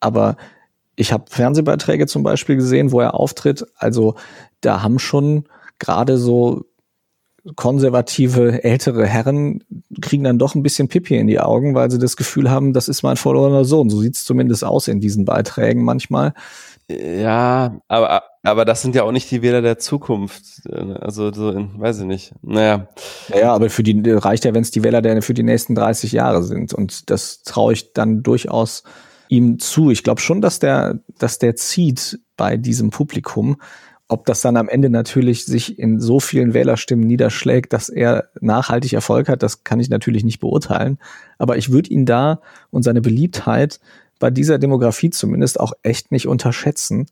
Aber 0.00 0.36
ich 0.96 1.12
habe 1.12 1.24
Fernsehbeiträge 1.28 2.06
zum 2.06 2.22
Beispiel 2.22 2.56
gesehen, 2.56 2.90
wo 2.90 3.00
er 3.00 3.14
auftritt. 3.14 3.66
Also 3.76 4.14
da 4.62 4.82
haben 4.82 4.98
schon 4.98 5.44
gerade 5.78 6.16
so 6.16 6.64
konservative 7.56 8.64
ältere 8.64 9.06
Herren 9.06 9.64
kriegen 10.00 10.24
dann 10.24 10.38
doch 10.38 10.54
ein 10.54 10.62
bisschen 10.62 10.88
Pipi 10.88 11.16
in 11.16 11.26
die 11.26 11.40
Augen, 11.40 11.74
weil 11.74 11.90
sie 11.90 11.98
das 11.98 12.16
Gefühl 12.16 12.50
haben, 12.50 12.72
das 12.72 12.88
ist 12.88 13.02
mein 13.02 13.16
verlorener 13.16 13.64
Sohn. 13.64 13.90
So 13.90 14.00
sieht 14.00 14.16
es 14.16 14.24
zumindest 14.24 14.64
aus 14.64 14.88
in 14.88 15.00
diesen 15.00 15.24
Beiträgen 15.24 15.82
manchmal. 15.84 16.34
Ja, 16.88 17.80
aber, 17.88 18.22
aber 18.42 18.64
das 18.64 18.82
sind 18.82 18.94
ja 18.94 19.04
auch 19.04 19.12
nicht 19.12 19.30
die 19.30 19.42
Wähler 19.42 19.62
der 19.62 19.78
Zukunft. 19.78 20.42
Also, 20.68 21.32
so 21.32 21.50
in, 21.50 21.78
weiß 21.78 22.00
ich 22.00 22.06
nicht. 22.06 22.32
Naja. 22.42 22.88
Ja, 23.28 23.54
aber 23.54 23.70
für 23.70 23.82
die 23.82 24.02
reicht 24.10 24.44
ja, 24.44 24.54
wenn 24.54 24.62
es 24.62 24.70
die 24.70 24.82
Wähler 24.82 25.02
der 25.02 25.22
für 25.22 25.34
die 25.34 25.42
nächsten 25.42 25.74
30 25.74 26.12
Jahre 26.12 26.42
sind. 26.42 26.74
Und 26.74 27.10
das 27.10 27.42
traue 27.42 27.74
ich 27.74 27.92
dann 27.92 28.22
durchaus 28.22 28.82
ihm 29.28 29.58
zu. 29.58 29.90
Ich 29.90 30.02
glaube 30.02 30.20
schon, 30.20 30.40
dass 30.40 30.58
der, 30.58 30.98
dass 31.18 31.38
der 31.38 31.54
zieht 31.54 32.18
bei 32.36 32.56
diesem 32.56 32.90
Publikum. 32.90 33.56
Ob 34.10 34.26
das 34.26 34.40
dann 34.40 34.56
am 34.56 34.68
Ende 34.68 34.90
natürlich 34.90 35.44
sich 35.44 35.78
in 35.78 36.00
so 36.00 36.18
vielen 36.18 36.52
Wählerstimmen 36.52 37.06
niederschlägt, 37.06 37.72
dass 37.72 37.88
er 37.88 38.28
nachhaltig 38.40 38.92
Erfolg 38.92 39.28
hat, 39.28 39.44
das 39.44 39.62
kann 39.62 39.78
ich 39.78 39.88
natürlich 39.88 40.24
nicht 40.24 40.40
beurteilen. 40.40 40.98
Aber 41.38 41.56
ich 41.56 41.70
würde 41.70 41.90
ihn 41.90 42.06
da 42.06 42.40
und 42.70 42.82
seine 42.82 43.02
Beliebtheit 43.02 43.78
bei 44.18 44.30
dieser 44.30 44.58
Demografie 44.58 45.10
zumindest 45.10 45.60
auch 45.60 45.74
echt 45.84 46.10
nicht 46.10 46.26
unterschätzen. 46.26 47.06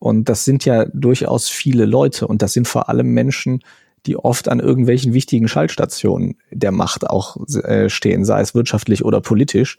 Und 0.00 0.28
das 0.28 0.44
sind 0.44 0.64
ja 0.64 0.84
durchaus 0.86 1.48
viele 1.48 1.84
Leute 1.84 2.26
und 2.26 2.42
das 2.42 2.54
sind 2.54 2.66
vor 2.66 2.88
allem 2.88 3.14
Menschen, 3.14 3.60
die 4.06 4.16
oft 4.16 4.48
an 4.48 4.58
irgendwelchen 4.58 5.12
wichtigen 5.12 5.46
Schaltstationen 5.46 6.38
der 6.50 6.72
Macht 6.72 7.08
auch 7.08 7.36
äh, 7.62 7.88
stehen, 7.88 8.24
sei 8.24 8.40
es 8.40 8.52
wirtschaftlich 8.52 9.04
oder 9.04 9.20
politisch. 9.20 9.78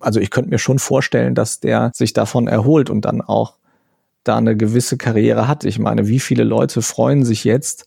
Also 0.00 0.20
ich 0.20 0.30
könnte 0.30 0.50
mir 0.50 0.58
schon 0.58 0.78
vorstellen, 0.78 1.34
dass 1.34 1.60
der 1.60 1.92
sich 1.94 2.12
davon 2.12 2.46
erholt 2.46 2.90
und 2.90 3.06
dann 3.06 3.22
auch 3.22 3.54
da 4.24 4.36
eine 4.36 4.56
gewisse 4.56 4.96
Karriere 4.96 5.46
hat. 5.46 5.64
Ich 5.64 5.78
meine, 5.78 6.08
wie 6.08 6.20
viele 6.20 6.44
Leute 6.44 6.82
freuen 6.82 7.24
sich 7.24 7.44
jetzt, 7.44 7.86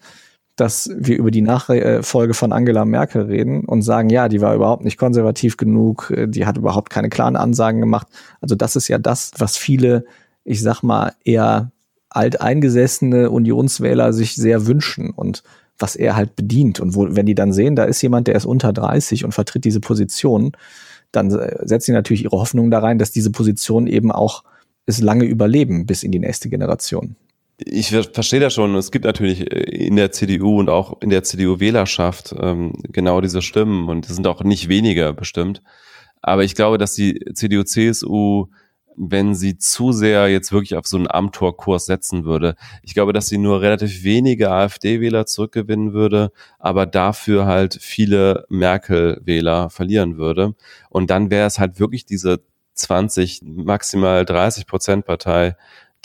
dass 0.56 0.89
wir 0.95 1.17
über 1.17 1.30
die 1.30 1.41
Nachfolge 1.41 2.34
von 2.34 2.52
Angela 2.52 2.86
Merkel 2.86 3.23
reden 3.23 3.65
und 3.65 3.84
sagen, 3.84 4.10
ja, 4.10 4.28
die 4.28 4.41
war 4.41 4.56
überhaupt 4.56 4.84
nicht 4.84 4.97
konservativ 4.97 5.58
genug, 5.58 6.12
die 6.28 6.45
hat 6.45 6.58
überhaupt 6.58 6.89
keine 6.89 7.10
klaren 7.10 7.36
Ansagen 7.36 7.80
gemacht. 7.80 8.08
Also 8.41 8.56
das 8.56 8.76
ist 8.76 8.88
ja 8.88 8.97
das, 8.97 9.32
was 9.38 9.58
viele, 9.58 10.06
ich 10.43 10.62
sag 10.62 10.82
mal, 10.82 11.13
eher 11.23 11.71
alteingesessene 12.10 13.30
Unionswähler 13.30 14.13
sich 14.13 14.36
sehr 14.36 14.65
wünschen 14.65 15.12
und 15.12 15.43
was 15.78 15.95
er 15.95 16.15
halt 16.15 16.36
bedient. 16.36 16.80
Und 16.80 16.95
wo, 16.95 17.06
wenn 17.10 17.28
die 17.28 17.36
dann 17.36 17.54
sehen, 17.54 17.76
da 17.76 17.84
ist 17.84 18.02
jemand, 18.02 18.28
der 18.28 18.34
ist 18.34 18.45
unter 18.45 18.73
30 18.73 19.26
und 19.26 19.34
vertritt 19.34 19.63
diese 19.63 19.80
Position, 19.80 20.54
dann 21.12 21.30
setzen 21.30 21.88
sie 21.88 21.91
natürlich 21.91 22.23
ihre 22.23 22.39
Hoffnung 22.39 22.71
da 22.71 22.80
rein, 22.80 22.97
dass 22.97 23.12
diese 23.12 23.32
Position 23.32 23.86
eben 23.86 24.12
auch 24.12 24.43
es 24.88 25.00
lange 25.02 25.26
überleben 25.26 25.86
bis 25.86 26.04
in 26.04 26.12
die 26.12 26.19
nächste 26.19 26.50
Generation. 26.50 27.15
Ich 27.60 27.89
verstehe 27.89 28.39
das 28.39 28.54
schon. 28.54 28.76
Es 28.76 28.91
gibt 28.91 29.06
natürlich 29.06 29.52
äh, 29.52 29.60
in 29.88 29.95
der 29.95 30.12
CDU 30.12 30.60
und 30.60 30.69
auch 30.69 31.02
in 31.02 31.10
der 31.10 31.23
CDU-Wählerschaft 31.23 32.36
ähm, 32.39 32.73
genau 32.84 33.21
diese 33.21 33.41
Stimmen 33.41 33.89
und 33.89 34.08
es 34.08 34.15
sind 34.15 34.28
auch 34.28 34.43
nicht 34.43 34.69
weniger 34.69 35.13
bestimmt. 35.13 35.62
Aber 36.21 36.43
ich 36.43 36.56
glaube, 36.56 36.78
dass 36.78 36.93
die 36.93 37.19
CDU-CSU 37.34 38.47
wenn 38.97 39.36
sie 39.36 39.58
zu 39.58 39.91
sehr 39.91 40.28
jetzt 40.28 40.52
wirklich 40.52 40.76
auf 40.76 40.88
so 40.88 40.97
einen 40.97 41.10
Amtor-Kurs 41.10 41.86
setzen 41.86 42.26
würde. 42.26 42.56
Ich 42.82 42.95
glaube, 42.95 43.13
dass 43.13 43.28
sie 43.28 43.38
nur 43.38 43.62
relativ 43.62 44.04
wenige 44.04 44.50
AfD-Wähler 44.50 45.28
zurückgewinnen 45.28 45.93
würde, 45.93 46.32
aber 46.58 46.88
dafür 46.88 47.45
halt 47.45 47.78
viele 47.80 48.45
Merkel-Wähler 48.50 49.69
verlieren 49.69 50.17
würde. 50.17 50.56
Und 50.89 51.12
dann 51.12 51.30
wäre 51.30 51.45
es 51.45 51.60
halt 51.60 51.80
wirklich 51.80 52.06
diese 52.06 52.41
20, 52.77 53.41
maximal 53.43 54.25
30 54.25 54.67
Prozent 54.67 55.05
Partei, 55.05 55.55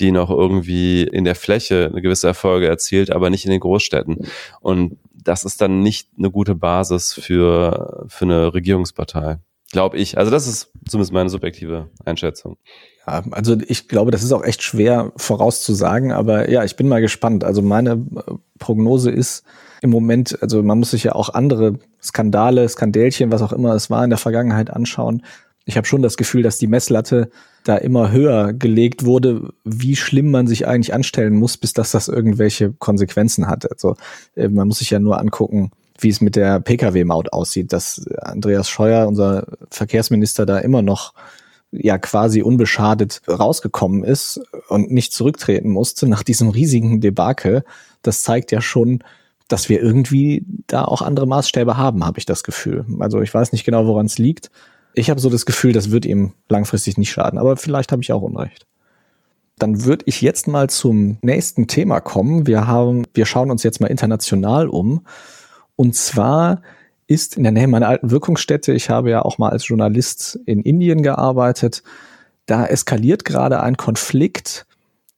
die 0.01 0.11
noch 0.11 0.31
irgendwie 0.31 1.03
in 1.03 1.25
der 1.25 1.35
Fläche 1.35 1.89
eine 1.91 2.03
gewisse 2.03 2.27
Erfolge 2.27 2.67
erzielt, 2.67 3.11
aber 3.11 3.31
nicht 3.31 3.45
in 3.45 3.51
den 3.51 3.61
Großstädten. 3.61 4.27
Und 4.61 4.99
das 5.13 5.45
ist 5.45 5.61
dann 5.61 5.81
nicht 5.81 6.09
eine 6.19 6.31
gute 6.31 6.55
Basis 6.55 7.13
für, 7.13 8.05
für 8.09 8.25
eine 8.25 8.55
Regierungspartei. 8.55 9.39
Glaube 9.71 9.97
ich. 9.97 10.19
Also 10.19 10.31
das 10.31 10.47
ist 10.47 10.71
zumindest 10.87 11.13
meine 11.13 11.31
subjektive 11.31 11.89
Einschätzung. 12.05 12.59
Ja, 13.07 13.25
also 13.31 13.57
ich 13.67 13.89
glaube, 13.89 14.11
das 14.11 14.23
ist 14.23 14.33
auch 14.33 14.45
echt 14.45 14.63
schwer 14.63 15.13
vorauszusagen, 15.17 16.13
aber 16.13 16.51
ja, 16.51 16.63
ich 16.63 16.77
bin 16.77 16.89
mal 16.89 17.01
gespannt. 17.01 17.43
Also 17.43 17.63
meine 17.63 17.93
äh, 17.93 18.33
Prognose 18.59 19.11
ist 19.11 19.45
im 19.81 19.91
Moment, 19.91 20.41
also 20.43 20.63
man 20.63 20.79
muss 20.79 20.91
sich 20.91 21.05
ja 21.05 21.15
auch 21.15 21.31
andere 21.31 21.79
Skandale, 22.03 22.69
Skandälchen, 22.69 23.33
was 23.33 23.43
auch 23.43 23.53
immer 23.53 23.75
es 23.75 23.89
war 23.89 24.05
in 24.05 24.11
der 24.11 24.19
Vergangenheit 24.19 24.71
anschauen. 24.71 25.23
Ich 25.65 25.77
habe 25.77 25.87
schon 25.87 26.03
das 26.03 26.17
Gefühl, 26.17 26.43
dass 26.43 26.59
die 26.59 26.67
Messlatte 26.67 27.31
da 27.65 27.77
immer 27.77 28.11
höher 28.11 28.53
gelegt 28.53 29.05
wurde, 29.05 29.53
wie 29.65 29.97
schlimm 29.97 30.31
man 30.31 30.47
sich 30.47 30.67
eigentlich 30.67 30.95
anstellen 30.95 31.37
muss, 31.37 31.57
bis 31.57 31.73
dass 31.73 31.93
das 31.93 32.09
irgendwelche 32.09 32.73
Konsequenzen 32.73 33.47
hat. 33.47 33.71
Also 33.71 33.97
äh, 34.35 34.49
man 34.49 34.69
muss 34.69 34.79
sich 34.79 34.91
ja 34.91 34.99
nur 34.99 35.21
angucken, 35.21 35.71
wie 35.99 36.09
es 36.09 36.21
mit 36.21 36.37
der 36.37 36.61
Pkw-Maut 36.61 37.33
aussieht, 37.33 37.73
dass 37.73 38.07
Andreas 38.21 38.69
Scheuer, 38.69 39.07
unser 39.07 39.47
Verkehrsminister, 39.71 40.47
da 40.47 40.59
immer 40.59 40.83
noch 40.83 41.15
ja 41.71 41.99
quasi 41.99 42.43
unbeschadet 42.43 43.23
rausgekommen 43.29 44.05
ist 44.05 44.41
und 44.69 44.91
nicht 44.91 45.13
zurücktreten 45.13 45.71
musste 45.71 46.07
nach 46.07 46.23
diesem 46.23 46.51
riesigen 46.51 47.01
Debakel. 47.01 47.65
Das 48.03 48.23
zeigt 48.23 48.53
ja 48.53 48.61
schon, 48.61 49.03
dass 49.49 49.69
wir 49.69 49.81
irgendwie 49.81 50.45
da 50.67 50.85
auch 50.85 51.03
andere 51.03 51.27
Maßstäbe 51.27 51.77
haben, 51.77 52.05
habe 52.05 52.19
ich 52.19 52.27
das 52.27 52.43
Gefühl. 52.43 52.85
Also 52.99 53.21
ich 53.23 53.33
weiß 53.33 53.53
nicht 53.53 53.65
genau, 53.65 53.87
woran 53.87 54.07
es 54.07 54.19
liegt. 54.19 54.51
Ich 54.95 55.11
habe 55.11 55.21
so 55.21 55.31
das 55.31 55.47
Gefühl, 55.47 55.73
das 55.73 55.91
wird 55.91 56.05
ihm 56.05 56.33
langfristig 56.49 56.99
nicht 56.99 57.11
schaden, 57.11 57.39
aber 57.39 57.57
vielleicht 57.57 57.93
habe 57.93 58.03
ich 58.03 58.13
auch 58.13 58.23
Unrecht. 58.23 58.67
Dann 59.59 59.85
würde 59.85 60.05
ich 60.07 60.23
jetzt 60.23 60.49
mal 60.49 60.69
zum 60.69 61.19
nächsten 61.23 61.67
Thema 61.67 62.01
kommen. 62.01 62.47
Wir 62.47 62.67
haben, 62.67 63.07
wir 63.15 63.27
schauen 63.27 63.51
uns 63.51 63.63
jetzt 63.63 63.81
mal 63.81 63.89
international 63.89 64.69
um. 64.69 65.07
Und 65.77 65.95
zwar 65.95 66.63
ist 67.07 67.37
in 67.37 67.43
der 67.43 67.53
Nähe 67.53 67.69
meiner 67.69 67.89
alten 67.89 68.11
Wirkungsstätte, 68.11 68.73
ich 68.73 68.91
habe 68.91 69.11
ja 69.11 69.23
auch 69.23 69.39
mal 69.39 69.51
als 69.51 69.69
Journalist 69.69 70.39
in 70.47 70.63
Indien 70.63 71.03
gearbeitet, 71.03 71.83
da 72.47 72.67
eskaliert 72.67 73.25
gerade 73.25 73.63
ein 73.63 73.77
Konflikt, 73.77 74.67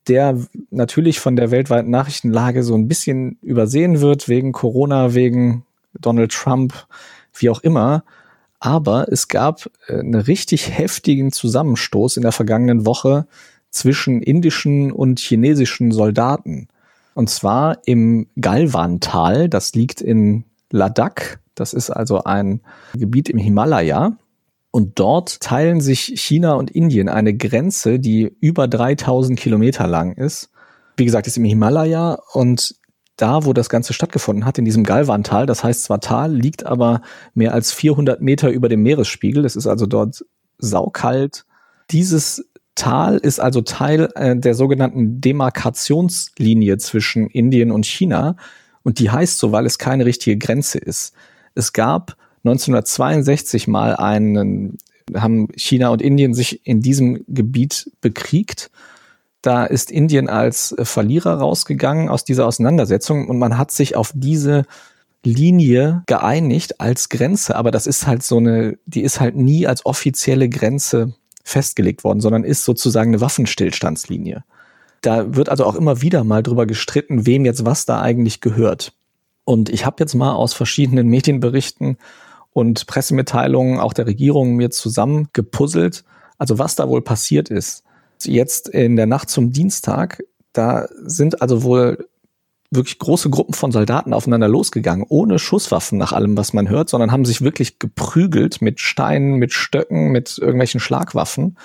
der 0.09 0.39
natürlich 0.71 1.21
von 1.21 1.37
der 1.37 1.51
weltweiten 1.51 1.91
Nachrichtenlage 1.91 2.63
so 2.63 2.75
ein 2.75 2.89
bisschen 2.89 3.39
übersehen 3.41 4.01
wird, 4.01 4.29
wegen 4.29 4.53
Corona, 4.53 5.15
wegen 5.15 5.65
Donald 5.99 6.33
Trump, 6.33 6.87
wie 7.33 7.49
auch 7.49 7.61
immer. 7.61 8.05
Aber 8.65 9.13
es 9.13 9.29
gab 9.29 9.71
äh, 9.89 9.99
einen 9.99 10.15
richtig 10.15 10.71
heftigen 10.71 11.33
Zusammenstoß 11.33 12.17
in 12.17 12.23
der 12.23 12.33
vergangenen 12.33 12.87
Woche 12.87 13.27
zwischen 13.69 14.23
indischen 14.23 14.91
und 14.91 15.21
chinesischen 15.21 15.93
Soldaten. 15.93 16.69
Und 17.13 17.29
zwar 17.29 17.77
im 17.85 18.27
Galwan-Tal, 18.41 19.51
das 19.51 19.75
liegt 19.75 20.01
in 20.01 20.45
Ladakh. 20.71 21.41
Das 21.55 21.75
ist 21.75 21.91
also 21.91 22.25
ein 22.25 22.63
Gebiet 22.95 23.29
im 23.29 23.37
Himalaya. 23.37 24.17
Und 24.71 24.99
dort 24.99 25.41
teilen 25.41 25.83
sich 25.83 26.15
China 26.17 26.55
und 26.55 26.71
Indien 26.71 27.11
eine 27.11 27.37
Grenze, 27.37 28.01
die 28.01 28.35
über 28.41 28.67
3000 28.67 29.39
Kilometer 29.39 29.87
lang 29.87 30.13
ist. 30.13 30.49
Wie 30.97 31.05
gesagt, 31.05 31.27
ist 31.27 31.37
im 31.37 31.45
Himalaya 31.45 32.19
und 32.33 32.77
da, 33.17 33.45
wo 33.45 33.53
das 33.53 33.69
Ganze 33.69 33.93
stattgefunden 33.93 34.45
hat, 34.45 34.59
in 34.59 34.65
diesem 34.65 34.85
Galwan-Tal, 34.85 35.47
das 35.47 35.63
heißt 35.63 35.85
zwar 35.85 36.01
Tal, 36.01 36.35
liegt 36.35 36.67
aber 36.67 37.01
mehr 37.35 37.55
als 37.55 37.73
400 37.73 38.21
Meter 38.21 38.51
über 38.51 38.69
dem 38.69 38.83
Meeresspiegel. 38.83 39.45
Es 39.45 39.57
ist 39.57 39.67
also 39.67 39.87
dort 39.87 40.25
saukalt. 40.59 41.45
Dieses 41.91 42.45
Tal 42.75 43.19
ist 43.19 43.41
also 43.41 43.61
Teil 43.61 44.11
äh, 44.17 44.37
der 44.37 44.55
sogenannten 44.55 45.21
Demarkationslinie 45.21 46.79
zwischen 46.79 47.29
Indien 47.29 47.71
und 47.71 47.87
China. 47.87 48.37
Und 48.83 48.99
die 48.99 49.11
heißt 49.11 49.39
so, 49.39 49.53
weil 49.53 49.65
es 49.65 49.79
keine 49.79 50.05
richtige 50.05 50.37
Grenze 50.37 50.79
ist. 50.79 51.15
Es 51.55 51.73
gab 51.73 52.17
1962 52.45 53.69
mal 53.69 53.95
einen, 53.95 54.77
haben 55.15 55.49
China 55.57 55.91
und 55.91 56.03
Indien 56.03 56.35
sich 56.35 56.67
in 56.67 56.81
diesem 56.81 57.25
Gebiet 57.29 57.91
bekriegt. 58.01 58.71
Da 59.45 59.67
ist 59.67 59.91
Indien 59.91 60.31
als 60.31 60.75
Verlierer 60.79 61.35
rausgegangen 61.35 62.09
aus 62.09 62.25
dieser 62.25 62.47
Auseinandersetzung 62.47 63.29
und 63.29 63.39
man 63.39 63.59
hat 63.59 63.73
sich 63.73 63.95
auf 63.95 64.11
diese 64.15 64.65
Linie 65.23 66.03
geeinigt 66.07 66.81
als 66.81 67.11
Grenze, 67.11 67.55
aber 67.55 67.71
das 67.71 67.87
ist 67.87 68.07
halt 68.07 68.23
so 68.23 68.39
eine, 68.39 68.79
die 68.87 69.03
ist 69.03 69.21
halt 69.21 69.37
nie 69.37 69.67
als 69.67 69.85
offizielle 69.85 70.49
Grenze 70.49 71.13
festgelegt 71.43 72.05
worden, 72.05 72.23
sondern 72.23 72.43
ist 72.43 72.65
sozusagen 72.65 73.11
eine 73.11 73.21
Waffenstillstandslinie. 73.21 74.45
Da 75.03 75.37
wird 75.37 75.51
also 75.51 75.67
auch 75.67 75.75
immer 75.75 76.01
wieder 76.01 76.25
mal 76.25 76.43
drüber 76.43 76.65
gestritten, 76.65 77.27
wem 77.27 77.45
jetzt 77.45 77.67
was 77.67 77.85
da 77.85 78.01
eigentlich 78.01 78.41
gehört. 78.41 78.95
Und 79.45 79.69
ich 79.69 79.85
habe 79.85 79.97
jetzt 79.99 80.15
mal 80.15 80.33
aus 80.33 80.55
verschiedenen 80.55 81.09
Medienberichten 81.09 81.99
und 82.55 82.87
Pressemitteilungen 82.87 83.79
auch 83.79 83.93
der 83.93 84.07
Regierung 84.07 84.57
mir 84.57 84.71
zusammen 84.71 85.29
gepuzzelt, 85.35 86.03
also 86.39 86.59
was 86.59 86.77
da 86.77 86.89
wohl 86.89 87.03
passiert 87.03 87.51
ist. 87.51 87.85
Jetzt 88.27 88.69
in 88.69 88.97
der 88.97 89.07
Nacht 89.07 89.31
zum 89.31 89.53
Dienstag, 89.53 90.23
da 90.53 90.87
sind 91.05 91.43
also 91.43 91.63
wohl 91.63 92.09
wirklich 92.71 92.99
große 92.99 93.31
Gruppen 93.31 93.55
von 93.55 93.73
Soldaten 93.73 94.13
aufeinander 94.13 94.49
losgegangen, 94.49 95.07
ohne 95.09 95.39
Schusswaffen 95.39 95.99
nach 95.99 96.13
allem, 96.13 96.37
was 96.37 96.53
man 96.53 96.69
hört, 96.69 96.89
sondern 96.89 97.13
haben 97.13 97.25
sich 97.25 97.43
wirklich 97.43 97.79
geprügelt 97.79 98.61
mit 98.61 98.81
Steinen, 98.81 99.35
mit 99.35 99.53
Stöcken, 99.53 100.09
mit 100.09 100.39
irgendwelchen 100.39 100.81
Schlagwaffen. 100.81 101.57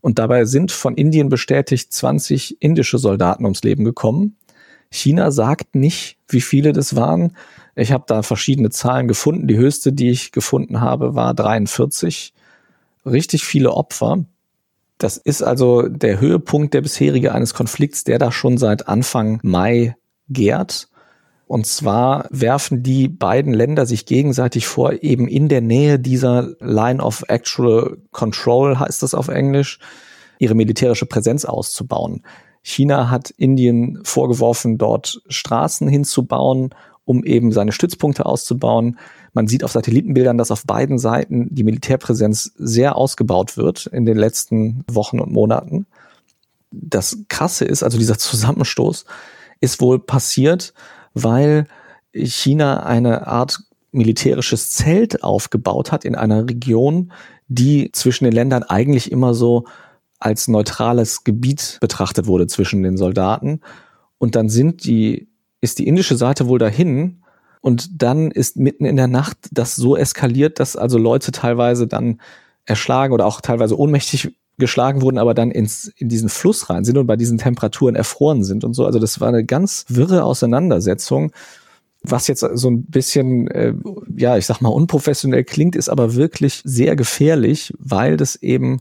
Und 0.00 0.18
dabei 0.18 0.44
sind 0.44 0.72
von 0.72 0.94
Indien 0.94 1.28
bestätigt 1.28 1.92
20 1.92 2.60
indische 2.60 2.98
Soldaten 2.98 3.44
ums 3.44 3.62
Leben 3.62 3.84
gekommen. 3.84 4.36
China 4.90 5.30
sagt 5.30 5.74
nicht, 5.74 6.18
wie 6.28 6.40
viele 6.40 6.72
das 6.72 6.96
waren. 6.96 7.36
Ich 7.74 7.92
habe 7.92 8.04
da 8.06 8.22
verschiedene 8.22 8.70
Zahlen 8.70 9.08
gefunden. 9.08 9.48
Die 9.48 9.56
höchste, 9.56 9.92
die 9.92 10.10
ich 10.10 10.32
gefunden 10.32 10.80
habe, 10.80 11.14
war 11.14 11.34
43. 11.34 12.34
Richtig 13.06 13.44
viele 13.44 13.72
Opfer. 13.72 14.24
Das 15.02 15.16
ist 15.16 15.42
also 15.42 15.88
der 15.88 16.20
Höhepunkt 16.20 16.74
der 16.74 16.80
bisherige 16.80 17.32
eines 17.32 17.54
Konflikts, 17.54 18.04
der 18.04 18.18
da 18.20 18.30
schon 18.30 18.56
seit 18.56 18.86
Anfang 18.86 19.40
Mai 19.42 19.96
gärt. 20.28 20.88
Und 21.48 21.66
zwar 21.66 22.26
werfen 22.30 22.84
die 22.84 23.08
beiden 23.08 23.52
Länder 23.52 23.84
sich 23.84 24.06
gegenseitig 24.06 24.66
vor, 24.66 25.02
eben 25.02 25.26
in 25.26 25.48
der 25.48 25.60
Nähe 25.60 25.98
dieser 25.98 26.54
Line 26.60 27.02
of 27.02 27.24
Actual 27.26 27.98
Control, 28.12 28.78
heißt 28.78 29.02
das 29.02 29.12
auf 29.12 29.26
Englisch, 29.26 29.80
ihre 30.38 30.54
militärische 30.54 31.06
Präsenz 31.06 31.44
auszubauen. 31.44 32.22
China 32.62 33.10
hat 33.10 33.30
Indien 33.30 33.98
vorgeworfen, 34.04 34.78
dort 34.78 35.20
Straßen 35.26 35.88
hinzubauen, 35.88 36.70
um 37.04 37.24
eben 37.24 37.50
seine 37.50 37.72
Stützpunkte 37.72 38.24
auszubauen. 38.24 38.98
Man 39.32 39.46
sieht 39.46 39.64
auf 39.64 39.72
Satellitenbildern, 39.72 40.36
dass 40.36 40.50
auf 40.50 40.64
beiden 40.64 40.98
Seiten 40.98 41.54
die 41.54 41.64
Militärpräsenz 41.64 42.52
sehr 42.56 42.96
ausgebaut 42.96 43.56
wird 43.56 43.86
in 43.86 44.04
den 44.04 44.18
letzten 44.18 44.84
Wochen 44.90 45.20
und 45.20 45.32
Monaten. 45.32 45.86
Das 46.70 47.18
Krasse 47.28 47.64
ist, 47.64 47.82
also 47.82 47.98
dieser 47.98 48.18
Zusammenstoß 48.18 49.04
ist 49.60 49.80
wohl 49.80 49.98
passiert, 49.98 50.74
weil 51.14 51.66
China 52.12 52.82
eine 52.84 53.26
Art 53.26 53.60
militärisches 53.90 54.70
Zelt 54.70 55.22
aufgebaut 55.22 55.92
hat 55.92 56.04
in 56.04 56.14
einer 56.14 56.48
Region, 56.48 57.12
die 57.48 57.90
zwischen 57.92 58.24
den 58.24 58.32
Ländern 58.32 58.62
eigentlich 58.62 59.12
immer 59.12 59.34
so 59.34 59.64
als 60.18 60.48
neutrales 60.48 61.24
Gebiet 61.24 61.78
betrachtet 61.80 62.26
wurde 62.26 62.46
zwischen 62.46 62.82
den 62.82 62.96
Soldaten. 62.96 63.60
Und 64.18 64.36
dann 64.36 64.48
sind 64.48 64.84
die, 64.84 65.28
ist 65.60 65.78
die 65.78 65.86
indische 65.86 66.16
Seite 66.16 66.48
wohl 66.48 66.58
dahin 66.58 67.21
und 67.62 68.02
dann 68.02 68.30
ist 68.32 68.56
mitten 68.56 68.84
in 68.84 68.96
der 68.96 69.06
Nacht 69.06 69.38
das 69.52 69.76
so 69.76 69.96
eskaliert, 69.96 70.60
dass 70.60 70.76
also 70.76 70.98
Leute 70.98 71.30
teilweise 71.32 71.86
dann 71.86 72.20
erschlagen 72.66 73.14
oder 73.14 73.24
auch 73.24 73.40
teilweise 73.40 73.78
ohnmächtig 73.78 74.34
geschlagen 74.58 75.00
wurden, 75.00 75.16
aber 75.16 75.32
dann 75.32 75.50
ins, 75.50 75.92
in 75.96 76.08
diesen 76.08 76.28
Fluss 76.28 76.68
rein 76.68 76.84
sind 76.84 76.98
und 76.98 77.06
bei 77.06 77.16
diesen 77.16 77.38
Temperaturen 77.38 77.94
erfroren 77.94 78.44
sind 78.44 78.64
und 78.64 78.74
so. 78.74 78.84
Also 78.84 78.98
das 78.98 79.20
war 79.20 79.28
eine 79.28 79.44
ganz 79.44 79.86
wirre 79.88 80.24
Auseinandersetzung. 80.24 81.32
Was 82.02 82.26
jetzt 82.26 82.40
so 82.40 82.68
ein 82.68 82.84
bisschen, 82.84 83.48
äh, 83.48 83.74
ja, 84.16 84.36
ich 84.36 84.46
sag 84.46 84.60
mal, 84.60 84.68
unprofessionell 84.68 85.44
klingt, 85.44 85.76
ist 85.76 85.88
aber 85.88 86.16
wirklich 86.16 86.62
sehr 86.64 86.96
gefährlich, 86.96 87.72
weil 87.78 88.16
das 88.16 88.34
eben 88.36 88.80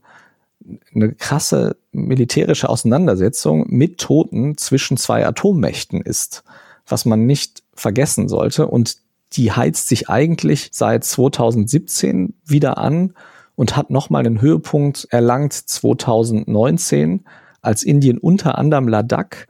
eine 0.94 1.13
krasse 1.13 1.78
militärische 1.91 2.67
Auseinandersetzung 2.67 3.65
mit 3.70 4.00
Toten 4.00 4.58
zwischen 4.58 4.98
zwei 4.98 5.26
Atommächten 5.26 6.02
ist, 6.02 6.44
was 6.88 7.06
man 7.06 7.28
nicht 7.28 7.62
vergessen 7.82 8.30
sollte. 8.30 8.67
Und 8.67 8.98
die 9.34 9.52
heizt 9.52 9.88
sich 9.88 10.10
eigentlich 10.10 10.70
seit 10.72 11.04
2017 11.04 12.34
wieder 12.46 12.78
an 12.78 13.13
und 13.56 13.76
hat 13.76 13.89
nochmal 13.89 14.26
einen 14.26 14.41
Höhepunkt 14.41 15.08
erlangt 15.10 15.54
2019, 15.54 17.26
als 17.62 17.84
Indien 17.84 18.17
unter 18.17 18.58
anderem 18.58 18.88
Ladakh, 18.88 19.46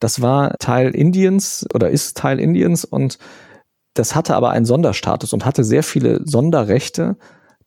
das 0.00 0.20
war 0.20 0.58
Teil 0.58 0.90
Indiens 0.90 1.66
oder 1.72 1.90
ist 1.90 2.16
Teil 2.16 2.38
Indiens 2.38 2.84
und 2.84 3.18
das 3.94 4.14
hatte 4.14 4.34
aber 4.34 4.50
einen 4.50 4.66
Sonderstatus 4.66 5.32
und 5.32 5.44
hatte 5.46 5.64
sehr 5.64 5.82
viele 5.82 6.20
Sonderrechte, 6.26 7.16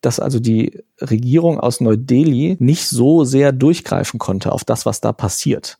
dass 0.02 0.20
also 0.20 0.38
die 0.38 0.84
Regierung 1.00 1.58
aus 1.58 1.80
Neu-Delhi 1.80 2.56
nicht 2.60 2.86
so 2.86 3.24
sehr 3.24 3.50
durchgreifen 3.52 4.18
konnte 4.18 4.52
auf 4.52 4.62
das, 4.62 4.86
was 4.86 5.00
da 5.00 5.12
passiert. 5.12 5.78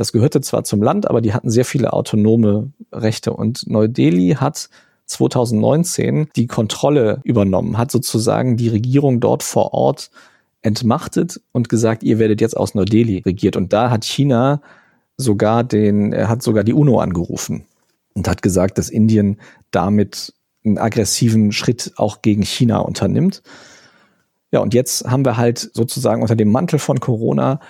Das 0.00 0.12
gehörte 0.12 0.40
zwar 0.40 0.64
zum 0.64 0.82
Land, 0.82 1.10
aber 1.10 1.20
die 1.20 1.34
hatten 1.34 1.50
sehr 1.50 1.66
viele 1.66 1.92
autonome 1.92 2.72
Rechte 2.90 3.34
und 3.34 3.66
Neu-Delhi 3.66 4.36
hat 4.40 4.70
2019 5.04 6.30
die 6.34 6.46
Kontrolle 6.46 7.20
übernommen, 7.22 7.76
hat 7.76 7.90
sozusagen 7.90 8.56
die 8.56 8.68
Regierung 8.68 9.20
dort 9.20 9.42
vor 9.42 9.74
Ort 9.74 10.10
entmachtet 10.62 11.42
und 11.52 11.68
gesagt, 11.68 12.02
ihr 12.02 12.18
werdet 12.18 12.40
jetzt 12.40 12.56
aus 12.56 12.74
Neu-Delhi 12.74 13.18
regiert. 13.26 13.56
Und 13.56 13.74
da 13.74 13.90
hat 13.90 14.06
China 14.06 14.62
sogar 15.18 15.64
den, 15.64 16.14
er 16.14 16.30
hat 16.30 16.42
sogar 16.42 16.64
die 16.64 16.72
UNO 16.72 16.98
angerufen 16.98 17.66
und 18.14 18.26
hat 18.26 18.40
gesagt, 18.40 18.78
dass 18.78 18.88
Indien 18.88 19.38
damit 19.70 20.32
einen 20.64 20.78
aggressiven 20.78 21.52
Schritt 21.52 21.92
auch 21.96 22.22
gegen 22.22 22.42
China 22.42 22.78
unternimmt. 22.78 23.42
Ja, 24.50 24.60
und 24.60 24.72
jetzt 24.72 25.04
haben 25.04 25.26
wir 25.26 25.36
halt 25.36 25.58
sozusagen 25.74 26.22
unter 26.22 26.36
dem 26.36 26.50
Mantel 26.50 26.78
von 26.78 27.00
Corona 27.00 27.60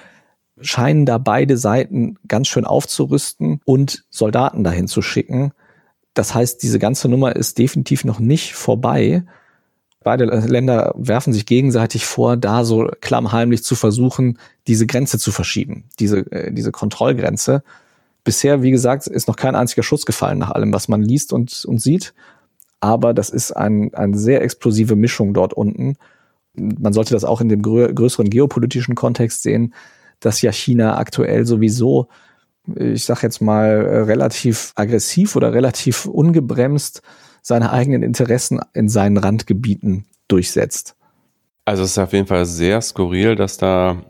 scheinen 0.61 1.07
da 1.07 1.18
beide 1.18 1.57
Seiten 1.57 2.16
ganz 2.29 2.49
schön 2.49 2.64
aufzurüsten 2.64 3.61
und 3.64 4.05
Soldaten 4.11 4.64
dahin 4.64 4.88
zu 4.88 5.03
schicken. 5.03 5.53
Das 6.14 6.35
heißt, 6.35 6.62
diese 6.62 6.79
ganze 6.79 7.09
Nummer 7.09 7.37
ist 7.37 7.59
definitiv 7.59 8.05
noch 8.05 8.18
nicht 8.18 8.55
vorbei. 8.55 9.25
Beide 10.03 10.25
Länder 10.25 10.94
werfen 10.96 11.33
sich 11.33 11.46
gegenseitig 11.46 12.07
vor, 12.07 12.37
da 12.37 12.64
so 12.64 12.90
klammheimlich 13.01 13.62
zu 13.62 13.75
versuchen, 13.75 14.38
diese 14.66 14.87
Grenze 14.87 15.18
zu 15.18 15.31
verschieben, 15.31 15.85
diese, 15.99 16.20
äh, 16.33 16.53
diese 16.53 16.73
Kontrollgrenze. 16.73 17.62
Bisher, 18.25 18.62
wie 18.62 18.70
gesagt, 18.70 19.07
ist 19.07 19.29
noch 19.29 19.37
kein 19.37 19.55
einziger 19.55 19.83
Schuss 19.83 20.07
gefallen 20.07 20.38
nach 20.38 20.51
allem, 20.51 20.73
was 20.73 20.88
man 20.88 21.03
liest 21.03 21.33
und, 21.33 21.64
und 21.66 21.81
sieht. 21.81 22.14
Aber 22.81 23.12
das 23.12 23.29
ist 23.29 23.53
ein, 23.53 23.92
eine 23.94 24.16
sehr 24.16 24.42
explosive 24.42 24.96
Mischung 24.96 25.35
dort 25.35 25.53
unten. 25.53 25.96
Man 26.55 26.92
sollte 26.94 27.14
das 27.14 27.25
auch 27.25 27.42
in 27.42 27.49
dem 27.49 27.62
grö 27.62 27.92
größeren 27.92 28.31
geopolitischen 28.31 28.94
Kontext 28.94 29.42
sehen, 29.42 29.75
dass 30.20 30.42
ja 30.42 30.52
China 30.52 30.96
aktuell 30.98 31.46
sowieso, 31.46 32.09
ich 32.76 33.04
sag 33.04 33.22
jetzt 33.22 33.40
mal, 33.40 34.04
relativ 34.06 34.72
aggressiv 34.76 35.37
oder 35.37 35.52
relativ 35.52 36.06
ungebremst 36.06 37.02
seine 37.42 37.72
eigenen 37.72 38.02
Interessen 38.02 38.61
in 38.74 38.88
seinen 38.88 39.16
Randgebieten 39.16 40.04
durchsetzt. 40.28 40.94
Also 41.64 41.85
es 41.85 41.90
ist 41.92 41.98
auf 41.98 42.12
jeden 42.12 42.26
Fall 42.26 42.46
sehr 42.46 42.80
skurril, 42.80 43.37
dass 43.37 43.56
da 43.56 44.02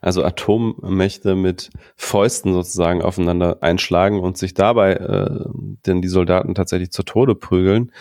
also 0.00 0.24
Atommächte 0.24 1.34
mit 1.34 1.70
Fäusten 1.96 2.52
sozusagen 2.52 3.02
aufeinander 3.02 3.58
einschlagen 3.60 4.20
und 4.20 4.38
sich 4.38 4.54
dabei 4.54 4.94
äh, 4.94 5.44
denn 5.86 6.02
die 6.02 6.08
Soldaten 6.08 6.54
tatsächlich 6.54 6.90
zu 6.90 7.02
Tode 7.02 7.34
prügeln. 7.34 7.92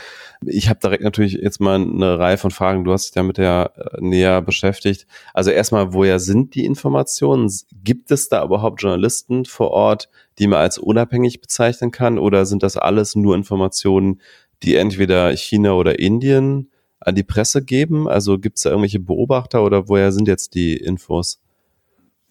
Ich 0.45 0.69
habe 0.69 0.79
direkt 0.79 1.03
natürlich 1.03 1.33
jetzt 1.33 1.59
mal 1.59 1.75
eine 1.75 2.19
Reihe 2.19 2.38
von 2.38 2.51
Fragen. 2.51 2.83
Du 2.83 2.91
hast 2.91 3.05
dich 3.05 3.11
damit 3.13 3.38
ja 3.38 3.65
äh, 3.65 3.97
näher 3.99 4.41
beschäftigt. 4.41 5.07
Also 5.33 5.51
erstmal, 5.51 5.93
woher 5.93 6.19
sind 6.19 6.55
die 6.55 6.65
Informationen? 6.65 7.51
Gibt 7.83 8.11
es 8.11 8.29
da 8.29 8.43
überhaupt 8.43 8.81
Journalisten 8.81 9.45
vor 9.45 9.71
Ort, 9.71 10.09
die 10.39 10.47
man 10.47 10.59
als 10.59 10.77
unabhängig 10.77 11.41
bezeichnen 11.41 11.91
kann? 11.91 12.19
Oder 12.19 12.45
sind 12.45 12.63
das 12.63 12.77
alles 12.77 13.15
nur 13.15 13.35
Informationen, 13.35 14.21
die 14.63 14.75
entweder 14.75 15.31
China 15.35 15.73
oder 15.73 15.99
Indien 15.99 16.71
an 16.99 17.15
die 17.15 17.23
Presse 17.23 17.63
geben? 17.63 18.07
Also 18.07 18.39
gibt 18.39 18.57
es 18.57 18.63
da 18.63 18.69
irgendwelche 18.71 18.99
Beobachter 18.99 19.63
oder 19.63 19.88
woher 19.88 20.11
sind 20.11 20.27
jetzt 20.27 20.55
die 20.55 20.75
Infos? 20.75 21.39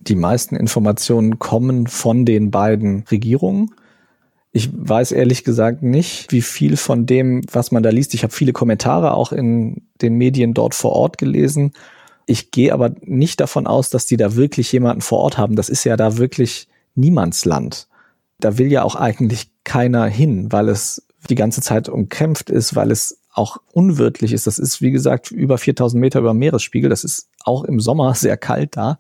Die 0.06 0.14
meisten 0.14 0.56
Informationen 0.56 1.38
kommen 1.38 1.86
von 1.86 2.24
den 2.24 2.50
beiden 2.50 3.04
Regierungen. 3.10 3.74
Ich 4.52 4.70
weiß 4.72 5.12
ehrlich 5.12 5.44
gesagt 5.44 5.82
nicht, 5.82 6.30
wie 6.30 6.42
viel 6.42 6.76
von 6.76 7.06
dem, 7.06 7.42
was 7.50 7.72
man 7.72 7.82
da 7.82 7.90
liest. 7.90 8.14
Ich 8.14 8.22
habe 8.22 8.32
viele 8.32 8.52
Kommentare 8.52 9.14
auch 9.14 9.32
in 9.32 9.82
den 10.00 10.14
Medien 10.14 10.54
dort 10.54 10.74
vor 10.74 10.92
Ort 10.92 11.18
gelesen. 11.18 11.72
Ich 12.26 12.50
gehe 12.50 12.72
aber 12.72 12.94
nicht 13.00 13.40
davon 13.40 13.66
aus, 13.66 13.90
dass 13.90 14.06
die 14.06 14.16
da 14.16 14.36
wirklich 14.36 14.70
jemanden 14.72 15.02
vor 15.02 15.18
Ort 15.18 15.38
haben. 15.38 15.56
Das 15.56 15.68
ist 15.68 15.84
ja 15.84 15.96
da 15.96 16.18
wirklich 16.18 16.68
Niemandsland. 16.94 17.88
Da 18.38 18.58
will 18.58 18.70
ja 18.70 18.82
auch 18.82 18.94
eigentlich 18.94 19.50
keiner 19.64 20.06
hin, 20.06 20.52
weil 20.52 20.68
es 20.68 21.06
die 21.28 21.34
ganze 21.34 21.60
Zeit 21.60 21.88
umkämpft 21.88 22.50
ist, 22.50 22.76
weil 22.76 22.90
es 22.90 23.20
auch 23.32 23.56
unwirtlich 23.72 24.32
ist. 24.32 24.46
Das 24.46 24.58
ist, 24.58 24.80
wie 24.80 24.92
gesagt, 24.92 25.30
über 25.30 25.58
4000 25.58 26.00
Meter 26.00 26.20
über 26.20 26.34
Meeresspiegel. 26.34 26.88
Das 26.88 27.04
ist 27.04 27.28
auch 27.44 27.64
im 27.64 27.80
Sommer 27.80 28.14
sehr 28.14 28.36
kalt 28.36 28.76
da. 28.76 28.98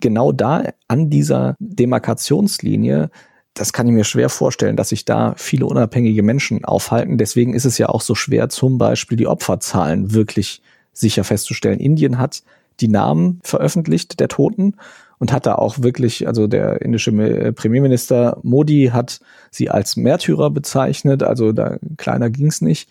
Genau 0.00 0.32
da 0.32 0.64
an 0.88 1.10
dieser 1.10 1.56
Demarkationslinie, 1.58 3.10
das 3.54 3.72
kann 3.72 3.86
ich 3.86 3.92
mir 3.92 4.04
schwer 4.04 4.28
vorstellen, 4.28 4.76
dass 4.76 4.90
sich 4.90 5.04
da 5.04 5.34
viele 5.36 5.66
unabhängige 5.66 6.22
Menschen 6.22 6.64
aufhalten. 6.64 7.18
Deswegen 7.18 7.54
ist 7.54 7.64
es 7.64 7.78
ja 7.78 7.88
auch 7.88 8.00
so 8.00 8.14
schwer, 8.14 8.48
zum 8.48 8.78
Beispiel 8.78 9.16
die 9.16 9.26
Opferzahlen 9.26 10.12
wirklich 10.14 10.62
sicher 10.92 11.24
festzustellen. 11.24 11.80
Indien 11.80 12.18
hat 12.18 12.42
die 12.80 12.88
Namen 12.88 13.40
veröffentlicht 13.42 14.20
der 14.20 14.28
Toten 14.28 14.74
und 15.18 15.32
hat 15.32 15.46
da 15.46 15.56
auch 15.56 15.82
wirklich, 15.82 16.26
also 16.26 16.46
der 16.46 16.80
indische 16.80 17.12
Premierminister 17.52 18.38
Modi 18.42 18.90
hat 18.92 19.20
sie 19.50 19.68
als 19.68 19.96
Märtyrer 19.96 20.50
bezeichnet, 20.50 21.22
also 21.22 21.52
da 21.52 21.76
kleiner 21.98 22.30
ging's 22.30 22.62
nicht. 22.62 22.88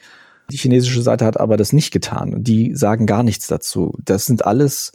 Die 0.52 0.58
chinesische 0.58 1.02
Seite 1.02 1.26
hat 1.26 1.40
aber 1.40 1.58
das 1.58 1.74
nicht 1.74 1.92
getan. 1.92 2.44
Die 2.44 2.76
sagen 2.76 3.06
gar 3.06 3.24
nichts 3.24 3.48
dazu. 3.48 3.98
Das 4.04 4.26
sind 4.26 4.46
alles 4.46 4.94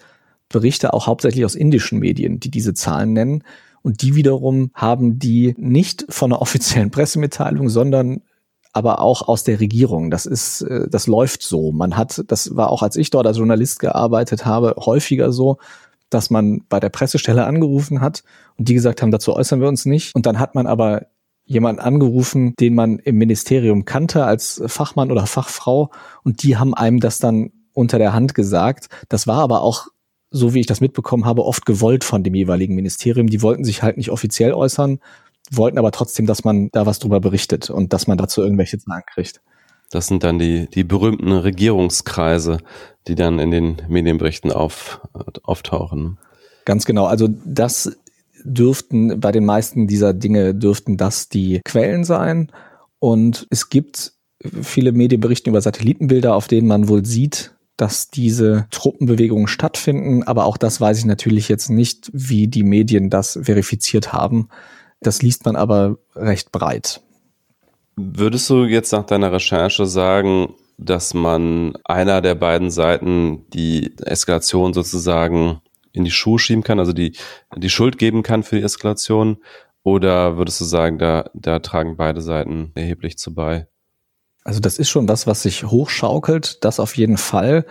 Berichte 0.49 0.93
auch 0.93 1.07
hauptsächlich 1.07 1.45
aus 1.45 1.55
indischen 1.55 1.99
Medien, 1.99 2.41
die 2.41 2.51
diese 2.51 2.75
Zahlen 2.75 3.13
nennen. 3.13 3.45
Und 3.83 4.03
die 4.03 4.15
wiederum 4.15 4.71
haben 4.75 5.19
die 5.19 5.55
nicht 5.59 6.07
von 6.09 6.33
einer 6.33 6.41
offiziellen 6.41 6.91
Pressemitteilung, 6.91 7.69
sondern 7.69 8.23
aber 8.73 9.01
auch 9.01 9.29
aus 9.29 9.45
der 9.45 9.61
Regierung. 9.61 10.11
Das 10.11 10.27
ist, 10.27 10.63
äh, 10.63 10.89
das 10.91 11.07
läuft 11.07 11.43
so. 11.43 11.71
Man 11.71 11.97
hat, 11.97 12.25
das 12.27 12.57
war 12.57 12.71
auch 12.71 12.83
als 12.83 12.97
ich 12.97 13.11
dort 13.11 13.27
als 13.27 13.39
Journalist 13.39 13.79
gearbeitet 13.79 14.45
habe, 14.45 14.75
häufiger 14.79 15.33
so, 15.33 15.59
dass 16.11 16.29
man 16.29 16.63
bei 16.69 16.81
der 16.81 16.89
Pressestelle 16.89 17.47
angerufen 17.47 18.01
hat 18.01 18.25
und 18.57 18.69
die 18.69 18.75
gesagt 18.75 19.01
haben, 19.01 19.11
dazu 19.11 19.35
äußern 19.35 19.61
wir 19.61 19.69
uns 19.69 19.87
nicht. 19.87 20.15
Und 20.15 20.27
dann 20.27 20.39
hat 20.39 20.55
man 20.55 20.67
aber 20.67 21.07
jemanden 21.45 21.81
angerufen, 21.81 22.55
den 22.59 22.75
man 22.75 22.99
im 22.99 23.17
Ministerium 23.17 23.85
kannte 23.85 24.25
als 24.25 24.63
Fachmann 24.67 25.13
oder 25.13 25.27
Fachfrau 25.27 25.91
und 26.23 26.43
die 26.43 26.57
haben 26.57 26.75
einem 26.75 27.01
das 27.01 27.19
dann 27.19 27.53
unter 27.75 27.99
der 27.99 28.13
Hand 28.13 28.35
gesagt. 28.35 28.89
Das 29.09 29.27
war 29.27 29.41
aber 29.41 29.61
auch, 29.63 29.89
so 30.35 30.53
wie 30.53 30.61
ich 30.61 30.67
das 30.67 30.81
mitbekommen 30.81 31.25
habe, 31.25 31.45
oft 31.45 31.65
gewollt 31.65 32.03
von 32.03 32.25
dem 32.25 32.35
jeweiligen 32.35 32.75
Ministerium. 32.75 33.29
Die 33.29 33.41
wollten 33.41 33.65
sich 33.65 33.85
halt 33.85 33.97
nicht 33.97 34.11
offiziell 34.11 34.53
äußern, 34.53 34.99
wollten 35.53 35.79
aber 35.79 35.93
trotzdem, 35.93 36.27
dass 36.27 36.43
man 36.43 36.71
da 36.73 36.87
was 36.87 36.99
drüber 36.99 37.21
berichtet 37.21 37.71
und 37.71 37.93
dass 37.93 38.09
man 38.09 38.19
dazu 38.19 38.43
irgendwelche 38.43 38.79
Zahlen 38.79 39.05
kriegt. 39.07 39.41
Das 39.93 40.09
sind 40.09 40.25
dann 40.25 40.41
die, 40.41 40.69
die 40.69 40.83
berühmten 40.83 41.31
Regierungskreise, 41.31 42.59
die 43.07 43.15
dann 43.15 43.39
in 43.39 43.53
den 43.53 43.77
Medienberichten 43.89 44.51
auf, 44.51 45.01
auftauchen. 45.45 46.19
Ganz 46.65 46.85
genau. 46.85 47.07
Also 47.07 47.29
das 47.45 47.97
dürften 48.43 49.21
bei 49.21 49.31
den 49.31 49.45
meisten 49.45 49.87
dieser 49.87 50.15
Dinge 50.15 50.53
dürften 50.53 50.97
das 50.97 51.29
die 51.29 51.61
Quellen 51.65 52.03
sein. 52.03 52.51
Und 52.99 53.47
es 53.51 53.69
gibt 53.69 54.15
viele 54.63 54.91
Medienberichte 54.91 55.49
über 55.49 55.61
Satellitenbilder, 55.61 56.35
auf 56.35 56.49
denen 56.49 56.67
man 56.67 56.89
wohl 56.89 57.07
sieht, 57.07 57.54
dass 57.77 58.09
diese 58.09 58.67
Truppenbewegungen 58.71 59.49
stattfinden. 59.49 60.23
Aber 60.23 60.45
auch 60.45 60.57
das 60.57 60.81
weiß 60.81 60.99
ich 60.99 61.05
natürlich 61.05 61.49
jetzt 61.49 61.71
nicht, 61.71 62.11
wie 62.13 62.49
die 62.49 62.63
Medien 62.63 63.11
das 63.11 63.39
verifiziert 63.43 64.13
haben. 64.13 64.49
Das 65.01 65.23
liest 65.23 65.45
man 65.45 65.57
aber 65.57 65.99
recht 66.15 66.53
breit. 66.53 67.03
Würdest 67.97 68.49
du 68.51 68.65
jetzt 68.65 68.93
nach 68.93 69.05
deiner 69.05 69.33
Recherche 69.33 69.87
sagen, 69.87 70.55
dass 70.79 71.15
man 71.15 71.77
einer 71.85 72.21
der 72.21 72.35
beiden 72.35 72.71
Seiten 72.71 73.45
die 73.53 73.95
Eskalation 73.99 74.73
sozusagen 74.73 75.61
in 75.93 76.05
die 76.05 76.11
Schuhe 76.11 76.41
schieben 76.41 76.65
kann, 76.65 76.81
also 76.81 76.93
die, 76.93 77.17
die 77.57 77.71
Schuld 77.71 77.99
geben 77.99 78.25
kann 78.25 78.43
für 78.43 78.57
die 78.57 78.65
Eskalation? 78.65 79.39
Oder 79.85 80.37
würdest 80.37 80.61
du 80.61 80.65
sagen, 80.65 80.99
da, 80.99 81.31
da 81.35 81.59
tragen 81.61 81.97
beide 81.97 82.21
Seiten 82.21 82.73
erheblich 82.75 83.19
zu 83.19 83.35
bei? 83.35 83.69
Also 84.45 84.61
das 84.61 84.79
ist 84.79 84.91
schon 84.91 85.09
was, 85.09 85.27
was 85.27 85.43
sich 85.43 85.65
hochschaukelt, 85.65 86.65
das 86.65 86.79
auf 86.79 86.97
jeden 86.97 87.17
Fall. 87.17 87.65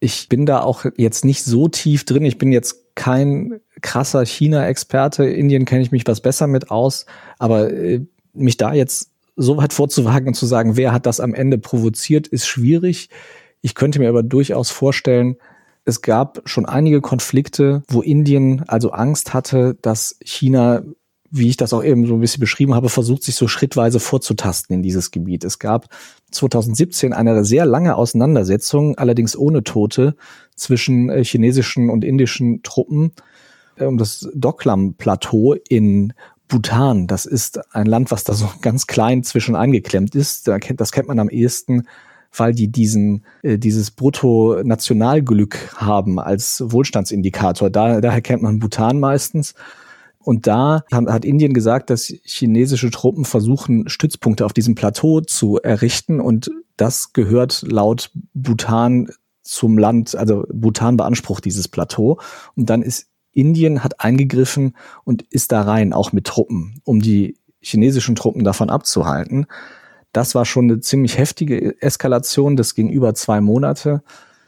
Ich 0.00 0.28
bin 0.28 0.46
da 0.46 0.60
auch 0.60 0.86
jetzt 0.96 1.24
nicht 1.24 1.44
so 1.44 1.68
tief 1.68 2.04
drin. 2.04 2.24
Ich 2.24 2.38
bin 2.38 2.52
jetzt 2.52 2.94
kein 2.94 3.60
krasser 3.80 4.24
China-Experte. 4.24 5.24
Indien 5.24 5.64
kenne 5.64 5.82
ich 5.82 5.92
mich 5.92 6.06
was 6.06 6.20
besser 6.20 6.46
mit 6.46 6.70
aus. 6.70 7.06
Aber 7.38 7.70
äh, 7.70 8.00
mich 8.32 8.56
da 8.56 8.72
jetzt 8.72 9.10
so 9.36 9.56
weit 9.56 9.72
vorzuwagen 9.72 10.28
und 10.28 10.34
zu 10.34 10.46
sagen, 10.46 10.76
wer 10.76 10.92
hat 10.92 11.06
das 11.06 11.20
am 11.20 11.34
Ende 11.34 11.58
provoziert, 11.58 12.26
ist 12.26 12.46
schwierig. 12.46 13.08
Ich 13.60 13.74
könnte 13.74 13.98
mir 13.98 14.08
aber 14.08 14.22
durchaus 14.22 14.70
vorstellen, 14.70 15.36
es 15.84 16.02
gab 16.02 16.40
schon 16.44 16.66
einige 16.66 17.00
Konflikte, 17.00 17.82
wo 17.88 18.00
Indien 18.00 18.64
also 18.68 18.90
Angst 18.90 19.34
hatte, 19.34 19.76
dass 19.82 20.16
China, 20.24 20.82
wie 21.36 21.48
ich 21.48 21.56
das 21.56 21.72
auch 21.72 21.82
eben 21.82 22.06
so 22.06 22.14
ein 22.14 22.20
bisschen 22.20 22.40
beschrieben 22.40 22.74
habe, 22.74 22.88
versucht, 22.88 23.24
sich 23.24 23.34
so 23.34 23.48
schrittweise 23.48 23.98
vorzutasten 23.98 24.76
in 24.76 24.82
dieses 24.82 25.10
Gebiet. 25.10 25.42
Es 25.42 25.58
gab 25.58 25.88
2017 26.30 27.12
eine 27.12 27.44
sehr 27.44 27.66
lange 27.66 27.96
Auseinandersetzung, 27.96 28.96
allerdings 28.98 29.36
ohne 29.36 29.64
Tote, 29.64 30.14
zwischen 30.54 31.10
äh, 31.10 31.24
chinesischen 31.24 31.90
und 31.90 32.04
indischen 32.04 32.62
Truppen 32.62 33.12
äh, 33.76 33.84
um 33.84 33.98
das 33.98 34.28
Doklam-Plateau 34.32 35.56
in 35.68 36.12
Bhutan. 36.46 37.08
Das 37.08 37.26
ist 37.26 37.74
ein 37.74 37.86
Land, 37.86 38.12
was 38.12 38.22
da 38.22 38.34
so 38.34 38.48
ganz 38.60 38.86
klein 38.86 39.24
zwischen 39.24 39.56
eingeklemmt 39.56 40.14
ist. 40.14 40.48
Das 40.76 40.92
kennt 40.92 41.08
man 41.08 41.18
am 41.18 41.28
ehesten 41.28 41.88
weil 42.36 42.52
die 42.52 42.66
diesen, 42.66 43.24
äh, 43.42 43.58
dieses 43.58 43.92
Brutto-Nationalglück 43.92 45.76
haben 45.76 46.18
als 46.18 46.64
Wohlstandsindikator. 46.66 47.70
Da, 47.70 48.00
daher 48.00 48.22
kennt 48.22 48.42
man 48.42 48.58
Bhutan 48.58 48.98
meistens. 48.98 49.54
Und 50.24 50.46
da 50.46 50.84
hat 50.90 51.24
Indien 51.24 51.52
gesagt, 51.52 51.90
dass 51.90 52.12
chinesische 52.24 52.90
Truppen 52.90 53.24
versuchen, 53.24 53.88
Stützpunkte 53.88 54.46
auf 54.46 54.52
diesem 54.52 54.74
Plateau 54.74 55.20
zu 55.20 55.58
errichten. 55.58 56.20
Und 56.20 56.50
das 56.76 57.12
gehört 57.12 57.62
laut 57.62 58.10
Bhutan 58.32 59.08
zum 59.42 59.76
Land, 59.76 60.16
also 60.16 60.44
Bhutan 60.52 60.96
beansprucht 60.96 61.44
dieses 61.44 61.68
Plateau. 61.68 62.18
Und 62.56 62.70
dann 62.70 62.82
ist 62.82 63.08
Indien 63.32 63.84
hat 63.84 64.00
eingegriffen 64.00 64.76
und 65.04 65.22
ist 65.30 65.52
da 65.52 65.62
rein, 65.62 65.92
auch 65.92 66.12
mit 66.12 66.24
Truppen, 66.24 66.80
um 66.84 67.00
die 67.00 67.36
chinesischen 67.60 68.14
Truppen 68.14 68.44
davon 68.44 68.70
abzuhalten. 68.70 69.46
Das 70.12 70.34
war 70.34 70.44
schon 70.44 70.66
eine 70.70 70.80
ziemlich 70.80 71.18
heftige 71.18 71.80
Eskalation. 71.82 72.56
Das 72.56 72.74
ging 72.74 72.88
über 72.88 73.14
zwei 73.14 73.40
Monate. 73.40 74.02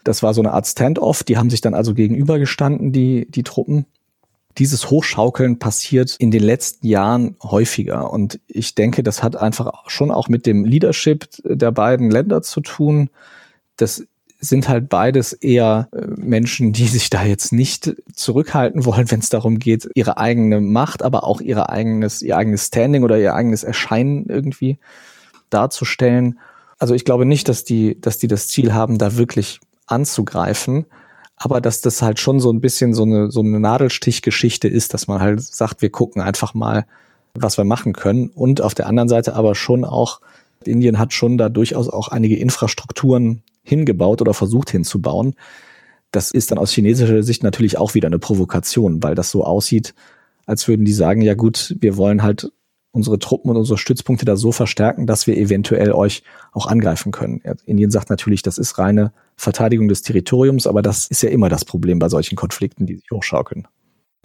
Das 0.05 0.23
war 0.23 0.33
so 0.33 0.41
eine 0.41 0.53
Art 0.53 0.67
Standoff. 0.67 1.25
Die 1.25 1.37
haben 1.37 1.51
sich 1.51 1.61
dann 1.61 1.75
also 1.75 1.93
gegenübergestanden, 1.93 2.93
die, 2.93 3.29
die 3.29 3.43
Truppen. 3.43 3.87
Dieses 4.59 4.91
Hochschaukeln 4.91 5.59
passiert 5.59 6.17
in 6.19 6.31
den 6.31 6.43
letzten 6.43 6.87
Jahren 6.87 7.37
häufiger. 7.43 8.11
Und 8.11 8.41
ich 8.47 8.75
denke, 8.75 9.03
das 9.03 9.23
hat 9.23 9.37
einfach 9.37 9.89
schon 9.89 10.11
auch 10.11 10.29
mit 10.29 10.47
dem 10.47 10.65
Leadership 10.65 11.29
der 11.45 11.73
beiden 11.73 12.11
Länder 12.11 12.43
zu 12.43 12.61
tun. 12.61 13.11
Das 13.77 14.05
sind 14.41 14.69
halt 14.69 14.89
beides 14.89 15.33
eher 15.33 15.89
äh, 15.93 16.07
Menschen, 16.17 16.73
die 16.73 16.87
sich 16.87 17.11
da 17.11 17.25
jetzt 17.25 17.53
nicht 17.53 17.95
zurückhalten 18.15 18.85
wollen, 18.85 19.11
wenn 19.11 19.21
es 19.21 19.29
darum 19.29 19.59
geht, 19.59 19.89
ihre 19.95 20.19
eigene 20.19 20.61
Macht, 20.61 21.03
aber 21.03 21.25
auch 21.25 21.41
ihre 21.41 21.69
eigenes, 21.71 22.23
ihr 22.23 22.37
eigenes 22.37 22.67
Standing 22.67 23.03
oder 23.03 23.19
ihr 23.19 23.35
eigenes 23.35 23.65
Erscheinen 23.65 24.27
irgendwie 24.29 24.79
darzustellen. 25.51 26.39
Also 26.79 26.95
ich 26.95 27.05
glaube 27.05 27.25
nicht, 27.25 27.49
dass 27.49 27.65
die, 27.65 28.01
dass 28.01 28.19
die 28.19 28.29
das 28.29 28.49
Ziel 28.49 28.75
haben, 28.75 28.99
da 28.99 29.17
wirklich 29.17 29.61
anzugreifen, 29.87 30.87
aber 31.37 31.61
dass 31.61 31.81
das 31.81 32.03
halt 32.03 32.19
schon 32.19 32.41
so 32.41 32.51
ein 32.51 32.61
bisschen 32.61 32.95
so 32.95 33.03
eine, 33.03 33.31
so 33.31 33.41
eine 33.41 33.61
Nadelstichgeschichte 33.61 34.69
ist, 34.69 34.95
dass 34.95 35.07
man 35.07 35.21
halt 35.21 35.43
sagt, 35.43 35.83
wir 35.83 35.91
gucken 35.91 36.23
einfach 36.23 36.55
mal, 36.55 36.87
was 37.35 37.59
wir 37.59 37.65
machen 37.65 37.93
können. 37.93 38.31
Und 38.31 38.63
auf 38.63 38.75
der 38.75 38.87
anderen 38.87 39.09
Seite 39.09 39.35
aber 39.35 39.55
schon 39.55 39.85
auch, 39.85 40.21
Indien 40.65 40.99
hat 40.99 41.13
schon 41.13 41.39
da 41.39 41.49
durchaus 41.49 41.89
auch 41.89 42.09
einige 42.09 42.37
Infrastrukturen 42.37 43.43
hingebaut 43.63 44.21
oder 44.21 44.35
versucht 44.35 44.71
hinzubauen. 44.71 45.35
Das 46.11 46.31
ist 46.31 46.51
dann 46.51 46.59
aus 46.59 46.73
chinesischer 46.73 47.23
Sicht 47.23 47.43
natürlich 47.43 47.79
auch 47.79 47.95
wieder 47.95 48.07
eine 48.07 48.19
Provokation, 48.19 49.03
weil 49.03 49.15
das 49.15 49.31
so 49.31 49.45
aussieht, 49.45 49.95
als 50.47 50.67
würden 50.67 50.85
die 50.85 50.93
sagen, 50.93 51.21
ja 51.21 51.35
gut, 51.35 51.77
wir 51.81 51.97
wollen 51.97 52.23
halt 52.23 52.51
unsere 52.97 53.19
Truppen 53.19 53.51
und 53.51 53.57
unsere 53.59 53.79
Stützpunkte 53.79 54.25
da 54.25 54.37
so 54.37 54.53
verstärken, 54.53 55.07
dass 55.07 55.27
wir 55.27 55.37
eventuell 55.37 55.93
euch 55.93 56.23
auch 56.53 56.67
angreifen 56.67 57.13
können. 57.13 57.43
Indien 57.67 57.91
sagt 57.91 58.09
natürlich, 58.09 58.43
das 58.43 58.57
ist 58.57 58.79
reine 58.79 59.13
Verteidigung 59.37 59.87
des 59.87 60.01
Territoriums, 60.03 60.67
aber 60.67 60.81
das 60.81 61.07
ist 61.07 61.23
ja 61.23 61.29
immer 61.29 61.51
das 61.51 61.67
Problem 61.67 61.99
bei 61.99 62.09
solchen 62.09 62.37
Konflikten, 62.37 62.87
die 62.87 62.97
sich 62.97 63.11
hochschaukeln. 63.13 63.69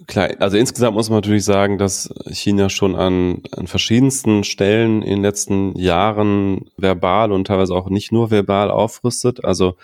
Klar, 0.06 0.30
also 0.40 0.56
insgesamt 0.56 0.96
muss 0.96 1.10
man 1.10 1.18
natürlich 1.18 1.44
sagen, 1.44 1.78
dass 1.78 2.12
China 2.30 2.70
schon 2.70 2.96
an, 2.96 3.42
an 3.54 3.66
verschiedensten 3.66 4.42
Stellen 4.42 5.02
in 5.02 5.16
den 5.16 5.22
letzten 5.22 5.78
Jahren 5.78 6.70
verbal 6.76 7.30
und 7.30 7.46
teilweise 7.46 7.74
auch 7.74 7.88
nicht 7.88 8.10
nur 8.10 8.30
verbal 8.30 8.70
aufrüstet. 8.70 9.44
Also 9.44 9.76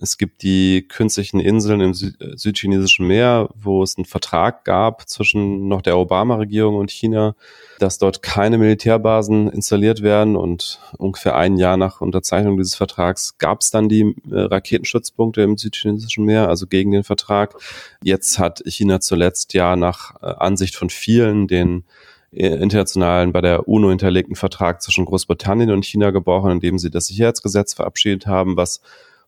es 0.00 0.16
gibt 0.16 0.42
die 0.42 0.86
künstlichen 0.86 1.40
Inseln 1.40 1.80
im 1.80 1.94
Süd 1.94 2.16
südchinesischen 2.36 3.06
Meer, 3.06 3.48
wo 3.54 3.82
es 3.82 3.96
einen 3.96 4.04
Vertrag 4.04 4.64
gab 4.64 5.08
zwischen 5.08 5.66
noch 5.68 5.82
der 5.82 5.98
Obama-Regierung 5.98 6.76
und 6.76 6.90
China, 6.90 7.34
dass 7.78 7.98
dort 7.98 8.22
keine 8.22 8.58
Militärbasen 8.58 9.50
installiert 9.50 10.02
werden. 10.02 10.36
Und 10.36 10.80
ungefähr 10.98 11.36
ein 11.36 11.56
Jahr 11.56 11.76
nach 11.76 12.00
Unterzeichnung 12.00 12.56
dieses 12.56 12.76
Vertrags 12.76 13.38
gab 13.38 13.60
es 13.60 13.70
dann 13.70 13.88
die 13.88 14.14
äh, 14.30 14.40
Raketenstützpunkte 14.40 15.42
im 15.42 15.56
südchinesischen 15.56 16.24
Meer, 16.24 16.48
also 16.48 16.66
gegen 16.66 16.92
den 16.92 17.04
Vertrag. 17.04 17.54
Jetzt 18.02 18.38
hat 18.38 18.62
China 18.66 19.00
zuletzt 19.00 19.52
ja 19.54 19.74
nach 19.74 20.22
äh, 20.22 20.26
Ansicht 20.26 20.76
von 20.76 20.90
vielen 20.90 21.48
den 21.48 21.84
äh, 22.30 22.46
internationalen, 22.46 23.32
bei 23.32 23.40
der 23.40 23.68
UNO 23.68 23.88
hinterlegten 23.88 24.36
Vertrag 24.36 24.80
zwischen 24.82 25.06
Großbritannien 25.06 25.70
und 25.70 25.84
China 25.84 26.10
gebrochen, 26.10 26.52
indem 26.52 26.78
sie 26.78 26.90
das 26.90 27.06
Sicherheitsgesetz 27.06 27.74
verabschiedet 27.74 28.26
haben, 28.26 28.56
was 28.56 28.80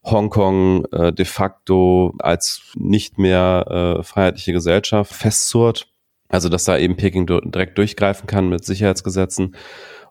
Hongkong 0.04 0.84
äh, 0.92 1.12
de 1.12 1.24
facto 1.24 2.14
als 2.18 2.72
nicht 2.74 3.18
mehr 3.18 3.98
äh, 3.98 4.02
freiheitliche 4.02 4.52
Gesellschaft 4.52 5.12
festzurrt. 5.12 5.88
Also 6.28 6.48
dass 6.48 6.64
da 6.64 6.78
eben 6.78 6.96
Peking 6.96 7.26
direkt 7.26 7.76
durchgreifen 7.76 8.26
kann 8.26 8.48
mit 8.48 8.64
Sicherheitsgesetzen. 8.64 9.56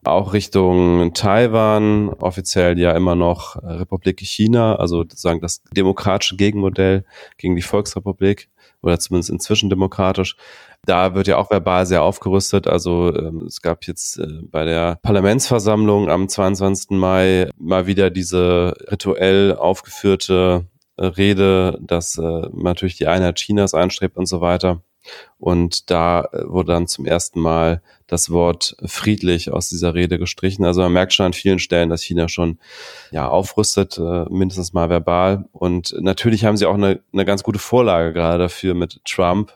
Auch 0.03 0.33
Richtung 0.33 1.13
Taiwan, 1.13 2.09
offiziell 2.09 2.77
ja 2.79 2.91
immer 2.91 3.15
noch 3.15 3.57
Republik 3.61 4.19
China, 4.21 4.75
also 4.75 4.99
sozusagen 4.99 5.41
das 5.41 5.61
demokratische 5.75 6.37
Gegenmodell 6.37 7.05
gegen 7.37 7.55
die 7.55 7.61
Volksrepublik 7.61 8.49
oder 8.81 8.99
zumindest 8.99 9.29
inzwischen 9.29 9.69
demokratisch. 9.69 10.35
Da 10.85 11.15
wird 11.15 11.27
ja 11.27 11.37
auch 11.37 11.51
verbal 11.51 11.85
sehr 11.85 12.03
aufgerüstet. 12.03 12.67
Also 12.67 13.13
ähm, 13.13 13.43
es 13.45 13.61
gab 13.61 13.85
jetzt 13.85 14.17
äh, 14.17 14.27
bei 14.43 14.65
der 14.65 14.97
Parlamentsversammlung 15.01 16.09
am 16.09 16.29
22. 16.29 16.91
Mai 16.91 17.49
mal 17.57 17.87
wieder 17.87 18.09
diese 18.09 18.73
rituell 18.89 19.55
aufgeführte 19.55 20.65
äh, 20.97 21.05
Rede, 21.05 21.77
dass 21.81 22.17
äh, 22.17 22.47
natürlich 22.53 22.97
die 22.97 23.07
Einheit 23.07 23.35
Chinas 23.35 23.73
einstrebt 23.73 24.17
und 24.17 24.25
so 24.25 24.41
weiter. 24.41 24.81
Und 25.37 25.89
da 25.89 26.27
äh, 26.31 26.47
wurde 26.47 26.73
dann 26.73 26.87
zum 26.87 27.05
ersten 27.05 27.39
Mal 27.39 27.81
das 28.07 28.29
Wort 28.29 28.75
friedlich 28.85 29.51
aus 29.51 29.69
dieser 29.69 29.93
Rede 29.93 30.19
gestrichen. 30.19 30.65
Also 30.65 30.81
man 30.81 30.93
merkt 30.93 31.13
schon 31.13 31.27
an 31.27 31.33
vielen 31.33 31.59
Stellen, 31.59 31.89
dass 31.89 32.03
China 32.03 32.27
schon 32.27 32.59
ja 33.11 33.27
aufrüstet, 33.27 33.97
äh, 33.97 34.25
mindestens 34.29 34.73
mal 34.73 34.89
verbal. 34.89 35.45
Und 35.51 35.95
natürlich 35.99 36.45
haben 36.45 36.57
sie 36.57 36.65
auch 36.65 36.75
eine, 36.75 37.01
eine 37.13 37.25
ganz 37.25 37.43
gute 37.43 37.59
Vorlage 37.59 38.13
gerade 38.13 38.39
dafür 38.39 38.73
mit 38.73 39.01
Trump, 39.05 39.53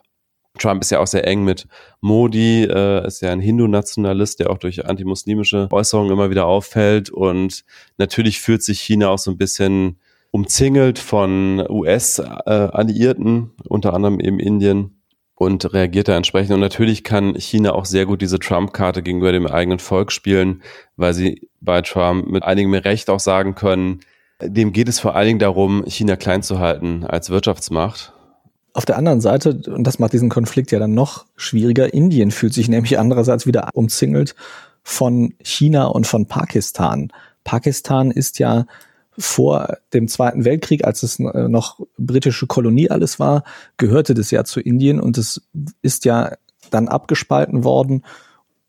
Trump 0.59 0.81
ist 0.83 0.91
ja 0.91 0.99
auch 0.99 1.07
sehr 1.07 1.25
eng 1.25 1.43
mit 1.43 1.67
Modi, 2.01 2.63
äh, 2.63 3.07
ist 3.07 3.21
ja 3.21 3.31
ein 3.31 3.39
Hindu-Nationalist, 3.39 4.39
der 4.39 4.51
auch 4.51 4.59
durch 4.59 4.85
antimuslimische 4.85 5.67
Äußerungen 5.71 6.11
immer 6.11 6.29
wieder 6.29 6.45
auffällt. 6.45 7.09
Und 7.09 7.65
natürlich 7.97 8.39
fühlt 8.39 8.61
sich 8.61 8.79
China 8.79 9.09
auch 9.09 9.17
so 9.17 9.31
ein 9.31 9.37
bisschen 9.37 9.97
umzingelt 10.31 10.99
von 10.99 11.63
US-Alliierten, 11.67 13.51
äh, 13.63 13.67
unter 13.67 13.93
anderem 13.93 14.19
eben 14.19 14.39
Indien, 14.39 15.01
und 15.43 15.73
reagiert 15.73 16.07
da 16.07 16.17
entsprechend. 16.17 16.53
Und 16.53 16.59
natürlich 16.59 17.03
kann 17.03 17.35
China 17.35 17.73
auch 17.73 17.85
sehr 17.85 18.05
gut 18.05 18.21
diese 18.21 18.39
Trump-Karte 18.39 19.03
gegenüber 19.03 19.31
dem 19.31 19.47
eigenen 19.47 19.79
Volk 19.79 20.11
spielen, 20.11 20.61
weil 20.97 21.13
sie 21.13 21.47
bei 21.61 21.81
Trump 21.81 22.27
mit 22.27 22.43
einigem 22.43 22.73
Recht 22.73 23.09
auch 23.09 23.19
sagen 23.19 23.55
können, 23.55 23.99
dem 24.41 24.73
geht 24.73 24.89
es 24.89 24.99
vor 24.99 25.15
allen 25.15 25.27
Dingen 25.27 25.39
darum, 25.39 25.83
China 25.87 26.15
klein 26.15 26.43
zu 26.43 26.59
halten 26.59 27.05
als 27.05 27.29
Wirtschaftsmacht 27.29 28.13
auf 28.73 28.85
der 28.85 28.97
anderen 28.97 29.21
Seite, 29.21 29.61
und 29.67 29.85
das 29.85 29.99
macht 29.99 30.13
diesen 30.13 30.29
Konflikt 30.29 30.71
ja 30.71 30.79
dann 30.79 30.95
noch 30.95 31.25
schwieriger, 31.35 31.93
Indien 31.93 32.31
fühlt 32.31 32.53
sich 32.53 32.67
nämlich 32.67 32.97
andererseits 32.97 33.45
wieder 33.45 33.69
umzingelt 33.73 34.35
von 34.81 35.33
China 35.43 35.85
und 35.85 36.07
von 36.07 36.25
Pakistan. 36.25 37.11
Pakistan 37.43 38.09
ist 38.09 38.39
ja 38.39 38.65
vor 39.17 39.77
dem 39.93 40.07
Zweiten 40.07 40.45
Weltkrieg, 40.45 40.85
als 40.85 41.03
es 41.03 41.19
äh, 41.19 41.47
noch 41.47 41.79
britische 41.97 42.47
Kolonie 42.47 42.89
alles 42.89 43.19
war, 43.19 43.43
gehörte 43.77 44.13
das 44.13 44.31
ja 44.31 44.43
zu 44.43 44.59
Indien 44.59 44.99
und 44.99 45.17
es 45.17 45.41
ist 45.81 46.05
ja 46.05 46.33
dann 46.71 46.87
abgespalten 46.87 47.63
worden 47.63 48.03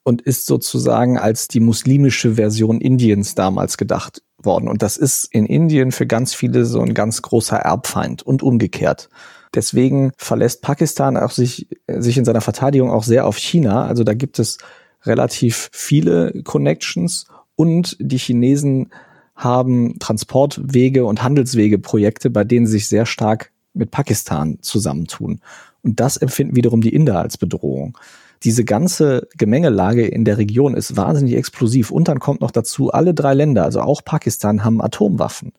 und 0.02 0.22
ist 0.22 0.46
sozusagen 0.46 1.18
als 1.18 1.48
die 1.48 1.60
muslimische 1.60 2.34
Version 2.34 2.80
Indiens 2.80 3.34
damals 3.34 3.78
gedacht 3.78 4.22
worden. 4.38 4.68
Und 4.68 4.82
das 4.82 4.96
ist 4.96 5.24
in 5.32 5.46
Indien 5.46 5.92
für 5.92 6.06
ganz 6.06 6.34
viele 6.34 6.66
so 6.66 6.80
ein 6.80 6.94
ganz 6.94 7.22
großer 7.22 7.56
Erbfeind 7.56 8.22
und 8.22 8.42
umgekehrt. 8.42 9.08
Deswegen 9.54 10.12
verlässt 10.16 10.62
Pakistan 10.62 11.16
auch 11.16 11.30
sich, 11.30 11.68
sich 11.88 12.18
in 12.18 12.24
seiner 12.24 12.40
Verteidigung 12.40 12.90
auch 12.90 13.04
sehr 13.04 13.26
auf 13.26 13.38
China. 13.38 13.86
Also 13.86 14.04
da 14.04 14.12
gibt 14.12 14.38
es 14.38 14.58
relativ 15.04 15.70
viele 15.72 16.42
Connections 16.42 17.26
und 17.56 17.96
die 18.00 18.18
Chinesen 18.18 18.90
haben 19.34 19.98
Transportwege 19.98 21.04
und 21.04 21.22
Handelswege-Projekte, 21.22 22.30
bei 22.30 22.44
denen 22.44 22.66
sie 22.66 22.72
sich 22.74 22.88
sehr 22.88 23.06
stark 23.06 23.50
mit 23.72 23.90
Pakistan 23.90 24.58
zusammentun. 24.60 25.40
Und 25.82 26.00
das 26.00 26.16
empfinden 26.16 26.56
wiederum 26.56 26.80
die 26.80 26.94
Inder 26.94 27.20
als 27.20 27.36
Bedrohung. 27.36 27.98
diese 28.44 28.64
ganze 28.64 29.26
Gemengelage 29.38 30.06
in 30.06 30.24
der 30.26 30.36
Region 30.36 30.74
ist 30.74 30.96
wahnsinnig 30.96 31.34
explosiv. 31.34 31.90
Und 31.90 32.08
dann 32.08 32.18
kommt 32.18 32.42
noch 32.42 32.50
dazu, 32.50 32.90
alle 32.90 33.14
drei 33.14 33.32
Länder, 33.32 33.64
also 33.64 33.80
auch 33.80 34.04
Pakistan, 34.04 34.64
haben 34.64 34.82
Atomwaffen. 34.82 35.52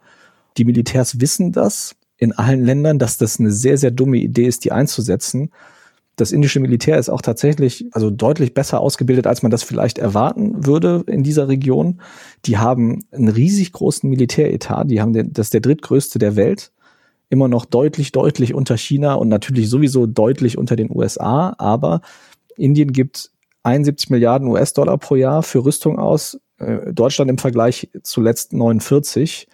Die 0.57 0.65
Militärs 0.65 1.19
wissen 1.19 1.51
das 1.51 1.95
in 2.17 2.31
allen 2.31 2.63
Ländern, 2.63 2.99
dass 2.99 3.17
das 3.17 3.39
eine 3.39 3.51
sehr, 3.51 3.77
sehr 3.77 3.91
dumme 3.91 4.17
Idee 4.17 4.45
ist, 4.45 4.63
die 4.65 4.71
einzusetzen. 4.71 5.49
Das 6.15 6.31
indische 6.31 6.59
Militär 6.59 6.97
ist 6.97 7.09
auch 7.09 7.21
tatsächlich 7.21 7.85
also 7.91 8.09
deutlich 8.09 8.53
besser 8.53 8.79
ausgebildet, 8.79 9.27
als 9.27 9.41
man 9.41 9.51
das 9.51 9.63
vielleicht 9.63 9.97
erwarten 9.97 10.65
würde 10.65 11.03
in 11.07 11.23
dieser 11.23 11.47
Region. 11.47 12.01
Die 12.45 12.57
haben 12.57 13.03
einen 13.11 13.27
riesig 13.27 13.73
großen 13.73 14.09
Militäretat. 14.09 14.89
Die 14.89 15.01
haben 15.01 15.13
den, 15.13 15.33
das 15.33 15.47
ist 15.47 15.53
der 15.53 15.61
drittgrößte 15.61 16.17
der 16.17 16.35
Welt. 16.35 16.71
Immer 17.29 17.47
noch 17.47 17.65
deutlich, 17.65 18.11
deutlich 18.11 18.53
unter 18.53 18.77
China 18.77 19.15
und 19.15 19.27
natürlich 19.27 19.69
sowieso 19.69 20.05
deutlich 20.05 20.57
unter 20.57 20.75
den 20.75 20.89
USA. 20.89 21.53
Aber 21.57 22.01
Indien 22.55 22.93
gibt 22.93 23.31
71 23.63 24.09
Milliarden 24.09 24.47
US-Dollar 24.47 24.97
pro 24.97 25.15
Jahr 25.15 25.43
für 25.43 25.65
Rüstung 25.65 25.99
aus. 25.99 26.39
Äh, 26.59 26.93
Deutschland 26.93 27.29
im 27.29 27.39
Vergleich 27.39 27.89
zuletzt 28.03 28.53
49. 28.53 29.47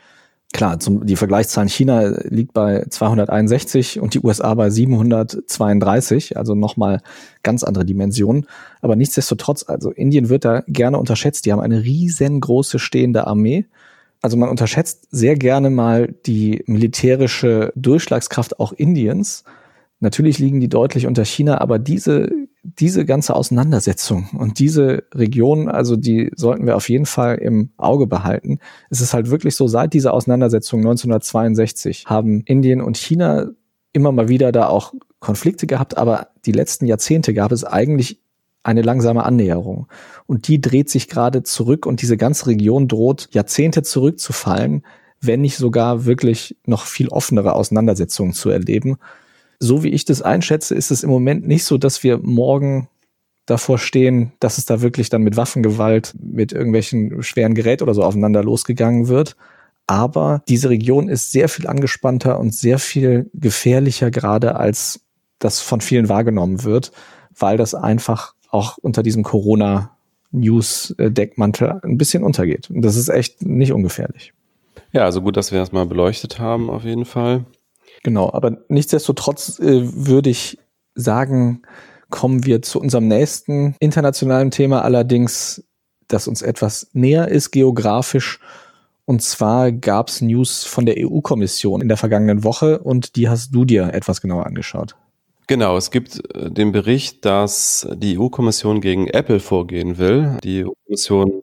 Klar, 0.53 0.81
zum, 0.81 1.05
die 1.05 1.15
Vergleichszahlen 1.15 1.69
China 1.69 2.13
liegt 2.23 2.53
bei 2.53 2.85
261 2.89 4.01
und 4.01 4.13
die 4.13 4.19
USA 4.19 4.53
bei 4.53 4.69
732, 4.69 6.35
also 6.35 6.55
nochmal 6.55 7.01
ganz 7.41 7.63
andere 7.63 7.85
Dimensionen. 7.85 8.45
Aber 8.81 8.97
nichtsdestotrotz, 8.97 9.63
also 9.69 9.91
Indien 9.91 10.27
wird 10.27 10.43
da 10.43 10.63
gerne 10.67 10.97
unterschätzt. 10.97 11.45
Die 11.45 11.53
haben 11.53 11.61
eine 11.61 11.83
riesengroße 11.83 12.79
stehende 12.79 13.27
Armee. 13.27 13.65
Also 14.21 14.35
man 14.35 14.49
unterschätzt 14.49 15.07
sehr 15.09 15.35
gerne 15.35 15.69
mal 15.69 16.13
die 16.25 16.63
militärische 16.67 17.71
Durchschlagskraft 17.75 18.59
auch 18.59 18.73
Indiens. 18.73 19.45
Natürlich 20.01 20.37
liegen 20.37 20.59
die 20.59 20.69
deutlich 20.69 21.07
unter 21.07 21.23
China, 21.23 21.61
aber 21.61 21.79
diese 21.79 22.29
diese 22.63 23.05
ganze 23.05 23.35
Auseinandersetzung 23.35 24.29
und 24.37 24.59
diese 24.59 25.03
Region, 25.13 25.67
also 25.67 25.95
die 25.95 26.31
sollten 26.35 26.65
wir 26.67 26.75
auf 26.75 26.89
jeden 26.89 27.07
Fall 27.07 27.37
im 27.37 27.71
Auge 27.77 28.05
behalten. 28.05 28.59
Es 28.89 29.01
ist 29.01 29.13
halt 29.13 29.31
wirklich 29.31 29.55
so, 29.55 29.67
seit 29.67 29.93
dieser 29.93 30.13
Auseinandersetzung 30.13 30.81
1962 30.81 32.05
haben 32.05 32.41
Indien 32.45 32.81
und 32.81 32.97
China 32.97 33.47
immer 33.93 34.11
mal 34.11 34.29
wieder 34.29 34.51
da 34.51 34.67
auch 34.67 34.93
Konflikte 35.19 35.65
gehabt, 35.65 35.97
aber 35.97 36.29
die 36.45 36.51
letzten 36.51 36.85
Jahrzehnte 36.85 37.33
gab 37.33 37.51
es 37.51 37.63
eigentlich 37.63 38.19
eine 38.63 38.83
langsame 38.83 39.23
Annäherung. 39.23 39.87
Und 40.27 40.47
die 40.47 40.61
dreht 40.61 40.89
sich 40.89 41.07
gerade 41.07 41.41
zurück 41.41 41.87
und 41.87 42.01
diese 42.03 42.15
ganze 42.15 42.45
Region 42.47 42.87
droht 42.87 43.29
Jahrzehnte 43.31 43.81
zurückzufallen, 43.81 44.85
wenn 45.19 45.41
nicht 45.41 45.57
sogar 45.57 46.05
wirklich 46.05 46.57
noch 46.65 46.85
viel 46.85 47.07
offenere 47.09 47.53
Auseinandersetzungen 47.53 48.33
zu 48.33 48.51
erleben 48.51 48.97
so 49.62 49.84
wie 49.84 49.89
ich 49.89 50.05
das 50.05 50.24
einschätze, 50.24 50.74
ist 50.76 50.89
es 50.89 51.03
im 51.03 51.12
Moment 51.12 51.47
nicht 51.47 51.66
so, 51.66 51.78
dass 51.78 52.01
wir 52.03 52.18
morgen 52.18 52.88
davor 53.45 53.78
stehen, 53.78 54.32
dass 54.39 54.57
es 54.57 54.66
da 54.66 54.82
wirklich 54.82 55.09
dann 55.09 55.22
mit 55.22 55.38
Waffengewalt, 55.38 56.16
mit 56.20 56.51
irgendwelchen 56.51 57.22
schweren 57.22 57.53
Geräten 57.53 57.84
oder 57.84 57.93
so 57.93 58.01
aufeinander 58.01 58.43
losgegangen 58.43 59.07
wird. 59.07 59.36
Aber 59.86 60.41
diese 60.47 60.70
Region 60.70 61.09
ist 61.09 61.32
sehr 61.32 61.47
viel 61.47 61.68
angespannter 61.68 62.39
und 62.39 62.55
sehr 62.55 62.80
viel 62.80 63.30
gefährlicher 63.34 64.09
gerade, 64.09 64.55
als 64.55 65.01
das 65.38 65.59
von 65.59 65.82
vielen 65.82 66.09
wahrgenommen 66.09 66.64
wird, 66.64 66.91
weil 67.38 67.57
das 67.57 67.76
einfach 67.76 68.34
auch 68.49 68.80
unter 68.80 69.03
diesem 69.03 69.22
Corona-News-Deckmantel 69.24 71.82
ein 71.84 71.97
bisschen 71.97 72.24
untergeht. 72.24 72.72
Und 72.72 72.82
das 72.82 72.95
ist 72.95 73.09
echt 73.09 73.43
nicht 73.43 73.74
ungefährlich. 73.74 74.34
Ja, 74.91 75.03
also 75.03 75.22
gut, 75.22 75.38
dass 75.38 75.51
wir 75.51 75.59
das 75.59 75.72
mal 75.72 75.86
beleuchtet 75.86 76.39
haben, 76.39 76.72
auf 76.72 76.84
jeden 76.84 77.05
Fall. 77.05 77.45
Genau, 78.03 78.31
aber 78.31 78.57
nichtsdestotrotz 78.67 79.59
äh, 79.59 79.81
würde 80.05 80.29
ich 80.29 80.57
sagen, 80.95 81.61
kommen 82.09 82.45
wir 82.45 82.61
zu 82.61 82.79
unserem 82.79 83.07
nächsten 83.07 83.75
internationalen 83.79 84.51
Thema, 84.51 84.83
allerdings, 84.83 85.63
das 86.07 86.27
uns 86.27 86.41
etwas 86.41 86.89
näher 86.93 87.29
ist 87.29 87.51
geografisch. 87.51 88.39
Und 89.05 89.21
zwar 89.21 89.71
gab 89.71 90.09
es 90.09 90.21
News 90.21 90.63
von 90.63 90.85
der 90.85 90.95
EU-Kommission 90.97 91.81
in 91.81 91.87
der 91.87 91.97
vergangenen 91.97 92.43
Woche 92.43 92.79
und 92.79 93.15
die 93.15 93.29
hast 93.29 93.51
du 93.51 93.65
dir 93.65 93.93
etwas 93.93 94.21
genauer 94.21 94.45
angeschaut. 94.45 94.95
Genau, 95.47 95.75
es 95.75 95.91
gibt 95.91 96.23
äh, 96.35 96.51
den 96.51 96.71
Bericht, 96.71 97.25
dass 97.25 97.87
die 97.93 98.17
EU-Kommission 98.17 98.79
gegen 98.79 99.07
Apple 99.07 99.39
vorgehen 99.39 99.97
will. 99.97 100.37
Die 100.43 100.63
EU-Kommission 100.63 101.41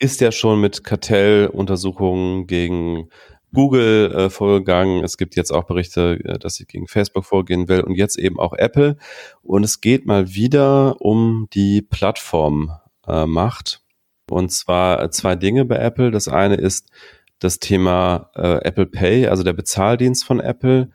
ist 0.00 0.20
ja 0.20 0.32
schon 0.32 0.60
mit 0.60 0.84
Kartelluntersuchungen 0.84 2.46
gegen 2.46 3.08
Google 3.54 4.12
äh, 4.12 4.30
vorgegangen. 4.30 5.04
Es 5.04 5.16
gibt 5.16 5.36
jetzt 5.36 5.52
auch 5.52 5.64
Berichte, 5.64 6.20
äh, 6.24 6.38
dass 6.38 6.54
sie 6.54 6.66
gegen 6.66 6.86
Facebook 6.86 7.24
vorgehen 7.24 7.68
will 7.68 7.80
und 7.80 7.94
jetzt 7.94 8.18
eben 8.18 8.38
auch 8.38 8.52
Apple. 8.52 8.96
Und 9.42 9.64
es 9.64 9.80
geht 9.80 10.06
mal 10.06 10.34
wieder 10.34 11.00
um 11.00 11.48
die 11.52 11.82
Plattformmacht. 11.82 13.80
Äh, 14.26 14.32
und 14.32 14.52
zwar 14.52 15.02
äh, 15.02 15.10
zwei 15.10 15.36
Dinge 15.36 15.64
bei 15.64 15.76
Apple. 15.76 16.10
Das 16.10 16.28
eine 16.28 16.56
ist 16.56 16.90
das 17.38 17.60
Thema 17.60 18.30
äh, 18.34 18.64
Apple 18.64 18.86
Pay, 18.86 19.28
also 19.28 19.42
der 19.42 19.52
Bezahldienst 19.52 20.24
von 20.24 20.40
Apple. 20.40 20.90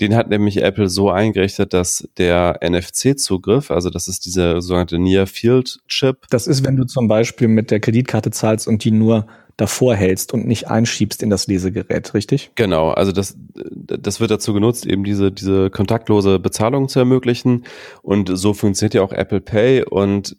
Den 0.00 0.16
hat 0.16 0.28
nämlich 0.28 0.60
Apple 0.60 0.88
so 0.88 1.10
eingerichtet, 1.10 1.72
dass 1.72 2.08
der 2.18 2.58
NFC-Zugriff, 2.62 3.70
also 3.70 3.90
das 3.90 4.08
ist 4.08 4.26
dieser 4.26 4.60
sogenannte 4.60 4.98
Near 4.98 5.28
Field 5.28 5.78
Chip. 5.86 6.26
Das 6.30 6.48
ist, 6.48 6.66
wenn 6.66 6.76
du 6.76 6.84
zum 6.84 7.06
Beispiel 7.06 7.46
mit 7.46 7.70
der 7.70 7.78
Kreditkarte 7.78 8.32
zahlst 8.32 8.66
und 8.66 8.82
die 8.82 8.90
nur 8.90 9.28
davor 9.56 9.94
hältst 9.94 10.32
und 10.32 10.46
nicht 10.46 10.68
einschiebst 10.68 11.22
in 11.22 11.30
das 11.30 11.46
Lesegerät, 11.46 12.14
richtig? 12.14 12.50
Genau, 12.54 12.90
also 12.90 13.12
das, 13.12 13.36
das 13.54 14.20
wird 14.20 14.30
dazu 14.30 14.52
genutzt, 14.52 14.86
eben 14.86 15.04
diese, 15.04 15.30
diese 15.30 15.70
kontaktlose 15.70 16.38
Bezahlung 16.38 16.88
zu 16.88 16.98
ermöglichen. 16.98 17.64
Und 18.02 18.30
so 18.32 18.54
funktioniert 18.54 18.94
ja 18.94 19.02
auch 19.02 19.12
Apple 19.12 19.40
Pay 19.40 19.84
und 19.84 20.36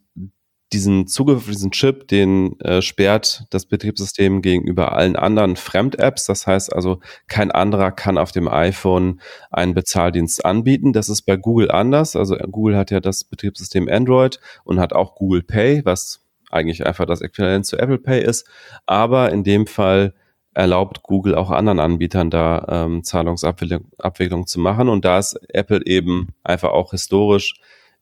diesen 0.74 1.08
Zugriff 1.08 1.48
diesen 1.48 1.72
Chip, 1.72 2.08
den 2.08 2.60
äh, 2.60 2.82
sperrt 2.82 3.46
das 3.52 3.66
Betriebssystem 3.66 4.42
gegenüber 4.42 4.94
allen 4.94 5.16
anderen 5.16 5.56
Fremd-Apps. 5.56 6.26
Das 6.26 6.48
heißt 6.48 6.74
also, 6.74 7.00
kein 7.28 7.52
anderer 7.52 7.92
kann 7.92 8.18
auf 8.18 8.32
dem 8.32 8.48
iPhone 8.48 9.22
einen 9.52 9.74
Bezahldienst 9.74 10.44
anbieten. 10.44 10.92
Das 10.92 11.08
ist 11.08 11.22
bei 11.22 11.38
Google 11.38 11.72
anders. 11.72 12.16
Also 12.16 12.36
Google 12.36 12.78
hat 12.78 12.92
ja 12.92 13.00
das 13.00 13.24
Betriebssystem 13.24 13.88
Android 13.88 14.40
und 14.64 14.80
hat 14.80 14.92
auch 14.92 15.16
Google 15.16 15.44
Pay, 15.44 15.86
was 15.86 16.25
eigentlich 16.56 16.86
einfach 16.86 17.06
das 17.06 17.22
Äquivalent 17.22 17.66
zu 17.66 17.78
Apple 17.78 18.00
Pay 18.00 18.24
ist. 18.24 18.48
Aber 18.86 19.32
in 19.32 19.44
dem 19.44 19.68
Fall 19.68 20.14
erlaubt 20.56 21.04
Google 21.04 21.36
auch 21.36 21.52
anderen 21.52 21.80
Anbietern 21.80 22.30
da 22.30 22.66
ähm, 22.70 23.04
Zahlungsabwicklung 23.04 24.48
zu 24.48 24.60
machen. 24.60 24.90
Und 24.90 25.06
da 25.06 25.20
ist 25.20 25.38
Apple 25.50 25.86
eben 25.86 26.30
einfach 26.44 26.70
auch 26.72 26.92
historisch 26.92 27.56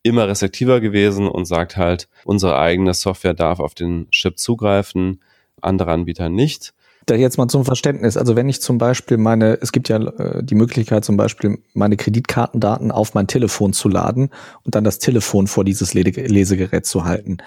immer 0.03 0.27
restriktiver 0.27 0.79
gewesen 0.79 1.27
und 1.27 1.45
sagt 1.45 1.77
halt, 1.77 2.07
unsere 2.25 2.57
eigene 2.59 2.93
Software 2.93 3.33
darf 3.33 3.59
auf 3.59 3.73
den 3.73 4.09
Chip 4.11 4.37
zugreifen, 4.37 5.21
andere 5.61 5.91
Anbieter 5.91 6.29
nicht. 6.29 6.73
Da 7.05 7.15
jetzt 7.15 7.37
mal 7.37 7.47
zum 7.47 7.65
Verständnis. 7.65 8.15
Also 8.15 8.35
wenn 8.35 8.47
ich 8.47 8.61
zum 8.61 8.77
Beispiel 8.77 9.17
meine, 9.17 9.57
es 9.61 9.71
gibt 9.71 9.89
ja 9.89 9.97
äh, 9.97 10.43
die 10.43 10.55
Möglichkeit 10.55 11.03
zum 11.03 11.17
Beispiel 11.17 11.57
meine 11.73 11.97
Kreditkartendaten 11.97 12.91
auf 12.91 13.13
mein 13.13 13.27
Telefon 13.27 13.73
zu 13.73 13.89
laden 13.89 14.29
und 14.63 14.75
dann 14.75 14.83
das 14.83 14.99
Telefon 14.99 15.47
vor 15.47 15.65
dieses 15.65 15.93
Lesegerät 15.93 16.85
zu 16.85 17.03
halten 17.03 17.39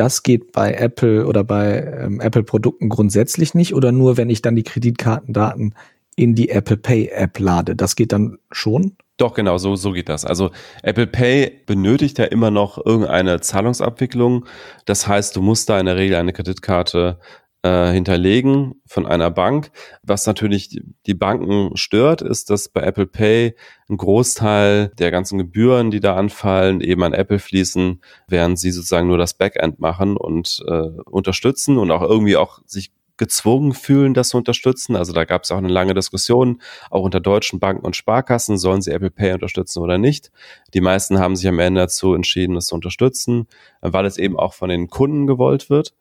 das 0.00 0.22
geht 0.22 0.52
bei 0.52 0.72
Apple 0.72 1.26
oder 1.26 1.44
bei 1.44 1.82
ähm, 1.82 2.20
Apple-Produkten 2.20 2.88
grundsätzlich 2.88 3.54
nicht 3.54 3.74
oder 3.74 3.92
nur, 3.92 4.16
wenn 4.16 4.30
ich 4.30 4.40
dann 4.40 4.56
die 4.56 4.62
Kreditkartendaten 4.62 5.74
in 6.16 6.34
die 6.34 6.48
Apple 6.48 6.78
Pay 6.78 7.08
App 7.08 7.38
lade. 7.38 7.76
Das 7.76 7.96
geht 7.96 8.12
dann 8.12 8.38
schon? 8.50 8.96
Doch, 9.18 9.34
genau, 9.34 9.58
so, 9.58 9.76
so 9.76 9.92
geht 9.92 10.08
das. 10.08 10.24
Also 10.24 10.52
Apple 10.82 11.06
Pay 11.06 11.64
benötigt 11.66 12.18
ja 12.18 12.24
immer 12.24 12.50
noch 12.50 12.78
irgendeine 12.82 13.42
Zahlungsabwicklung. 13.42 14.46
Das 14.86 15.06
heißt, 15.06 15.36
du 15.36 15.42
musst 15.42 15.68
da 15.68 15.78
in 15.78 15.84
der 15.84 15.96
Regel 15.96 16.16
eine 16.16 16.32
Kreditkarte 16.32 17.18
äh, 17.62 17.92
hinterlegen 17.92 18.80
von 18.86 19.06
einer 19.06 19.30
Bank. 19.30 19.70
Was 20.02 20.26
natürlich 20.26 20.80
die 21.06 21.14
Banken 21.14 21.76
stört, 21.76 22.22
ist, 22.22 22.50
dass 22.50 22.68
bei 22.68 22.82
Apple 22.82 23.06
Pay 23.06 23.54
ein 23.88 23.96
Großteil 23.96 24.92
der 24.98 25.10
ganzen 25.10 25.38
Gebühren, 25.38 25.90
die 25.90 26.00
da 26.00 26.16
anfallen, 26.16 26.80
eben 26.80 27.02
an 27.02 27.12
Apple 27.12 27.38
fließen, 27.38 28.00
während 28.28 28.58
sie 28.58 28.70
sozusagen 28.70 29.08
nur 29.08 29.18
das 29.18 29.34
Backend 29.34 29.78
machen 29.78 30.16
und 30.16 30.62
äh, 30.66 30.88
unterstützen 31.04 31.78
und 31.78 31.90
auch 31.90 32.02
irgendwie 32.02 32.36
auch 32.36 32.60
sich 32.66 32.92
gezwungen 33.20 33.74
fühlen, 33.74 34.14
das 34.14 34.30
zu 34.30 34.38
unterstützen. 34.38 34.96
Also 34.96 35.12
da 35.12 35.26
gab 35.26 35.44
es 35.44 35.50
auch 35.50 35.58
eine 35.58 35.68
lange 35.68 35.92
Diskussion, 35.92 36.62
auch 36.90 37.02
unter 37.02 37.20
deutschen 37.20 37.60
Banken 37.60 37.84
und 37.84 37.94
Sparkassen, 37.94 38.56
sollen 38.56 38.80
sie 38.80 38.92
Apple 38.92 39.10
Pay 39.10 39.34
unterstützen 39.34 39.80
oder 39.82 39.98
nicht. 39.98 40.32
Die 40.72 40.80
meisten 40.80 41.18
haben 41.18 41.36
sich 41.36 41.46
am 41.46 41.58
Ende 41.58 41.82
dazu 41.82 42.14
entschieden, 42.14 42.54
das 42.54 42.66
zu 42.66 42.74
unterstützen, 42.74 43.46
weil 43.82 44.06
es 44.06 44.16
eben 44.16 44.38
auch 44.38 44.54
von 44.54 44.70
den 44.70 44.88
Kunden 44.88 45.26
gewollt 45.26 45.68
wird. 45.68 45.92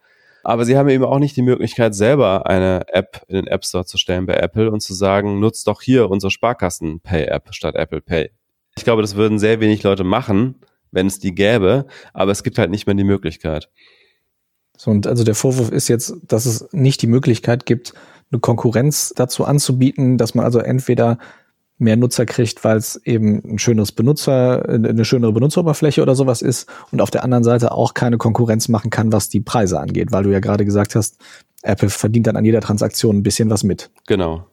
Aber 0.49 0.65
sie 0.65 0.75
haben 0.75 0.89
eben 0.89 1.03
auch 1.03 1.19
nicht 1.19 1.37
die 1.37 1.43
Möglichkeit, 1.43 1.93
selber 1.93 2.47
eine 2.47 2.81
App 2.87 3.21
in 3.27 3.35
den 3.35 3.45
App 3.45 3.63
Store 3.63 3.85
zu 3.85 3.99
stellen 3.99 4.25
bei 4.25 4.33
Apple 4.33 4.71
und 4.71 4.79
zu 4.79 4.95
sagen, 4.95 5.39
nutzt 5.39 5.67
doch 5.67 5.79
hier 5.79 6.09
unsere 6.09 6.31
Sparkassen-Pay-App 6.31 7.49
statt 7.51 7.75
Apple 7.75 8.01
Pay. 8.01 8.31
Ich 8.75 8.83
glaube, 8.83 9.03
das 9.03 9.15
würden 9.15 9.37
sehr 9.37 9.59
wenig 9.59 9.83
Leute 9.83 10.03
machen, 10.03 10.55
wenn 10.89 11.05
es 11.05 11.19
die 11.19 11.35
gäbe, 11.35 11.85
aber 12.13 12.31
es 12.31 12.41
gibt 12.41 12.57
halt 12.57 12.71
nicht 12.71 12.87
mehr 12.87 12.95
die 12.95 13.03
Möglichkeit. 13.03 13.69
So, 14.75 14.89
und 14.89 15.05
also 15.05 15.23
der 15.23 15.35
Vorwurf 15.35 15.69
ist 15.69 15.87
jetzt, 15.87 16.15
dass 16.23 16.47
es 16.47 16.67
nicht 16.71 17.03
die 17.03 17.07
Möglichkeit 17.07 17.67
gibt, 17.67 17.93
eine 18.31 18.39
Konkurrenz 18.39 19.13
dazu 19.15 19.45
anzubieten, 19.45 20.17
dass 20.17 20.33
man 20.33 20.45
also 20.45 20.57
entweder 20.57 21.19
mehr 21.79 21.95
Nutzer 21.95 22.25
kriegt, 22.25 22.63
weil 22.63 22.77
es 22.77 22.97
eben 23.05 23.41
ein 23.53 23.59
schöneres 23.59 23.91
Benutzer, 23.91 24.67
eine 24.67 25.05
schönere 25.05 25.31
Benutzeroberfläche 25.33 26.01
oder 26.01 26.13
sowas 26.13 26.41
ist 26.41 26.69
und 26.91 27.01
auf 27.01 27.09
der 27.09 27.23
anderen 27.23 27.43
Seite 27.43 27.71
auch 27.71 27.93
keine 27.93 28.17
Konkurrenz 28.17 28.67
machen 28.67 28.89
kann, 28.89 29.11
was 29.11 29.29
die 29.29 29.39
Preise 29.39 29.79
angeht, 29.79 30.11
weil 30.11 30.23
du 30.23 30.31
ja 30.31 30.39
gerade 30.39 30.65
gesagt 30.65 30.95
hast, 30.95 31.17
Apple 31.63 31.89
verdient 31.89 32.27
dann 32.27 32.37
an 32.37 32.45
jeder 32.45 32.61
Transaktion 32.61 33.17
ein 33.17 33.23
bisschen 33.23 33.49
was 33.49 33.63
mit. 33.63 33.89
Genau. 34.07 34.45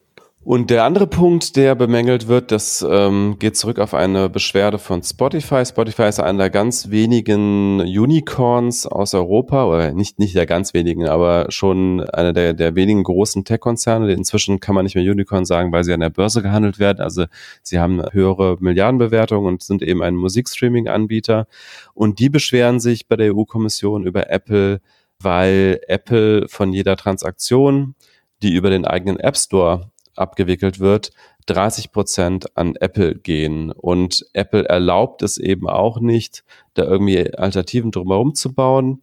Und 0.46 0.70
der 0.70 0.84
andere 0.84 1.08
Punkt, 1.08 1.56
der 1.56 1.74
bemängelt 1.74 2.28
wird, 2.28 2.52
das 2.52 2.86
ähm, 2.88 3.34
geht 3.40 3.56
zurück 3.56 3.80
auf 3.80 3.94
eine 3.94 4.28
Beschwerde 4.28 4.78
von 4.78 5.02
Spotify. 5.02 5.66
Spotify 5.66 6.04
ist 6.04 6.20
einer 6.20 6.38
der 6.38 6.50
ganz 6.50 6.88
wenigen 6.88 7.80
Unicorns 7.80 8.86
aus 8.86 9.12
Europa, 9.12 9.66
oder 9.66 9.92
nicht, 9.92 10.20
nicht 10.20 10.36
der 10.36 10.46
ganz 10.46 10.72
wenigen, 10.72 11.08
aber 11.08 11.46
schon 11.48 12.00
einer 12.10 12.32
der, 12.32 12.52
der 12.52 12.76
wenigen 12.76 13.02
großen 13.02 13.44
Tech-Konzerne. 13.44 14.12
Inzwischen 14.12 14.60
kann 14.60 14.76
man 14.76 14.84
nicht 14.84 14.94
mehr 14.94 15.02
Unicorn 15.02 15.44
sagen, 15.44 15.72
weil 15.72 15.82
sie 15.82 15.92
an 15.92 15.98
der 15.98 16.10
Börse 16.10 16.42
gehandelt 16.42 16.78
werden. 16.78 17.00
Also 17.00 17.24
sie 17.64 17.80
haben 17.80 18.00
höhere 18.12 18.56
Milliardenbewertungen 18.60 19.48
und 19.48 19.64
sind 19.64 19.82
eben 19.82 20.00
ein 20.00 20.14
Musikstreaming-Anbieter. 20.14 21.48
Und 21.92 22.20
die 22.20 22.28
beschweren 22.28 22.78
sich 22.78 23.08
bei 23.08 23.16
der 23.16 23.34
EU-Kommission 23.34 24.06
über 24.06 24.30
Apple, 24.30 24.80
weil 25.18 25.80
Apple 25.88 26.46
von 26.46 26.72
jeder 26.72 26.96
Transaktion, 26.96 27.96
die 28.44 28.54
über 28.54 28.70
den 28.70 28.84
eigenen 28.84 29.18
App 29.18 29.36
Store 29.36 29.90
abgewickelt 30.18 30.80
wird, 30.80 31.12
30 31.46 31.92
Prozent 31.92 32.56
an 32.56 32.76
Apple 32.76 33.14
gehen. 33.16 33.72
Und 33.72 34.26
Apple 34.32 34.64
erlaubt 34.64 35.22
es 35.22 35.38
eben 35.38 35.68
auch 35.68 36.00
nicht, 36.00 36.44
da 36.74 36.84
irgendwie 36.84 37.34
Alternativen 37.34 37.90
drumherum 37.90 38.34
zu 38.34 38.52
bauen, 38.52 39.02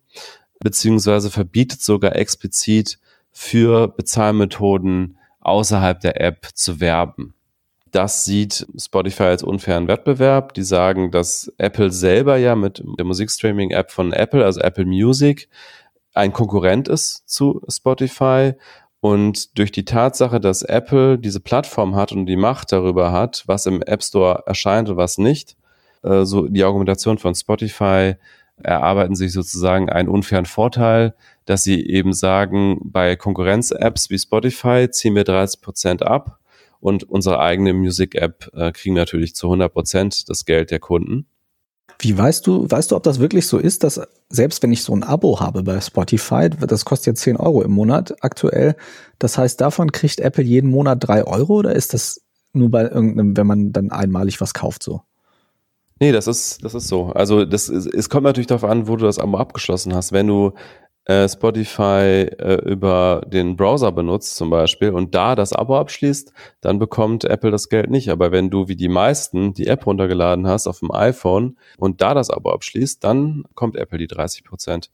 beziehungsweise 0.60 1.30
verbietet 1.30 1.82
sogar 1.82 2.16
explizit 2.16 3.00
für 3.32 3.88
Bezahlmethoden 3.88 5.18
außerhalb 5.42 6.00
der 6.00 6.22
App 6.22 6.50
zu 6.54 6.80
werben. 6.80 7.34
Das 7.92 8.26
sieht 8.26 8.66
Spotify 8.76 9.24
als 9.24 9.44
unfairen 9.44 9.88
Wettbewerb. 9.88 10.56
Die 10.56 10.64
sagen, 10.64 11.12
dass 11.12 11.54
Apple 11.60 11.92
selber 11.92 12.38
ja 12.38 12.56
mit 12.56 12.84
der 12.98 13.06
Musikstreaming-App 13.06 13.92
von 13.92 14.14
Apple, 14.14 14.44
also 14.44 14.62
Apple 14.62 14.86
Music, 14.86 15.48
ein 16.16 16.34
Konkurrent 16.34 16.88
ist 16.88 17.24
zu 17.28 17.62
Spotify 17.68 18.54
und 19.04 19.60
durch 19.60 19.74
die 19.74 19.84
Tatsache, 19.84 20.40
dass 20.40 20.62
Apple 20.62 21.20
diese 21.20 21.42
Plattform 21.42 21.94
hat 21.94 22.14
und 22.14 22.26
die 22.26 22.38
Macht 22.38 22.72
darüber 22.72 23.12
hat, 23.12 23.44
was 23.48 23.66
im 23.66 23.82
App 23.82 24.02
Store 24.02 24.44
erscheint 24.46 24.88
und 24.88 24.96
was 24.96 25.18
nicht, 25.18 25.58
äh, 26.04 26.24
so 26.24 26.48
die 26.48 26.64
Argumentation 26.64 27.18
von 27.18 27.36
Spotify 27.36 28.16
erarbeiten 28.56 29.18
sich 29.18 29.34
sozusagen 29.34 29.90
einen 29.90 30.08
unfairen 30.08 30.46
Vorteil, 30.46 31.16
dass 31.44 31.66
sie 31.66 31.86
eben 31.86 32.14
sagen, 32.14 32.80
bei 32.82 33.18
Konkurrenz-Apps 33.18 34.10
wie 34.10 34.18
Spotify 34.18 34.88
ziehen 34.90 35.16
wir 35.16 35.26
30 35.26 35.60
Prozent 35.60 36.02
ab 36.02 36.40
und 36.80 37.04
unsere 37.04 37.42
eigene 37.42 37.74
Music-App 37.74 38.52
äh, 38.54 38.72
kriegen 38.72 38.96
natürlich 38.96 39.36
zu 39.36 39.48
100 39.48 39.74
Prozent 39.74 40.30
das 40.30 40.46
Geld 40.46 40.72
der 40.72 40.80
Kunden. 40.80 41.26
Wie 42.04 42.18
weißt 42.18 42.46
du, 42.46 42.70
weißt 42.70 42.92
du, 42.92 42.96
ob 42.98 43.04
das 43.04 43.20
wirklich 43.20 43.48
so 43.48 43.58
ist, 43.58 43.84
dass 43.84 44.02
selbst 44.30 44.62
wenn 44.62 44.74
ich 44.74 44.84
so 44.84 44.94
ein 44.94 45.04
Abo 45.04 45.40
habe 45.40 45.64
bei 45.64 45.80
Spotify, 45.80 46.50
das 46.50 46.84
kostet 46.84 47.08
jetzt 47.08 47.22
10 47.22 47.38
Euro 47.38 47.62
im 47.62 47.72
Monat 47.72 48.14
aktuell, 48.22 48.76
das 49.20 49.38
heißt, 49.38 49.62
davon 49.62 49.92
kriegt 49.92 50.20
Apple 50.20 50.44
jeden 50.44 50.70
Monat 50.70 50.98
3 51.02 51.26
Euro 51.26 51.60
oder 51.60 51.74
ist 51.74 51.94
das 51.94 52.22
nur 52.52 52.70
bei 52.70 52.84
irgendeinem, 52.84 53.38
wenn 53.38 53.48
man 53.48 53.72
dann 53.72 53.92
einmalig 53.92 54.42
was 54.42 54.54
kauft 54.54 54.84
so? 54.84 55.02
Nee, 56.00 56.12
das 56.12 56.28
ist, 56.28 56.64
das 56.64 56.74
ist 56.74 56.90
so. 56.90 57.08
Also 57.14 57.46
das, 57.46 57.70
es 57.70 58.10
kommt 58.10 58.24
natürlich 58.24 58.48
darauf 58.48 58.66
an, 58.66 58.88
wo 58.90 58.98
du 58.98 59.06
das 59.06 59.20
Abo 59.20 59.38
abgeschlossen 59.38 59.96
hast. 59.96 60.12
Wenn 60.12 60.28
du 60.28 60.52
äh, 61.06 61.28
Spotify 61.28 62.28
äh, 62.40 62.62
über 62.66 63.24
den 63.28 63.56
Browser 63.58 63.92
benutzt 63.92 64.36
zum 64.36 64.50
Beispiel 64.50 64.92
und 64.92 65.14
da 65.16 65.36
das 65.36 65.54
Abo 65.54 65.78
abschließt, 65.78 66.34
dann 66.62 66.80
bekommt 66.80 67.26
Apple 67.26 67.52
das 67.52 67.70
Geld 67.70 67.90
nicht. 67.90 68.10
Aber 68.10 68.32
wenn 68.32 68.50
du 68.50 68.68
wie 68.68 68.76
die 68.76 68.90
meisten 68.90 69.54
die 69.54 69.68
App 69.68 69.86
runtergeladen 69.86 70.48
hast 70.48 70.68
auf 70.68 70.80
dem 70.80 70.92
iPhone 70.92 71.58
und 71.78 72.02
da 72.02 72.14
das 72.14 72.30
Abo 72.30 72.52
abschließt, 72.52 73.04
dann 73.04 73.44
kommt 73.56 73.76
Apple 73.76 73.98
die 73.98 74.08
30 74.08 74.44
Prozent. 74.44 74.90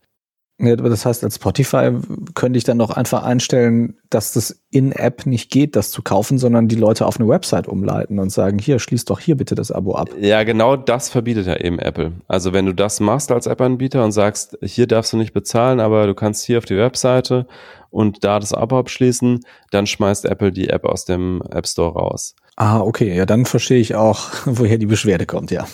Ja, 0.61 0.75
das 0.75 1.05
heißt, 1.05 1.23
als 1.23 1.35
Spotify 1.35 1.91
könnte 2.35 2.57
ich 2.57 2.65
dann 2.65 2.75
noch 2.75 2.91
einfach 2.91 3.23
einstellen, 3.23 3.95
dass 4.09 4.33
das 4.33 4.59
in-App 4.71 5.25
nicht 5.25 5.49
geht, 5.51 5.77
das 5.77 5.89
zu 5.89 6.01
kaufen, 6.01 6.37
sondern 6.37 6.67
die 6.67 6.75
Leute 6.75 7.05
auf 7.05 7.17
eine 7.17 7.29
Website 7.29 7.67
umleiten 7.67 8.19
und 8.19 8.29
sagen, 8.29 8.59
hier, 8.59 8.79
schließ 8.79 9.05
doch 9.05 9.21
hier 9.21 9.37
bitte 9.37 9.55
das 9.55 9.71
Abo 9.71 9.95
ab. 9.95 10.09
Ja, 10.19 10.43
genau 10.43 10.75
das 10.75 11.09
verbietet 11.09 11.47
ja 11.47 11.55
eben 11.55 11.79
Apple. 11.79 12.11
Also 12.27 12.51
wenn 12.51 12.65
du 12.65 12.73
das 12.73 12.99
machst 12.99 13.31
als 13.31 13.47
App-Anbieter 13.47 14.03
und 14.03 14.11
sagst, 14.11 14.57
hier 14.61 14.85
darfst 14.85 15.13
du 15.13 15.17
nicht 15.17 15.31
bezahlen, 15.31 15.79
aber 15.79 16.07
du 16.07 16.13
kannst 16.13 16.43
hier 16.43 16.57
auf 16.57 16.65
die 16.65 16.77
Webseite 16.77 17.47
und 17.89 18.25
da 18.25 18.39
das 18.39 18.53
Abo 18.53 18.79
abschließen, 18.79 19.39
dann 19.71 19.87
schmeißt 19.87 20.25
Apple 20.25 20.51
die 20.51 20.69
App 20.69 20.83
aus 20.83 21.05
dem 21.05 21.41
App 21.51 21.67
Store 21.67 21.93
raus. 21.93 22.35
Ah, 22.57 22.81
okay, 22.81 23.15
ja, 23.15 23.25
dann 23.25 23.45
verstehe 23.45 23.79
ich 23.79 23.95
auch, 23.95 24.27
woher 24.45 24.77
die 24.77 24.87
Beschwerde 24.87 25.25
kommt, 25.25 25.51
ja. 25.51 25.65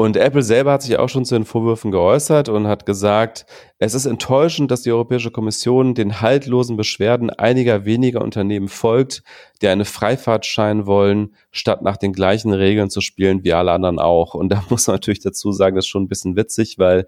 Und 0.00 0.16
Apple 0.16 0.42
selber 0.42 0.72
hat 0.72 0.80
sich 0.80 0.98
auch 0.98 1.10
schon 1.10 1.26
zu 1.26 1.34
den 1.34 1.44
Vorwürfen 1.44 1.90
geäußert 1.90 2.48
und 2.48 2.66
hat 2.66 2.86
gesagt, 2.86 3.44
es 3.76 3.92
ist 3.92 4.06
enttäuschend, 4.06 4.70
dass 4.70 4.80
die 4.80 4.92
Europäische 4.92 5.30
Kommission 5.30 5.94
den 5.94 6.22
haltlosen 6.22 6.78
Beschwerden 6.78 7.28
einiger 7.28 7.84
weniger 7.84 8.22
Unternehmen 8.22 8.68
folgt, 8.68 9.22
die 9.60 9.68
eine 9.68 9.84
Freifahrt 9.84 10.46
scheinen 10.46 10.86
wollen, 10.86 11.34
statt 11.50 11.82
nach 11.82 11.98
den 11.98 12.14
gleichen 12.14 12.54
Regeln 12.54 12.88
zu 12.88 13.02
spielen 13.02 13.44
wie 13.44 13.52
alle 13.52 13.72
anderen 13.72 13.98
auch. 13.98 14.32
Und 14.32 14.48
da 14.48 14.64
muss 14.70 14.86
man 14.86 14.94
natürlich 14.94 15.20
dazu 15.20 15.52
sagen, 15.52 15.76
das 15.76 15.84
ist 15.84 15.90
schon 15.90 16.04
ein 16.04 16.08
bisschen 16.08 16.34
witzig, 16.34 16.78
weil 16.78 17.06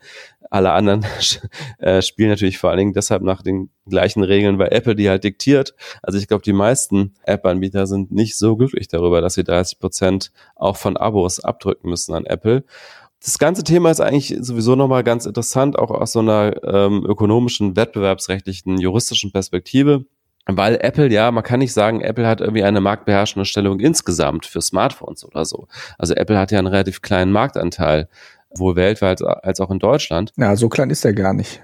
alle 0.53 0.73
anderen 0.73 1.07
äh, 1.79 2.03
spielen 2.03 2.29
natürlich 2.29 2.59
vor 2.59 2.71
allen 2.71 2.79
Dingen 2.79 2.93
deshalb 2.93 3.23
nach 3.23 3.43
den 3.43 3.71
gleichen 3.89 4.23
Regeln, 4.23 4.59
weil 4.59 4.73
Apple 4.73 4.95
die 4.95 5.09
halt 5.09 5.25
diktiert. 5.25 5.75
Also 6.03 6.19
ich 6.19 6.29
glaube, 6.29 6.43
die 6.43 6.53
meisten 6.53 7.15
App-Anbieter 7.23 7.87
sind 7.87 8.13
nicht 8.13 8.37
so 8.37 8.57
glücklich 8.57 8.87
darüber, 8.87 9.23
dass 9.23 9.35
sie 9.35 9.45
30 9.45 9.79
Prozent 9.79 10.31
auch 10.55 10.77
von 10.77 10.99
Abos 10.99 11.41
abdrücken 11.41 11.89
müssen 11.89 12.15
an 12.15 12.27
Apple. 12.27 12.65
Das 13.25 13.39
ganze 13.39 13.65
Thema 13.65 13.91
ist 13.91 14.01
eigentlich 14.01 14.37
sowieso 14.41 14.75
nochmal 14.75 15.05
ganz 15.05 15.25
interessant, 15.25 15.79
auch 15.79 15.91
aus 15.91 16.13
so 16.13 16.19
einer 16.19 16.53
ähm, 16.65 17.05
ökonomischen, 17.07 17.75
wettbewerbsrechtlichen, 17.75 18.79
juristischen 18.79 19.33
Perspektive. 19.33 20.05
Weil 20.47 20.77
Apple, 20.81 21.09
ja, 21.11 21.31
man 21.31 21.45
kann 21.45 21.61
nicht 21.61 21.73
sagen, 21.73 22.01
Apple 22.01 22.27
hat 22.27 22.41
irgendwie 22.41 22.65
eine 22.65 22.81
marktbeherrschende 22.81 23.47
Stellung 23.47 23.79
insgesamt 23.79 24.45
für 24.45 24.61
Smartphones 24.61 25.25
oder 25.25 25.45
so. 25.45 25.69
Also 25.99 26.15
Apple 26.15 26.37
hat 26.37 26.51
ja 26.51 26.59
einen 26.59 26.67
relativ 26.67 27.01
kleinen 27.01 27.31
Marktanteil, 27.31 28.09
wohl 28.57 28.77
weltweit 28.77 29.23
als 29.23 29.61
auch 29.61 29.71
in 29.71 29.79
Deutschland. 29.79 30.33
Ja, 30.37 30.57
so 30.57 30.69
klein 30.69 30.91
ist 30.91 31.05
er 31.05 31.13
gar 31.13 31.35
nicht. 31.35 31.61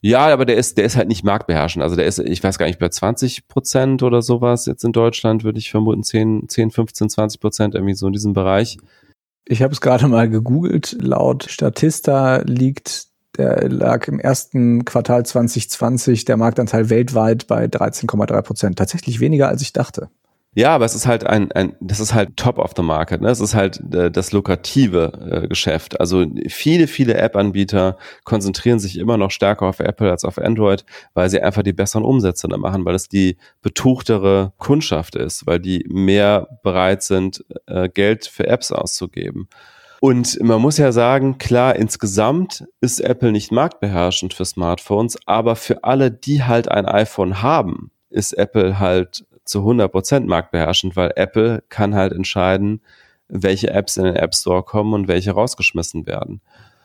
Ja, 0.00 0.26
aber 0.26 0.44
der 0.44 0.56
ist, 0.56 0.76
der 0.76 0.84
ist 0.84 0.96
halt 0.96 1.08
nicht 1.08 1.24
marktbeherrschend. 1.24 1.82
Also 1.82 1.96
der 1.96 2.04
ist, 2.04 2.18
ich 2.18 2.44
weiß 2.44 2.58
gar 2.58 2.66
nicht, 2.66 2.78
bei 2.78 2.90
20 2.90 3.48
Prozent 3.48 4.02
oder 4.02 4.20
sowas 4.20 4.66
jetzt 4.66 4.84
in 4.84 4.92
Deutschland, 4.92 5.44
würde 5.44 5.58
ich 5.58 5.70
vermuten, 5.70 6.02
10, 6.02 6.48
10, 6.48 6.70
15, 6.72 7.08
20 7.08 7.40
Prozent 7.40 7.74
irgendwie 7.74 7.94
so 7.94 8.06
in 8.06 8.12
diesem 8.12 8.34
Bereich. 8.34 8.76
Ich 9.46 9.62
habe 9.62 9.72
es 9.72 9.80
gerade 9.80 10.06
mal 10.08 10.28
gegoogelt. 10.28 10.96
Laut 11.00 11.44
Statista 11.48 12.42
liegt 12.44 13.06
der 13.38 13.68
lag 13.68 14.06
im 14.06 14.20
ersten 14.20 14.84
Quartal 14.84 15.24
2020 15.24 16.24
der 16.24 16.36
Marktanteil 16.36 16.90
weltweit 16.90 17.46
bei 17.46 17.64
13,3 17.64 18.42
Prozent. 18.42 18.78
Tatsächlich 18.78 19.20
weniger, 19.20 19.48
als 19.48 19.62
ich 19.62 19.72
dachte. 19.72 20.10
Ja, 20.56 20.74
aber 20.74 20.84
es 20.84 20.94
ist 20.94 21.06
halt 21.06 21.26
ein, 21.26 21.50
ein 21.52 21.74
das 21.80 21.98
ist 21.98 22.14
halt 22.14 22.36
top 22.36 22.58
of 22.58 22.72
the 22.76 22.82
market, 22.82 23.20
ne? 23.20 23.28
Es 23.28 23.40
ist 23.40 23.54
halt 23.54 23.80
äh, 23.92 24.10
das 24.10 24.30
lukrative 24.30 25.42
äh, 25.44 25.48
Geschäft. 25.48 25.98
Also 25.98 26.24
viele, 26.48 26.86
viele 26.86 27.14
App-Anbieter 27.14 27.98
konzentrieren 28.22 28.78
sich 28.78 28.96
immer 28.98 29.16
noch 29.16 29.32
stärker 29.32 29.66
auf 29.66 29.80
Apple 29.80 30.10
als 30.10 30.24
auf 30.24 30.38
Android, 30.38 30.84
weil 31.12 31.28
sie 31.28 31.42
einfach 31.42 31.62
die 31.64 31.72
besseren 31.72 32.04
Umsätze 32.04 32.46
da 32.46 32.56
machen, 32.56 32.84
weil 32.84 32.94
es 32.94 33.08
die 33.08 33.36
betuchtere 33.62 34.52
Kundschaft 34.58 35.16
ist, 35.16 35.44
weil 35.46 35.58
die 35.58 35.84
mehr 35.88 36.60
bereit 36.62 37.02
sind, 37.02 37.44
äh, 37.66 37.88
Geld 37.88 38.26
für 38.26 38.46
Apps 38.46 38.70
auszugeben. 38.70 39.48
Und 40.00 40.38
man 40.42 40.60
muss 40.60 40.78
ja 40.78 40.92
sagen, 40.92 41.38
klar, 41.38 41.74
insgesamt 41.76 42.64
ist 42.80 43.00
Apple 43.00 43.32
nicht 43.32 43.50
marktbeherrschend 43.50 44.34
für 44.34 44.44
Smartphones, 44.44 45.18
aber 45.26 45.56
für 45.56 45.82
alle, 45.82 46.10
die 46.10 46.44
halt 46.44 46.68
ein 46.68 46.86
iPhone 46.86 47.42
haben, 47.42 47.90
ist 48.10 48.34
Apple 48.34 48.78
halt 48.78 49.24
zu 49.44 49.60
100% 49.60 50.26
marktbeherrschend, 50.26 50.96
weil 50.96 51.12
Apple 51.16 51.62
kann 51.68 51.94
halt 51.94 52.12
entscheiden, 52.12 52.80
welche 53.28 53.70
Apps 53.70 53.96
in 53.96 54.04
den 54.04 54.16
App 54.16 54.34
Store 54.34 54.62
kommen 54.62 54.94
und 54.94 55.08
welche 55.08 55.32
rausgeschmissen 55.32 56.06
werden. 56.06 56.40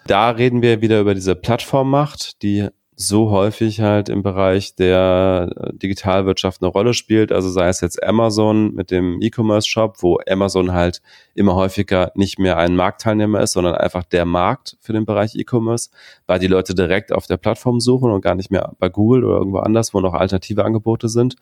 Da 0.08 0.30
reden 0.32 0.62
wir 0.62 0.82
wieder 0.82 1.00
über 1.02 1.14
diese 1.14 1.36
Plattformmacht, 1.36 2.42
die 2.42 2.68
so 3.02 3.32
häufig 3.32 3.80
halt 3.80 4.10
im 4.10 4.24
Bereich 4.24 4.76
der 4.76 5.50
äh, 5.56 5.74
Digitalwirtschaft 5.74 6.62
eine 6.62 6.70
Rolle 6.70 6.94
spielt. 6.94 7.32
Also 7.32 7.50
sei 7.50 7.70
es 7.70 7.80
jetzt 7.80 8.04
Amazon 8.04 8.74
mit 8.74 8.92
dem 8.92 9.22
E-Commerce-Shop, 9.22 10.04
wo 10.04 10.20
Amazon 10.30 10.74
halt 10.74 11.02
immer 11.34 11.56
häufiger 11.56 12.12
nicht 12.16 12.40
mehr 12.40 12.58
ein 12.58 12.76
Marktteilnehmer 12.76 13.40
ist, 13.40 13.54
sondern 13.54 13.76
einfach 13.76 14.04
der 14.04 14.26
Markt 14.26 14.76
für 14.82 14.92
den 14.92 15.06
Bereich 15.06 15.34
E-Commerce, 15.36 15.92
weil 16.28 16.40
die 16.40 16.48
Leute 16.48 16.76
direkt 16.76 17.14
auf 17.14 17.26
der 17.26 17.38
Plattform 17.38 17.80
suchen 17.80 18.12
und 18.12 18.20
gar 18.20 18.36
nicht 18.36 18.52
mehr 18.52 18.74
bei 18.80 18.90
Google 18.90 19.24
oder 19.24 19.38
irgendwo 19.38 19.60
anders, 19.60 19.94
wo 19.94 20.02
noch 20.02 20.14
alternative 20.14 20.66
Angebote 20.66 21.08
sind. 21.08 21.38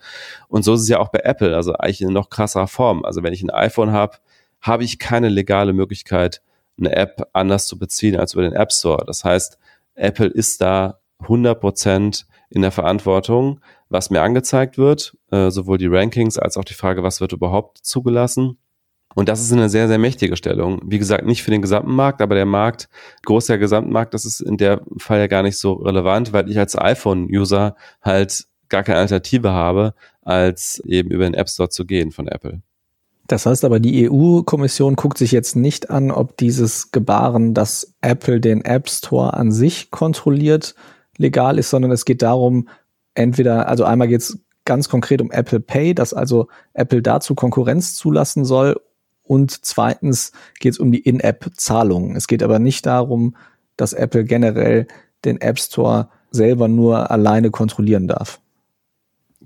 Und 0.49 0.63
so 0.63 0.75
ist 0.75 0.81
es 0.81 0.89
ja 0.89 0.99
auch 0.99 1.09
bei 1.09 1.21
Apple, 1.23 1.55
also 1.55 1.73
eigentlich 1.73 2.01
in 2.03 2.13
noch 2.13 2.29
krasserer 2.29 2.67
Form. 2.67 3.03
Also 3.03 3.23
wenn 3.23 3.33
ich 3.33 3.41
ein 3.41 3.49
iPhone 3.49 3.91
habe, 3.91 4.17
habe 4.61 4.83
ich 4.83 4.99
keine 4.99 5.29
legale 5.29 5.73
Möglichkeit, 5.73 6.43
eine 6.77 6.95
App 6.95 7.27
anders 7.33 7.65
zu 7.65 7.79
beziehen 7.79 8.15
als 8.15 8.33
über 8.33 8.43
den 8.43 8.53
App 8.53 8.71
Store. 8.71 9.03
Das 9.07 9.23
heißt, 9.23 9.57
Apple 9.95 10.27
ist 10.27 10.61
da 10.61 10.99
100 11.19 11.59
Prozent 11.59 12.27
in 12.49 12.61
der 12.61 12.71
Verantwortung, 12.71 13.59
was 13.89 14.09
mir 14.09 14.21
angezeigt 14.21 14.77
wird, 14.77 15.17
äh, 15.31 15.49
sowohl 15.49 15.77
die 15.77 15.87
Rankings 15.87 16.37
als 16.37 16.57
auch 16.57 16.65
die 16.65 16.73
Frage, 16.73 17.03
was 17.03 17.21
wird 17.21 17.33
überhaupt 17.33 17.79
zugelassen. 17.79 18.57
Und 19.15 19.29
das 19.29 19.41
ist 19.41 19.51
eine 19.51 19.69
sehr, 19.69 19.87
sehr 19.87 19.97
mächtige 19.97 20.37
Stellung. 20.37 20.79
Wie 20.85 20.99
gesagt, 20.99 21.25
nicht 21.25 21.41
für 21.41 21.51
den 21.51 21.61
gesamten 21.61 21.95
Markt, 21.95 22.21
aber 22.21 22.35
der 22.35 22.45
Markt, 22.45 22.87
großer 23.25 23.57
Gesamtmarkt, 23.57 24.13
das 24.13 24.25
ist 24.25 24.41
in 24.41 24.57
der 24.57 24.81
Fall 24.97 25.19
ja 25.19 25.27
gar 25.27 25.43
nicht 25.43 25.57
so 25.57 25.73
relevant, 25.73 26.33
weil 26.33 26.49
ich 26.49 26.59
als 26.59 26.77
iPhone-User 26.77 27.75
halt 28.01 28.45
gar 28.69 28.83
keine 28.83 28.99
Alternative 28.99 29.51
habe, 29.51 29.93
als 30.21 30.81
eben 30.85 31.09
über 31.09 31.23
den 31.23 31.33
App 31.33 31.49
Store 31.49 31.69
zu 31.69 31.85
gehen 31.85 32.11
von 32.11 32.27
Apple. 32.27 32.61
Das 33.27 33.45
heißt 33.45 33.65
aber, 33.65 33.79
die 33.79 34.09
EU-Kommission 34.09 34.95
guckt 34.95 35.17
sich 35.17 35.31
jetzt 35.31 35.55
nicht 35.55 35.89
an, 35.89 36.11
ob 36.11 36.37
dieses 36.37 36.91
Gebaren, 36.91 37.53
dass 37.53 37.93
Apple 38.01 38.39
den 38.39 38.63
App 38.63 38.89
Store 38.89 39.33
an 39.33 39.51
sich 39.51 39.91
kontrolliert, 39.91 40.75
legal 41.17 41.57
ist, 41.59 41.69
sondern 41.69 41.91
es 41.91 42.05
geht 42.05 42.21
darum, 42.21 42.69
entweder, 43.13 43.67
also 43.67 43.83
einmal 43.83 44.07
geht 44.07 44.21
es 44.21 44.39
ganz 44.65 44.89
konkret 44.89 45.21
um 45.21 45.31
Apple 45.31 45.59
Pay, 45.59 45.95
dass 45.95 46.13
also 46.13 46.47
Apple 46.73 47.01
dazu 47.01 47.35
Konkurrenz 47.35 47.95
zulassen 47.95 48.45
soll. 48.45 48.79
Und 49.23 49.65
zweitens 49.65 50.31
geht 50.59 50.73
es 50.73 50.79
um 50.79 50.91
die 50.91 50.99
In-App-Zahlungen. 50.99 52.15
Es 52.15 52.27
geht 52.27 52.43
aber 52.43 52.59
nicht 52.59 52.85
darum, 52.85 53.35
dass 53.75 53.93
Apple 53.93 54.23
generell 54.23 54.87
den 55.25 55.41
App 55.41 55.59
Store 55.59 56.09
selber 56.31 56.67
nur 56.67 57.11
alleine 57.11 57.51
kontrollieren 57.51 58.07
darf. 58.07 58.39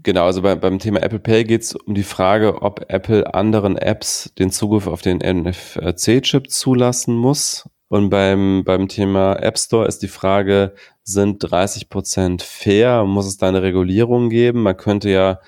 Genau, 0.04 0.26
also 0.26 0.42
bei, 0.42 0.56
beim 0.56 0.80
Thema 0.80 1.04
Apple 1.04 1.20
Pay 1.20 1.44
geht 1.44 1.62
es 1.62 1.76
um 1.76 1.94
die 1.94 2.04
Frage, 2.04 2.62
ob 2.62 2.86
Apple 2.90 3.34
anderen 3.34 3.78
Apps 3.78 4.32
den 4.40 4.50
Zugriff 4.50 4.88
auf 4.88 5.02
den 5.02 5.18
NFC-Chip 5.18 6.50
zulassen 6.50 7.16
muss. 7.16 7.70
Und 7.88 8.10
beim, 8.10 8.64
beim 8.64 8.88
Thema 8.88 9.34
App 9.34 9.60
Store 9.60 9.88
ist 9.88 10.02
die 10.02 10.08
Frage, 10.08 10.74
sind 11.04 11.40
30 11.40 11.90
Prozent 11.90 12.42
fair? 12.42 13.04
Muss 13.06 13.28
es 13.28 13.38
da 13.38 13.48
eine 13.48 13.62
Regulierung 13.62 14.30
geben? 14.30 14.64
Man 14.64 14.78
könnte 14.78 15.10
ja 15.10 15.40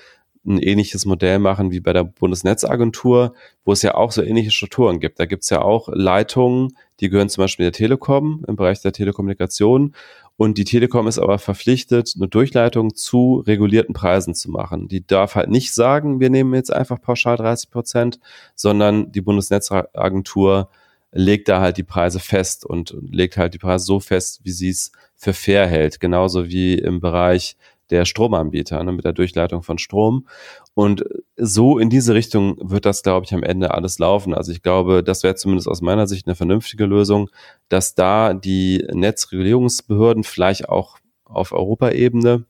ein 0.46 0.58
ähnliches 0.58 1.06
Modell 1.06 1.38
machen 1.38 1.70
wie 1.70 1.80
bei 1.80 1.92
der 1.92 2.04
Bundesnetzagentur, 2.04 3.34
wo 3.64 3.72
es 3.72 3.82
ja 3.82 3.94
auch 3.94 4.12
so 4.12 4.22
ähnliche 4.22 4.50
Strukturen 4.50 5.00
gibt. 5.00 5.18
Da 5.18 5.24
gibt 5.24 5.44
es 5.44 5.50
ja 5.50 5.62
auch 5.62 5.88
Leitungen, 5.90 6.76
die 7.00 7.08
gehören 7.08 7.30
zum 7.30 7.42
Beispiel 7.44 7.64
der 7.64 7.72
Telekom 7.72 8.44
im 8.46 8.56
Bereich 8.56 8.82
der 8.82 8.92
Telekommunikation 8.92 9.94
und 10.36 10.58
die 10.58 10.64
Telekom 10.64 11.06
ist 11.06 11.18
aber 11.18 11.38
verpflichtet, 11.38 12.14
eine 12.16 12.28
Durchleitung 12.28 12.94
zu 12.94 13.44
regulierten 13.46 13.94
Preisen 13.94 14.34
zu 14.34 14.50
machen. 14.50 14.88
Die 14.88 15.06
darf 15.06 15.36
halt 15.36 15.48
nicht 15.48 15.72
sagen, 15.72 16.18
wir 16.18 16.28
nehmen 16.28 16.54
jetzt 16.54 16.72
einfach 16.72 17.00
pauschal 17.00 17.36
30 17.36 17.70
Prozent, 17.70 18.18
sondern 18.54 19.12
die 19.12 19.20
Bundesnetzagentur 19.20 20.68
legt 21.14 21.48
da 21.48 21.60
halt 21.60 21.76
die 21.76 21.84
Preise 21.84 22.18
fest 22.18 22.66
und 22.66 22.94
legt 23.00 23.36
halt 23.36 23.54
die 23.54 23.58
Preise 23.58 23.84
so 23.84 24.00
fest, 24.00 24.40
wie 24.42 24.50
sie 24.50 24.70
es 24.70 24.90
für 25.14 25.32
fair 25.32 25.66
hält. 25.66 26.00
Genauso 26.00 26.48
wie 26.48 26.74
im 26.74 27.00
Bereich 27.00 27.56
der 27.90 28.04
Stromanbieter 28.04 28.82
ne, 28.82 28.92
mit 28.92 29.04
der 29.04 29.12
Durchleitung 29.12 29.62
von 29.62 29.78
Strom. 29.78 30.26
Und 30.74 31.04
so 31.36 31.78
in 31.78 31.88
diese 31.88 32.14
Richtung 32.14 32.56
wird 32.60 32.84
das, 32.84 33.02
glaube 33.02 33.26
ich, 33.26 33.34
am 33.34 33.44
Ende 33.44 33.72
alles 33.72 33.98
laufen. 34.00 34.34
Also 34.34 34.50
ich 34.50 34.62
glaube, 34.62 35.04
das 35.04 35.22
wäre 35.22 35.36
zumindest 35.36 35.68
aus 35.68 35.82
meiner 35.82 36.08
Sicht 36.08 36.26
eine 36.26 36.34
vernünftige 36.34 36.86
Lösung, 36.86 37.30
dass 37.68 37.94
da 37.94 38.34
die 38.34 38.84
Netzregulierungsbehörden 38.92 40.24
vielleicht 40.24 40.68
auch 40.68 40.98
auf 41.24 41.52
Europaebene 41.52 42.44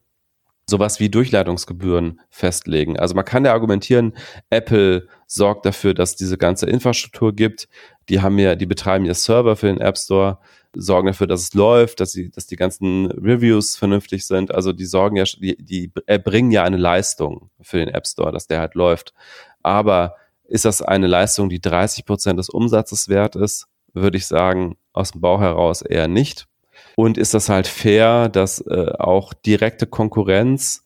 sowas 0.68 0.98
wie 0.98 1.10
Durchleitungsgebühren 1.10 2.20
festlegen. 2.30 2.98
Also 2.98 3.14
man 3.14 3.24
kann 3.24 3.44
ja 3.44 3.52
argumentieren, 3.52 4.14
Apple 4.50 5.08
sorgt 5.26 5.66
dafür, 5.66 5.94
dass 5.94 6.16
diese 6.16 6.38
ganze 6.38 6.66
Infrastruktur 6.66 7.34
gibt. 7.34 7.68
Die 8.08 8.20
haben 8.20 8.38
ja, 8.38 8.54
die 8.54 8.66
betreiben 8.66 9.04
ja 9.04 9.14
Server 9.14 9.56
für 9.56 9.66
den 9.66 9.80
App 9.80 9.98
Store 9.98 10.38
sorgen 10.76 11.06
dafür, 11.06 11.26
dass 11.26 11.42
es 11.42 11.54
läuft, 11.54 12.00
dass 12.00 12.12
sie, 12.12 12.30
dass 12.30 12.46
die 12.46 12.56
ganzen 12.56 13.10
Reviews 13.10 13.76
vernünftig 13.76 14.26
sind. 14.26 14.54
Also 14.54 14.72
die 14.72 14.86
sorgen 14.86 15.16
ja, 15.16 15.24
die, 15.24 15.56
die 15.56 15.92
erbringen 16.06 16.50
ja 16.50 16.64
eine 16.64 16.76
Leistung 16.76 17.50
für 17.60 17.78
den 17.78 17.88
App 17.88 18.06
Store, 18.06 18.32
dass 18.32 18.46
der 18.46 18.60
halt 18.60 18.74
läuft. 18.74 19.14
Aber 19.62 20.16
ist 20.48 20.64
das 20.64 20.82
eine 20.82 21.06
Leistung, 21.06 21.48
die 21.48 21.60
30 21.60 22.04
Prozent 22.04 22.38
des 22.38 22.50
Umsatzes 22.50 23.08
wert 23.08 23.36
ist? 23.36 23.66
Würde 23.92 24.16
ich 24.16 24.26
sagen, 24.26 24.76
aus 24.92 25.12
dem 25.12 25.20
Bauch 25.20 25.40
heraus 25.40 25.82
eher 25.82 26.08
nicht. 26.08 26.46
Und 26.96 27.18
ist 27.18 27.34
das 27.34 27.48
halt 27.48 27.66
fair, 27.66 28.28
dass 28.28 28.60
äh, 28.60 28.92
auch 28.98 29.32
direkte 29.32 29.86
Konkurrenz 29.86 30.83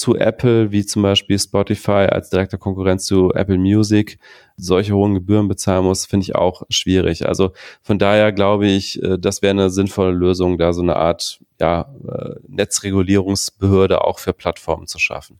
zu 0.00 0.16
Apple, 0.16 0.72
wie 0.72 0.86
zum 0.86 1.02
Beispiel 1.02 1.38
Spotify 1.38 2.08
als 2.10 2.30
direkter 2.30 2.56
Konkurrenz 2.56 3.04
zu 3.04 3.34
Apple 3.34 3.58
Music, 3.58 4.18
solche 4.56 4.94
hohen 4.94 5.12
Gebühren 5.12 5.46
bezahlen 5.46 5.84
muss, 5.84 6.06
finde 6.06 6.24
ich 6.24 6.34
auch 6.34 6.62
schwierig. 6.70 7.28
Also 7.28 7.52
von 7.82 7.98
daher 7.98 8.32
glaube 8.32 8.66
ich, 8.66 9.02
äh, 9.02 9.18
das 9.18 9.42
wäre 9.42 9.50
eine 9.50 9.68
sinnvolle 9.68 10.12
Lösung, 10.12 10.56
da 10.56 10.72
so 10.72 10.80
eine 10.80 10.96
Art 10.96 11.40
ja, 11.60 11.92
äh, 12.08 12.36
Netzregulierungsbehörde 12.48 14.02
auch 14.02 14.18
für 14.18 14.32
Plattformen 14.32 14.86
zu 14.86 14.98
schaffen. 14.98 15.38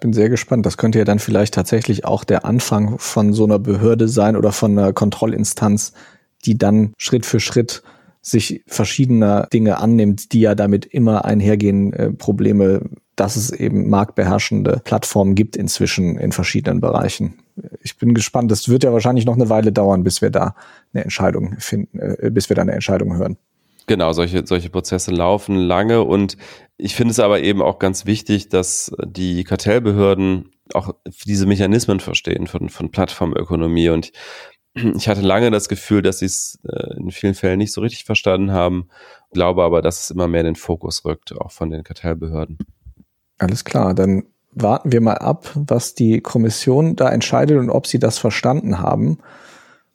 Bin 0.00 0.12
sehr 0.12 0.28
gespannt. 0.28 0.66
Das 0.66 0.76
könnte 0.76 0.98
ja 0.98 1.04
dann 1.04 1.20
vielleicht 1.20 1.54
tatsächlich 1.54 2.04
auch 2.04 2.24
der 2.24 2.44
Anfang 2.44 2.98
von 2.98 3.32
so 3.32 3.44
einer 3.44 3.60
Behörde 3.60 4.08
sein 4.08 4.36
oder 4.36 4.50
von 4.50 4.76
einer 4.76 4.92
Kontrollinstanz, 4.92 5.92
die 6.44 6.58
dann 6.58 6.92
Schritt 6.98 7.24
für 7.24 7.38
Schritt 7.38 7.84
sich 8.20 8.62
verschiedener 8.66 9.46
Dinge 9.52 9.78
annimmt, 9.78 10.32
die 10.32 10.40
ja 10.40 10.56
damit 10.56 10.86
immer 10.86 11.24
einhergehen, 11.24 11.92
äh, 11.92 12.12
Probleme 12.12 12.90
dass 13.16 13.36
es 13.36 13.50
eben 13.50 13.90
marktbeherrschende 13.90 14.80
Plattformen 14.84 15.34
gibt 15.34 15.56
inzwischen 15.56 16.18
in 16.18 16.32
verschiedenen 16.32 16.80
Bereichen. 16.80 17.34
Ich 17.82 17.98
bin 17.98 18.14
gespannt. 18.14 18.50
Das 18.50 18.68
wird 18.68 18.84
ja 18.84 18.92
wahrscheinlich 18.92 19.26
noch 19.26 19.34
eine 19.34 19.50
Weile 19.50 19.72
dauern, 19.72 20.02
bis 20.02 20.22
wir 20.22 20.30
da 20.30 20.54
eine 20.94 21.04
Entscheidung 21.04 21.56
finden, 21.58 21.98
äh, 21.98 22.30
bis 22.30 22.48
wir 22.48 22.56
da 22.56 22.62
eine 22.62 22.72
Entscheidung 22.72 23.16
hören. 23.16 23.36
Genau, 23.86 24.12
solche, 24.12 24.46
solche 24.46 24.70
Prozesse 24.70 25.10
laufen 25.10 25.56
lange 25.56 26.02
und 26.02 26.36
ich 26.76 26.94
finde 26.94 27.10
es 27.10 27.18
aber 27.18 27.40
eben 27.40 27.60
auch 27.60 27.78
ganz 27.78 28.06
wichtig, 28.06 28.48
dass 28.48 28.92
die 29.04 29.42
Kartellbehörden 29.44 30.50
auch 30.72 30.94
diese 31.26 31.46
Mechanismen 31.46 31.98
verstehen 31.98 32.46
von, 32.46 32.68
von 32.68 32.90
Plattformökonomie 32.92 33.88
und 33.88 34.12
ich 34.74 35.08
hatte 35.08 35.20
lange 35.20 35.50
das 35.50 35.68
Gefühl, 35.68 36.00
dass 36.00 36.20
sie 36.20 36.26
es 36.26 36.58
äh, 36.66 36.96
in 36.96 37.10
vielen 37.10 37.34
Fällen 37.34 37.58
nicht 37.58 37.72
so 37.72 37.80
richtig 37.80 38.04
verstanden 38.04 38.52
haben, 38.52 38.88
glaube 39.32 39.62
aber, 39.64 39.82
dass 39.82 40.04
es 40.04 40.10
immer 40.10 40.28
mehr 40.28 40.40
in 40.40 40.46
den 40.46 40.56
Fokus 40.56 41.04
rückt, 41.04 41.32
auch 41.36 41.50
von 41.50 41.70
den 41.70 41.84
Kartellbehörden. 41.84 42.58
Alles 43.42 43.64
klar, 43.64 43.92
dann 43.92 44.22
warten 44.52 44.92
wir 44.92 45.00
mal 45.00 45.18
ab, 45.18 45.50
was 45.56 45.96
die 45.96 46.20
Kommission 46.20 46.94
da 46.94 47.10
entscheidet 47.10 47.58
und 47.58 47.70
ob 47.70 47.88
sie 47.88 47.98
das 47.98 48.16
verstanden 48.16 48.78
haben. 48.78 49.18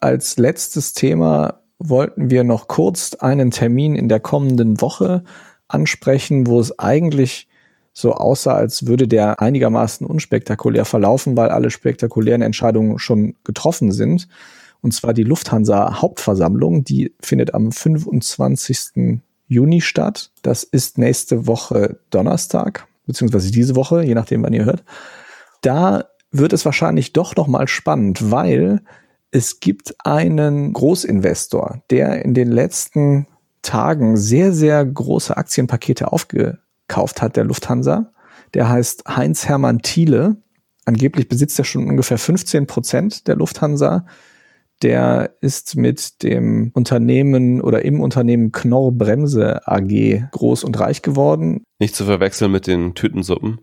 Als 0.00 0.36
letztes 0.36 0.92
Thema 0.92 1.62
wollten 1.78 2.28
wir 2.28 2.44
noch 2.44 2.68
kurz 2.68 3.14
einen 3.14 3.50
Termin 3.50 3.96
in 3.96 4.10
der 4.10 4.20
kommenden 4.20 4.82
Woche 4.82 5.24
ansprechen, 5.66 6.46
wo 6.46 6.60
es 6.60 6.78
eigentlich 6.78 7.48
so 7.94 8.12
aussah, 8.12 8.52
als 8.52 8.86
würde 8.86 9.08
der 9.08 9.40
einigermaßen 9.40 10.06
unspektakulär 10.06 10.84
verlaufen, 10.84 11.34
weil 11.34 11.48
alle 11.48 11.70
spektakulären 11.70 12.42
Entscheidungen 12.42 12.98
schon 12.98 13.34
getroffen 13.44 13.92
sind. 13.92 14.28
Und 14.82 14.92
zwar 14.92 15.14
die 15.14 15.24
Lufthansa 15.24 16.02
Hauptversammlung, 16.02 16.84
die 16.84 17.14
findet 17.18 17.54
am 17.54 17.72
25. 17.72 19.22
Juni 19.46 19.80
statt. 19.80 20.32
Das 20.42 20.64
ist 20.64 20.98
nächste 20.98 21.46
Woche 21.46 21.98
Donnerstag 22.10 22.87
beziehungsweise 23.08 23.50
diese 23.50 23.74
Woche, 23.74 24.04
je 24.04 24.14
nachdem, 24.14 24.44
wann 24.44 24.52
ihr 24.52 24.64
hört. 24.64 24.84
Da 25.62 26.04
wird 26.30 26.52
es 26.52 26.64
wahrscheinlich 26.64 27.12
doch 27.12 27.34
noch 27.34 27.48
mal 27.48 27.66
spannend, 27.66 28.30
weil 28.30 28.82
es 29.30 29.60
gibt 29.60 29.94
einen 30.04 30.72
Großinvestor, 30.72 31.82
der 31.90 32.24
in 32.24 32.34
den 32.34 32.52
letzten 32.52 33.26
Tagen 33.62 34.16
sehr, 34.16 34.52
sehr 34.52 34.84
große 34.84 35.36
Aktienpakete 35.36 36.12
aufgekauft 36.12 37.20
hat, 37.20 37.36
der 37.36 37.44
Lufthansa. 37.44 38.12
Der 38.54 38.68
heißt 38.68 39.04
Heinz-Hermann 39.08 39.80
Thiele. 39.80 40.36
Angeblich 40.84 41.28
besitzt 41.28 41.58
er 41.58 41.64
schon 41.64 41.88
ungefähr 41.88 42.18
15 42.18 42.66
Prozent 42.66 43.26
der 43.28 43.36
Lufthansa. 43.36 44.06
Der 44.82 45.34
ist 45.40 45.76
mit 45.76 46.22
dem 46.22 46.70
Unternehmen 46.72 47.60
oder 47.60 47.84
im 47.84 48.00
Unternehmen 48.00 48.52
Knorr 48.52 48.92
Bremse 48.92 49.66
AG 49.66 50.28
groß 50.30 50.62
und 50.64 50.78
reich 50.78 51.02
geworden. 51.02 51.64
Nicht 51.80 51.96
zu 51.96 52.04
verwechseln 52.04 52.52
mit 52.52 52.66
den 52.66 52.94
Tütensuppen. 52.94 53.60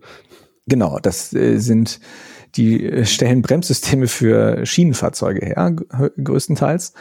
Genau, 0.66 0.98
das 1.00 1.32
äh, 1.32 1.58
sind 1.58 2.00
die 2.56 2.84
äh, 2.84 3.06
stellen 3.06 3.42
Bremssysteme 3.42 4.08
für 4.08 4.66
Schienenfahrzeuge 4.66 5.44
her, 5.44 5.74
größtenteils. 6.22 6.92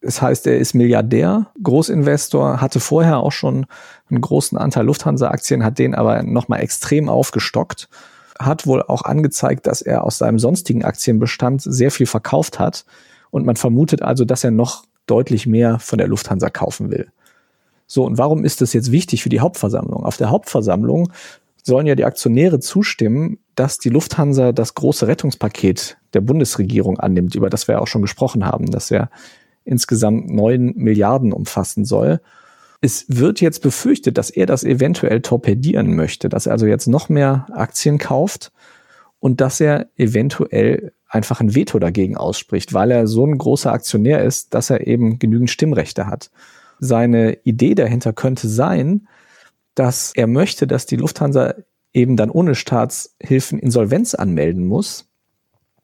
Das 0.00 0.22
heißt, 0.22 0.46
er 0.46 0.58
ist 0.58 0.74
Milliardär, 0.74 1.50
Großinvestor, 1.62 2.60
hatte 2.60 2.80
vorher 2.80 3.18
auch 3.18 3.32
schon 3.32 3.66
einen 4.08 4.20
großen 4.20 4.56
Anteil 4.56 4.86
Lufthansa-Aktien, 4.86 5.62
hat 5.64 5.78
den 5.78 5.94
aber 5.94 6.22
nochmal 6.22 6.60
extrem 6.60 7.10
aufgestockt, 7.10 7.88
hat 8.38 8.66
wohl 8.66 8.82
auch 8.82 9.02
angezeigt, 9.02 9.66
dass 9.66 9.82
er 9.82 10.04
aus 10.04 10.16
seinem 10.16 10.38
sonstigen 10.38 10.84
Aktienbestand 10.84 11.60
sehr 11.62 11.90
viel 11.90 12.06
verkauft 12.06 12.58
hat 12.58 12.86
und 13.30 13.46
man 13.46 13.56
vermutet 13.56 14.02
also, 14.02 14.24
dass 14.24 14.44
er 14.44 14.50
noch 14.50 14.84
deutlich 15.06 15.46
mehr 15.46 15.78
von 15.78 15.98
der 15.98 16.08
Lufthansa 16.08 16.50
kaufen 16.50 16.90
will. 16.90 17.08
So, 17.86 18.04
und 18.04 18.18
warum 18.18 18.44
ist 18.44 18.60
das 18.60 18.72
jetzt 18.72 18.92
wichtig 18.92 19.22
für 19.22 19.28
die 19.28 19.40
Hauptversammlung? 19.40 20.04
Auf 20.04 20.16
der 20.16 20.30
Hauptversammlung 20.30 21.10
sollen 21.64 21.86
ja 21.86 21.94
die 21.94 22.04
Aktionäre 22.04 22.60
zustimmen, 22.60 23.38
dass 23.54 23.78
die 23.78 23.88
Lufthansa 23.88 24.52
das 24.52 24.74
große 24.74 25.06
Rettungspaket 25.06 25.98
der 26.14 26.20
Bundesregierung 26.20 26.98
annimmt, 26.98 27.34
über 27.34 27.50
das 27.50 27.68
wir 27.68 27.80
auch 27.80 27.86
schon 27.86 28.02
gesprochen 28.02 28.46
haben, 28.46 28.70
dass 28.70 28.90
er 28.90 29.10
insgesamt 29.64 30.30
neun 30.30 30.72
Milliarden 30.76 31.32
umfassen 31.32 31.84
soll. 31.84 32.20
Es 32.80 33.04
wird 33.08 33.40
jetzt 33.40 33.60
befürchtet, 33.60 34.16
dass 34.16 34.30
er 34.30 34.46
das 34.46 34.64
eventuell 34.64 35.20
torpedieren 35.20 35.94
möchte, 35.94 36.28
dass 36.28 36.46
er 36.46 36.52
also 36.52 36.66
jetzt 36.66 36.86
noch 36.86 37.08
mehr 37.08 37.46
Aktien 37.52 37.98
kauft 37.98 38.52
und 39.18 39.40
dass 39.40 39.60
er 39.60 39.88
eventuell 39.96 40.92
einfach 41.10 41.40
ein 41.40 41.54
Veto 41.54 41.78
dagegen 41.78 42.16
ausspricht, 42.16 42.72
weil 42.72 42.90
er 42.90 43.06
so 43.06 43.26
ein 43.26 43.36
großer 43.36 43.72
Aktionär 43.72 44.24
ist, 44.24 44.54
dass 44.54 44.70
er 44.70 44.86
eben 44.86 45.18
genügend 45.18 45.50
Stimmrechte 45.50 46.06
hat. 46.06 46.30
Seine 46.78 47.38
Idee 47.44 47.74
dahinter 47.74 48.12
könnte 48.12 48.48
sein, 48.48 49.08
dass 49.74 50.12
er 50.14 50.26
möchte, 50.26 50.66
dass 50.66 50.86
die 50.86 50.96
Lufthansa 50.96 51.54
eben 51.92 52.16
dann 52.16 52.30
ohne 52.30 52.54
Staatshilfen 52.54 53.58
Insolvenz 53.58 54.14
anmelden 54.14 54.64
muss. 54.64 55.06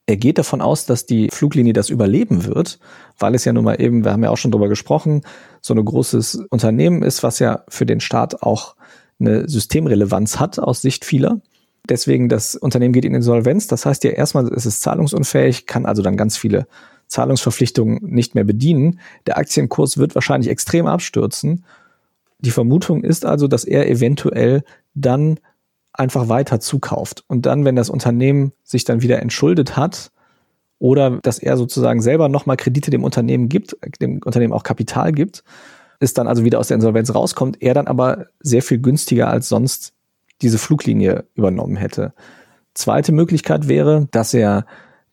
Er 0.06 0.16
geht 0.16 0.38
davon 0.38 0.60
aus, 0.60 0.86
dass 0.86 1.06
die 1.06 1.28
Fluglinie 1.30 1.72
das 1.72 1.90
überleben 1.90 2.44
wird, 2.44 2.78
weil 3.18 3.34
es 3.34 3.44
ja 3.44 3.52
nun 3.52 3.64
mal 3.64 3.80
eben, 3.80 4.04
wir 4.04 4.12
haben 4.12 4.22
ja 4.22 4.30
auch 4.30 4.36
schon 4.36 4.52
drüber 4.52 4.68
gesprochen, 4.68 5.22
so 5.60 5.74
ein 5.74 5.84
großes 5.84 6.46
Unternehmen 6.50 7.02
ist, 7.02 7.24
was 7.24 7.40
ja 7.40 7.64
für 7.68 7.84
den 7.84 7.98
Staat 7.98 8.42
auch 8.42 8.76
eine 9.18 9.48
Systemrelevanz 9.48 10.38
hat 10.38 10.60
aus 10.60 10.82
Sicht 10.82 11.04
vieler. 11.04 11.40
Deswegen, 11.88 12.28
das 12.28 12.54
Unternehmen 12.54 12.92
geht 12.92 13.04
in 13.04 13.14
Insolvenz. 13.14 13.66
Das 13.66 13.86
heißt 13.86 14.04
ja 14.04 14.10
erstmal, 14.10 14.46
es 14.52 14.66
ist 14.66 14.82
zahlungsunfähig, 14.82 15.66
kann 15.66 15.86
also 15.86 16.02
dann 16.02 16.16
ganz 16.16 16.36
viele 16.36 16.66
Zahlungsverpflichtungen 17.08 18.00
nicht 18.02 18.34
mehr 18.34 18.44
bedienen. 18.44 19.00
Der 19.26 19.38
Aktienkurs 19.38 19.98
wird 19.98 20.14
wahrscheinlich 20.14 20.50
extrem 20.50 20.86
abstürzen. 20.86 21.64
Die 22.40 22.50
Vermutung 22.50 23.04
ist 23.04 23.24
also, 23.24 23.48
dass 23.48 23.64
er 23.64 23.88
eventuell 23.88 24.64
dann 24.94 25.38
einfach 25.92 26.28
weiter 26.28 26.60
zukauft. 26.60 27.24
Und 27.28 27.46
dann, 27.46 27.64
wenn 27.64 27.76
das 27.76 27.90
Unternehmen 27.90 28.52
sich 28.62 28.84
dann 28.84 29.02
wieder 29.02 29.20
entschuldet 29.22 29.76
hat, 29.76 30.10
oder 30.78 31.18
dass 31.22 31.38
er 31.38 31.56
sozusagen 31.56 32.02
selber 32.02 32.28
nochmal 32.28 32.56
Kredite 32.56 32.90
dem 32.90 33.04
Unternehmen 33.04 33.48
gibt, 33.48 33.76
dem 34.00 34.20
Unternehmen 34.24 34.52
auch 34.52 34.62
Kapital 34.62 35.12
gibt, 35.12 35.42
ist 36.00 36.18
dann 36.18 36.28
also 36.28 36.44
wieder 36.44 36.58
aus 36.58 36.68
der 36.68 36.74
Insolvenz 36.74 37.14
rauskommt, 37.14 37.62
er 37.62 37.74
dann 37.74 37.86
aber 37.86 38.26
sehr 38.40 38.62
viel 38.62 38.78
günstiger 38.78 39.28
als 39.28 39.48
sonst 39.48 39.94
diese 40.42 40.58
Fluglinie 40.58 41.24
übernommen 41.34 41.76
hätte. 41.76 42.12
Zweite 42.74 43.12
Möglichkeit 43.12 43.68
wäre, 43.68 44.08
dass 44.10 44.34
er 44.34 44.66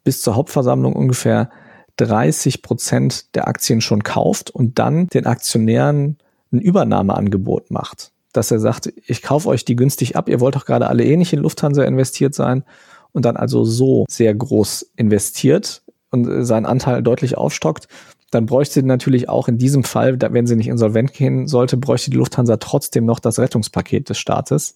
bis 0.03 0.21
zur 0.21 0.36
Hauptversammlung 0.36 0.93
ungefähr 0.93 1.49
30 1.97 2.61
Prozent 2.61 3.36
der 3.36 3.47
Aktien 3.47 3.82
schon 3.82 4.03
kauft 4.03 4.49
und 4.49 4.80
dann 4.80 5.07
den 5.07 5.26
Aktionären 5.26 6.17
ein 6.51 6.59
Übernahmeangebot 6.59 7.71
macht. 7.71 8.11
Dass 8.34 8.51
er 8.51 8.59
sagt, 8.59 8.91
ich 9.05 9.21
kaufe 9.21 9.47
euch 9.47 9.63
die 9.63 9.76
günstig 9.76 10.15
ab, 10.15 10.28
ihr 10.28 10.39
wollt 10.39 10.55
doch 10.55 10.65
gerade 10.65 10.88
alle 10.88 11.03
eh 11.03 11.13
in 11.13 11.39
Lufthansa 11.39 11.84
investiert 11.84 12.34
sein 12.34 12.63
und 13.11 13.26
dann 13.26 13.38
also 13.38 13.63
so 13.63 14.05
sehr 14.09 14.34
groß 14.34 14.91
investiert 14.95 15.84
und 16.09 16.45
seinen 16.45 16.65
Anteil 16.65 17.03
deutlich 17.03 17.38
aufstockt, 17.38 17.88
dann 18.32 18.47
bräuchte 18.47 18.84
natürlich 18.84 19.30
auch 19.30 19.47
in 19.47 19.59
diesem 19.59 19.84
Fall, 19.84 20.19
wenn 20.19 20.47
sie 20.47 20.55
nicht 20.55 20.67
insolvent 20.67 21.13
gehen 21.13 21.47
sollte, 21.47 21.78
bräuchte 21.78 22.09
die 22.09 22.17
Lufthansa 22.17 22.57
trotzdem 22.57 23.05
noch 23.05 23.19
das 23.19 23.38
Rettungspaket 23.38 24.09
des 24.09 24.17
Staates. 24.17 24.76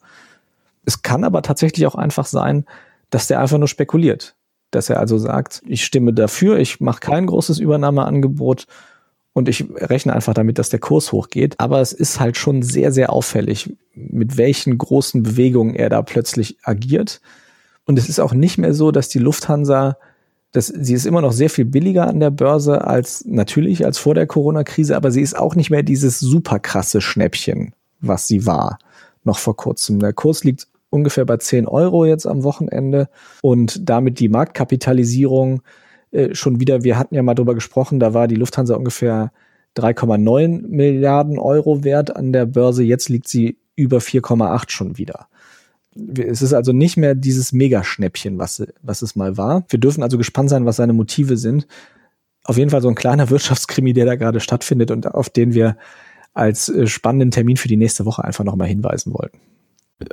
Es 0.88 1.02
kann 1.02 1.26
aber 1.26 1.42
tatsächlich 1.42 1.86
auch 1.86 1.96
einfach 1.96 2.26
sein, 2.26 2.64
dass 3.10 3.28
der 3.28 3.42
einfach 3.42 3.58
nur 3.58 3.68
spekuliert. 3.68 4.36
Dass 4.72 4.90
er 4.90 5.02
also 5.02 5.18
sagt, 5.18 5.62
ich 5.66 5.84
stimme 5.84 6.14
dafür, 6.14 6.60
ich 6.60 6.80
mache 6.80 7.02
kein 7.02 7.28
großes 7.28 7.60
Übernahmeangebot 7.60 8.68
und 9.34 9.50
ich 9.50 9.66
rechne 9.76 10.14
einfach 10.14 10.34
damit, 10.34 10.58
dass 10.60 10.70
der 10.70 10.80
Kurs 10.80 11.12
hochgeht. 11.12 11.56
Aber 11.58 11.82
es 11.82 11.92
ist 11.92 12.22
halt 12.22 12.38
schon 12.38 12.62
sehr, 12.62 12.94
sehr 12.94 13.12
auffällig, 13.12 13.76
mit 13.96 14.38
welchen 14.38 14.78
großen 14.78 15.24
Bewegungen 15.24 15.76
er 15.76 15.90
da 15.90 16.02
plötzlich 16.04 16.58
agiert. 16.64 17.20
Und 17.86 18.00
es 18.00 18.08
ist 18.08 18.22
auch 18.22 18.34
nicht 18.34 18.58
mehr 18.58 18.74
so, 18.74 18.92
dass 18.92 19.10
die 19.10 19.20
Lufthansa, 19.20 19.98
dass 20.54 20.68
sie 20.68 20.94
ist 20.94 21.06
immer 21.06 21.22
noch 21.22 21.34
sehr 21.34 21.50
viel 21.50 21.66
billiger 21.66 22.08
an 22.08 22.22
der 22.22 22.32
Börse 22.32 22.88
als 22.88 23.26
natürlich 23.26 23.86
als 23.86 23.98
vor 23.98 24.16
der 24.16 24.26
Corona-Krise, 24.26 24.96
aber 24.96 25.12
sie 25.12 25.22
ist 25.22 25.38
auch 25.38 25.56
nicht 25.56 25.70
mehr 25.70 25.84
dieses 25.84 26.22
super 26.22 26.60
krasse 26.60 27.02
Schnäppchen, 27.02 27.74
was 28.00 28.30
sie 28.30 28.46
war 28.46 28.80
noch 29.28 29.38
vor 29.38 29.56
kurzem. 29.56 30.00
Der 30.00 30.14
Kurs 30.14 30.44
liegt 30.44 30.68
ungefähr 30.90 31.26
bei 31.26 31.38
10 31.38 31.68
Euro 31.68 32.06
jetzt 32.06 32.26
am 32.26 32.44
Wochenende 32.44 33.10
und 33.42 33.90
damit 33.90 34.20
die 34.20 34.30
Marktkapitalisierung 34.30 35.62
äh, 36.12 36.34
schon 36.34 36.60
wieder, 36.60 36.84
wir 36.84 36.98
hatten 36.98 37.16
ja 37.16 37.24
mal 37.24 37.36
drüber 37.36 37.56
gesprochen, 37.56 38.00
da 38.00 38.14
war 38.14 38.28
die 38.28 38.36
Lufthansa 38.36 38.76
ungefähr 38.76 39.32
3,9 39.76 40.68
Milliarden 40.68 41.40
Euro 41.40 41.84
wert 41.84 42.16
an 42.16 42.34
der 42.34 42.46
Börse, 42.46 42.84
jetzt 42.84 43.10
liegt 43.10 43.28
sie 43.28 43.58
über 43.76 43.98
4,8 43.98 44.72
schon 44.72 44.98
wieder. 44.98 45.28
Es 46.16 46.42
ist 46.42 46.54
also 46.54 46.74
nicht 46.74 46.98
mehr 46.98 47.16
dieses 47.16 47.54
Megaschnäppchen, 47.54 48.38
was, 48.38 48.64
was 48.82 49.02
es 49.02 49.16
mal 49.16 49.38
war. 49.38 49.66
Wir 49.70 49.80
dürfen 49.80 50.04
also 50.04 50.18
gespannt 50.18 50.50
sein, 50.50 50.66
was 50.66 50.76
seine 50.76 50.94
Motive 50.94 51.38
sind. 51.38 51.68
Auf 52.44 52.58
jeden 52.58 52.70
Fall 52.70 52.82
so 52.82 52.90
ein 52.90 52.96
kleiner 52.96 53.30
Wirtschaftskrimi, 53.30 53.94
der 53.94 54.06
da 54.06 54.16
gerade 54.16 54.40
stattfindet 54.40 54.92
und 54.92 55.08
auf 55.08 55.30
den 55.30 55.54
wir 55.54 55.78
als 56.34 56.70
äh, 56.70 56.88
spannenden 56.88 57.32
Termin 57.32 57.58
für 57.58 57.68
die 57.68 57.78
nächste 57.78 58.06
Woche 58.06 58.24
einfach 58.24 58.44
nochmal 58.44 58.68
hinweisen 58.68 59.14
wollten. 59.14 59.40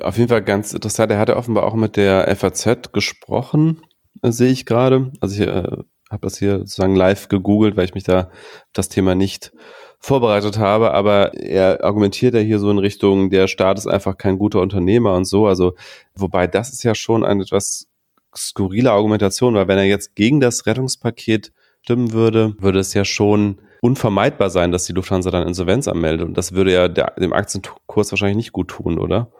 Auf 0.00 0.16
jeden 0.16 0.28
Fall 0.28 0.42
ganz 0.42 0.72
interessant. 0.72 1.12
Er 1.12 1.18
hatte 1.18 1.36
offenbar 1.36 1.64
auch 1.64 1.74
mit 1.74 1.96
der 1.96 2.34
FAZ 2.36 2.92
gesprochen, 2.92 3.82
äh, 4.22 4.30
sehe 4.30 4.50
ich 4.50 4.66
gerade. 4.66 5.12
Also 5.20 5.42
ich 5.42 5.48
äh, 5.48 5.62
habe 6.10 6.22
das 6.22 6.38
hier 6.38 6.60
sozusagen 6.60 6.96
live 6.96 7.28
gegoogelt, 7.28 7.76
weil 7.76 7.84
ich 7.84 7.94
mich 7.94 8.04
da 8.04 8.30
das 8.72 8.88
Thema 8.88 9.14
nicht 9.14 9.52
vorbereitet 9.98 10.58
habe, 10.58 10.92
aber 10.92 11.34
er 11.34 11.82
argumentiert 11.82 12.34
ja 12.34 12.40
hier 12.40 12.58
so 12.58 12.70
in 12.70 12.78
Richtung, 12.78 13.30
der 13.30 13.48
Staat 13.48 13.78
ist 13.78 13.86
einfach 13.86 14.18
kein 14.18 14.38
guter 14.38 14.60
Unternehmer 14.60 15.14
und 15.14 15.24
so. 15.24 15.46
Also, 15.46 15.74
wobei 16.14 16.46
das 16.46 16.72
ist 16.72 16.82
ja 16.82 16.94
schon 16.94 17.24
eine 17.24 17.42
etwas 17.42 17.88
skurrile 18.36 18.92
Argumentation, 18.92 19.54
weil 19.54 19.68
wenn 19.68 19.78
er 19.78 19.84
jetzt 19.84 20.14
gegen 20.14 20.40
das 20.40 20.66
Rettungspaket 20.66 21.52
stimmen 21.82 22.12
würde, 22.12 22.54
würde 22.58 22.80
es 22.80 22.92
ja 22.94 23.04
schon 23.04 23.60
unvermeidbar 23.80 24.50
sein, 24.50 24.72
dass 24.72 24.84
die 24.84 24.92
Lufthansa 24.92 25.30
dann 25.30 25.46
Insolvenz 25.46 25.88
anmeldet. 25.88 26.26
Und 26.26 26.36
das 26.36 26.52
würde 26.52 26.72
ja 26.72 26.88
der, 26.88 27.14
dem 27.18 27.32
Aktienkurs 27.32 28.12
wahrscheinlich 28.12 28.36
nicht 28.36 28.52
gut 28.52 28.68
tun, 28.68 28.98
oder? 28.98 29.30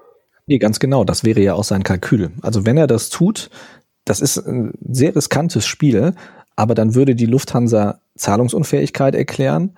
Nee, 0.47 0.59
ganz 0.59 0.79
genau. 0.79 1.05
Das 1.05 1.25
wäre 1.25 1.41
ja 1.41 1.55
auch 1.55 1.65
sein 1.65 1.83
Kalkül. 1.83 2.31
Also 2.43 2.67
wenn 2.67 2.77
er 2.77 2.87
das 2.87 3.09
tut, 3.09 3.51
das 4.05 4.21
ist 4.21 4.37
ein 4.39 4.73
sehr 4.87 5.17
riskantes 5.17 5.67
Spiel, 5.67 6.15
aber 6.57 6.75
dann 6.75 6.95
würde 6.95 7.15
die 7.15 7.27
Lufthansa 7.27 8.01
Zahlungsunfähigkeit 8.17 9.15
erklären. 9.15 9.77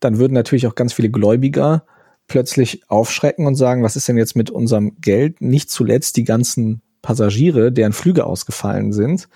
Dann 0.00 0.18
würden 0.18 0.34
natürlich 0.34 0.66
auch 0.66 0.74
ganz 0.74 0.92
viele 0.92 1.10
Gläubiger 1.10 1.84
plötzlich 2.28 2.88
aufschrecken 2.88 3.46
und 3.46 3.56
sagen, 3.56 3.82
was 3.82 3.96
ist 3.96 4.08
denn 4.08 4.16
jetzt 4.16 4.36
mit 4.36 4.50
unserem 4.50 4.96
Geld? 5.00 5.40
Nicht 5.40 5.70
zuletzt 5.70 6.16
die 6.16 6.24
ganzen 6.24 6.80
Passagiere, 7.02 7.70
deren 7.70 7.92
Flüge 7.92 8.24
ausgefallen 8.24 8.92
sind, 8.92 9.28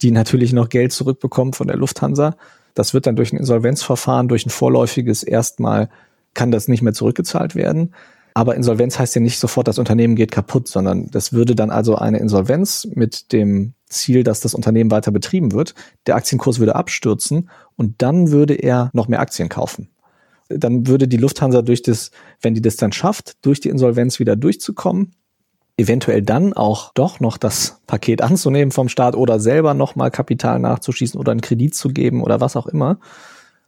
die 0.00 0.10
natürlich 0.10 0.52
noch 0.52 0.70
Geld 0.70 0.92
zurückbekommen 0.92 1.52
von 1.52 1.66
der 1.66 1.76
Lufthansa. 1.76 2.36
Das 2.74 2.94
wird 2.94 3.06
dann 3.06 3.16
durch 3.16 3.32
ein 3.32 3.36
Insolvenzverfahren, 3.36 4.28
durch 4.28 4.46
ein 4.46 4.50
vorläufiges 4.50 5.22
erstmal 5.22 5.90
kann 6.32 6.50
das 6.50 6.68
nicht 6.68 6.80
mehr 6.82 6.94
zurückgezahlt 6.94 7.54
werden. 7.56 7.92
Aber 8.34 8.54
Insolvenz 8.54 8.98
heißt 8.98 9.14
ja 9.14 9.20
nicht 9.20 9.38
sofort, 9.38 9.68
das 9.68 9.78
Unternehmen 9.78 10.14
geht 10.14 10.30
kaputt, 10.30 10.68
sondern 10.68 11.10
das 11.10 11.32
würde 11.32 11.54
dann 11.54 11.70
also 11.70 11.96
eine 11.96 12.18
Insolvenz 12.18 12.86
mit 12.94 13.32
dem 13.32 13.74
Ziel, 13.88 14.22
dass 14.22 14.40
das 14.40 14.54
Unternehmen 14.54 14.90
weiter 14.90 15.10
betrieben 15.10 15.52
wird. 15.52 15.74
Der 16.06 16.16
Aktienkurs 16.16 16.58
würde 16.58 16.76
abstürzen 16.76 17.50
und 17.76 18.02
dann 18.02 18.30
würde 18.30 18.54
er 18.54 18.90
noch 18.92 19.08
mehr 19.08 19.20
Aktien 19.20 19.48
kaufen. 19.48 19.88
Dann 20.48 20.86
würde 20.86 21.08
die 21.08 21.16
Lufthansa 21.16 21.62
durch 21.62 21.82
das, 21.82 22.10
wenn 22.40 22.54
die 22.54 22.62
das 22.62 22.76
dann 22.76 22.92
schafft, 22.92 23.44
durch 23.44 23.60
die 23.60 23.68
Insolvenz 23.68 24.18
wieder 24.18 24.36
durchzukommen, 24.36 25.14
eventuell 25.76 26.22
dann 26.22 26.52
auch 26.52 26.92
doch 26.94 27.20
noch 27.20 27.36
das 27.36 27.80
Paket 27.86 28.22
anzunehmen 28.22 28.70
vom 28.70 28.88
Staat 28.88 29.16
oder 29.16 29.40
selber 29.40 29.74
nochmal 29.74 30.10
Kapital 30.10 30.58
nachzuschießen 30.60 31.18
oder 31.18 31.32
einen 31.32 31.40
Kredit 31.40 31.74
zu 31.74 31.88
geben 31.88 32.22
oder 32.22 32.40
was 32.40 32.56
auch 32.56 32.66
immer, 32.66 32.98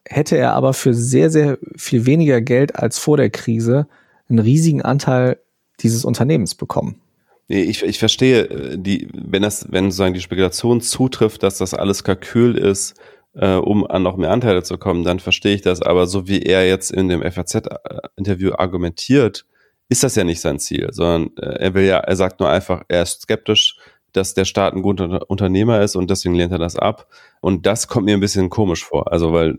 hätte 0.05 0.37
er 0.37 0.55
aber 0.55 0.73
für 0.73 0.95
sehr, 0.95 1.31
sehr 1.31 1.59
viel 1.77 2.07
weniger 2.07 2.41
Geld 2.41 2.77
als 2.77 2.99
vor 2.99 3.17
der 3.17 3.31
Krise 3.31 3.87
einen 4.33 4.41
riesigen 4.41 4.83
Anteil 4.83 5.39
dieses 5.81 6.05
Unternehmens 6.05 6.55
bekommen. 6.55 7.01
Ich, 7.49 7.83
ich 7.83 7.99
verstehe, 7.99 8.45
äh, 8.45 8.79
die, 8.79 9.09
wenn 9.13 9.43
das, 9.43 9.67
wenn 9.71 9.85
sozusagen 9.85 10.15
die 10.15 10.21
Spekulation 10.21 10.81
zutrifft, 10.81 11.43
dass 11.43 11.59
das 11.59 11.75
alles 11.75 12.05
Kalkül 12.05 12.57
ist, 12.57 12.95
äh, 13.35 13.55
um 13.55 13.87
an 13.87 14.03
noch 14.03 14.17
mehr 14.17 14.31
Anteile 14.31 14.63
zu 14.63 14.79
kommen, 14.79 15.05
dann 15.05 15.21
verstehe 15.21 15.55
ich 15.55 15.63
das. 15.63 15.83
Aber 15.83 16.07
so 16.07 16.29
wie 16.29 16.43
er 16.43 16.67
jetzt 16.67 16.91
in 16.91 17.09
dem 17.09 17.23
FAZ-Interview 17.23 18.53
argumentiert, 18.57 19.47
ist 19.89 20.03
das 20.03 20.17
ja 20.17 20.25
nicht 20.25 20.41
sein 20.41 20.59
Ziel, 20.59 20.89
sondern 20.93 21.37
äh, 21.37 21.59
er 21.59 21.75
will 21.75 21.85
ja, 21.85 21.99
er 21.99 22.17
sagt 22.17 22.41
nur 22.41 22.49
einfach, 22.49 22.83
er 22.89 23.03
ist 23.03 23.23
skeptisch, 23.23 23.77
dass 24.13 24.35
der 24.35 24.45
Staat 24.45 24.75
ein 24.75 24.83
guter 24.83 25.29
Unternehmer 25.31 25.81
ist 25.81 25.97
und 25.97 26.11
deswegen 26.11 26.35
lehnt 26.35 26.53
er 26.53 26.59
das 26.59 26.77
ab. 26.77 27.09
Und 27.41 27.67
das 27.67 27.89
kommt 27.89 28.05
mir 28.05 28.15
ein 28.15 28.21
bisschen 28.21 28.51
komisch 28.51 28.85
vor. 28.85 29.11
Also, 29.11 29.33
weil, 29.33 29.59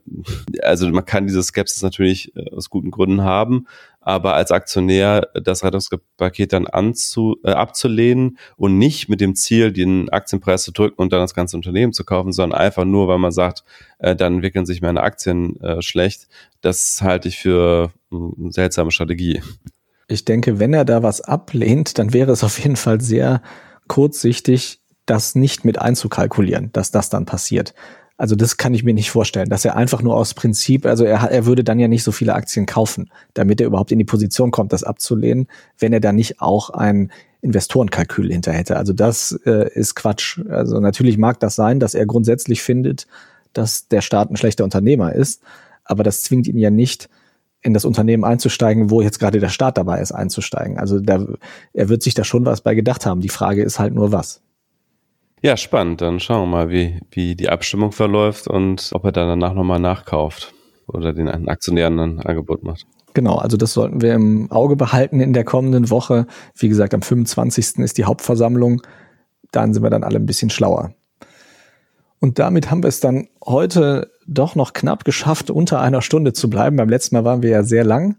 also 0.62 0.88
man 0.90 1.06
kann 1.06 1.28
diese 1.28 1.42
Skepsis 1.44 1.82
natürlich 1.82 2.36
äh, 2.36 2.52
aus 2.56 2.70
guten 2.70 2.92
Gründen 2.92 3.24
haben, 3.24 3.68
aber 4.06 4.34
als 4.36 4.52
Aktionär 4.52 5.30
das 5.34 5.64
Rettungspaket 5.64 6.54
dann 6.54 6.68
anzu, 6.68 7.38
äh, 7.44 7.52
abzulehnen 7.52 8.38
und 8.58 8.78
nicht 8.78 9.10
mit 9.10 9.22
dem 9.22 9.36
Ziel, 9.36 9.72
den 9.72 10.10
Aktienpreis 10.10 10.64
zu 10.64 10.72
drücken 10.72 11.02
und 11.02 11.14
dann 11.14 11.22
das 11.22 11.34
ganze 11.34 11.58
Unternehmen 11.58 11.94
zu 11.94 12.04
kaufen, 12.04 12.32
sondern 12.32 12.60
einfach 12.60 12.86
nur, 12.86 13.08
weil 13.08 13.20
man 13.20 13.32
sagt, 13.32 13.64
äh, 14.00 14.16
dann 14.16 14.36
entwickeln 14.36 14.66
sich 14.66 14.82
meine 14.82 15.02
Aktien 15.02 15.60
äh, 15.62 15.82
schlecht, 15.82 16.28
das 16.62 17.02
halte 17.02 17.28
ich 17.28 17.38
für 17.38 17.92
eine 18.12 18.52
seltsame 18.52 18.92
Strategie. 18.92 19.42
Ich 20.08 20.26
denke, 20.26 20.60
wenn 20.60 20.74
er 20.74 20.86
da 20.86 21.02
was 21.02 21.22
ablehnt, 21.22 21.98
dann 21.98 22.14
wäre 22.14 22.32
es 22.32 22.44
auf 22.44 22.60
jeden 22.60 22.76
Fall 22.76 23.02
sehr 23.02 23.42
kurzsichtig, 23.88 24.80
das 25.06 25.36
nicht 25.36 25.66
mit 25.66 25.80
einzukalkulieren, 25.80 26.72
dass 26.72 26.92
das 26.92 27.10
dann 27.10 27.26
passiert. 27.26 27.74
Also 28.18 28.36
das 28.36 28.58
kann 28.58 28.74
ich 28.74 28.84
mir 28.84 28.94
nicht 28.94 29.10
vorstellen, 29.10 29.50
dass 29.50 29.66
er 29.66 29.76
einfach 29.76 30.02
nur 30.02 30.16
aus 30.16 30.34
Prinzip, 30.34 30.86
also 30.86 31.04
er, 31.04 31.20
er 31.32 31.46
würde 31.46 31.64
dann 31.64 31.80
ja 31.80 31.88
nicht 31.88 32.04
so 32.04 32.12
viele 32.12 32.36
Aktien 32.36 32.66
kaufen, 32.66 33.10
damit 33.34 33.60
er 33.60 33.68
überhaupt 33.68 33.92
in 33.92 33.98
die 33.98 34.06
Position 34.06 34.52
kommt, 34.52 34.72
das 34.72 34.84
abzulehnen, 34.84 35.48
wenn 35.80 35.94
er 35.94 36.00
dann 36.00 36.16
nicht 36.16 36.40
auch 36.40 36.70
ein 36.70 37.12
Investorenkalkül 37.42 38.32
hinter 38.32 38.54
hätte. 38.54 38.78
Also 38.78 38.94
das 38.94 39.38
äh, 39.46 39.70
ist 39.74 39.96
Quatsch. 39.96 40.40
Also 40.48 40.80
natürlich 40.80 41.18
mag 41.18 41.40
das 41.40 41.56
sein, 41.56 41.80
dass 41.80 41.96
er 41.96 42.06
grundsätzlich 42.06 42.62
findet, 42.62 43.08
dass 43.52 43.88
der 43.88 44.02
Staat 44.02 44.30
ein 44.30 44.38
schlechter 44.38 44.64
Unternehmer 44.64 45.14
ist, 45.14 45.42
aber 45.84 46.04
das 46.04 46.22
zwingt 46.24 46.48
ihn 46.48 46.58
ja 46.58 46.70
nicht, 46.70 47.10
in 47.64 47.74
das 47.74 47.86
Unternehmen 47.86 48.26
einzusteigen, 48.26 48.90
wo 48.90 49.02
jetzt 49.02 49.20
gerade 49.20 49.40
der 49.40 49.50
Staat 49.50 49.78
dabei 49.78 50.02
ist, 50.02 50.12
einzusteigen. 50.12 50.78
Also 50.78 51.00
da, 51.00 51.26
er 51.72 51.90
wird 51.90 52.04
sich 52.04 52.14
da 52.14 52.24
schon 52.24 52.46
was 52.46 52.62
bei 52.62 52.76
gedacht 52.76 53.06
haben. 53.06 53.22
Die 53.22 53.30
Frage 53.30 53.64
ist 53.64 53.80
halt 53.80 53.94
nur 53.94 54.12
was. 54.12 54.42
Ja, 55.44 55.58
spannend. 55.58 56.00
Dann 56.00 56.22
schauen 56.22 56.44
wir 56.44 56.58
mal, 56.58 56.70
wie, 56.70 57.02
wie 57.12 57.36
die 57.36 57.50
Abstimmung 57.50 57.92
verläuft 57.92 58.48
und 58.48 58.92
ob 58.94 59.04
er 59.04 59.12
dann 59.12 59.28
danach 59.28 59.54
nochmal 59.54 59.80
nachkauft 59.80 60.54
oder 60.88 61.12
den 61.12 61.28
Aktionären 61.50 62.00
ein 62.00 62.20
Angebot 62.22 62.64
macht. 62.64 62.86
Genau, 63.14 63.36
also 63.36 63.58
das 63.58 63.74
sollten 63.74 64.02
wir 64.02 64.14
im 64.14 64.50
Auge 64.52 64.78
behalten 64.78 65.20
in 65.20 65.34
der 65.34 65.44
kommenden 65.44 65.90
Woche. 65.90 66.28
Wie 66.56 66.70
gesagt, 66.70 66.94
am 66.94 67.02
25. 67.02 67.80
ist 67.80 67.98
die 67.98 68.06
Hauptversammlung. 68.06 68.84
Dann 69.52 69.74
sind 69.74 69.84
wir 69.84 69.90
dann 69.90 70.06
alle 70.06 70.18
ein 70.18 70.26
bisschen 70.26 70.50
schlauer. 70.50 70.94
Und 72.22 72.40
damit 72.40 72.72
haben 72.72 72.82
wir 72.82 72.88
es 72.88 73.02
dann 73.02 73.28
heute 73.46 74.12
doch 74.26 74.56
noch 74.56 74.72
knapp 74.72 75.04
geschafft, 75.04 75.52
unter 75.52 75.82
einer 75.82 76.02
Stunde 76.02 76.32
zu 76.32 76.50
bleiben. 76.50 76.78
Beim 76.78 76.88
letzten 76.88 77.16
Mal 77.16 77.26
waren 77.26 77.44
wir 77.44 77.50
ja 77.50 77.64
sehr 77.64 77.84
lang. 77.84 78.16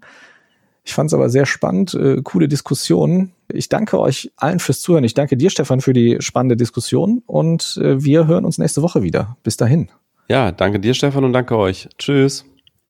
Ich 0.84 0.92
fand 0.92 1.08
es 1.08 1.14
aber 1.14 1.30
sehr 1.30 1.46
spannend, 1.46 1.94
äh, 1.94 2.20
coole 2.22 2.48
Diskussionen. 2.48 3.32
Ich 3.52 3.68
danke 3.68 3.98
euch 4.00 4.32
allen 4.36 4.58
fürs 4.58 4.80
Zuhören. 4.80 5.04
Ich 5.04 5.14
danke 5.14 5.36
dir, 5.36 5.50
Stefan, 5.50 5.80
für 5.80 5.92
die 5.92 6.16
spannende 6.20 6.56
Diskussion 6.56 7.22
und 7.26 7.78
äh, 7.82 8.02
wir 8.02 8.26
hören 8.26 8.44
uns 8.44 8.58
nächste 8.58 8.82
Woche 8.82 9.02
wieder. 9.02 9.36
Bis 9.42 9.56
dahin. 9.56 9.88
Ja, 10.28 10.52
danke 10.52 10.80
dir, 10.80 10.94
Stefan, 10.94 11.24
und 11.24 11.32
danke 11.32 11.56
euch. 11.56 11.88
Tschüss. 11.98 12.44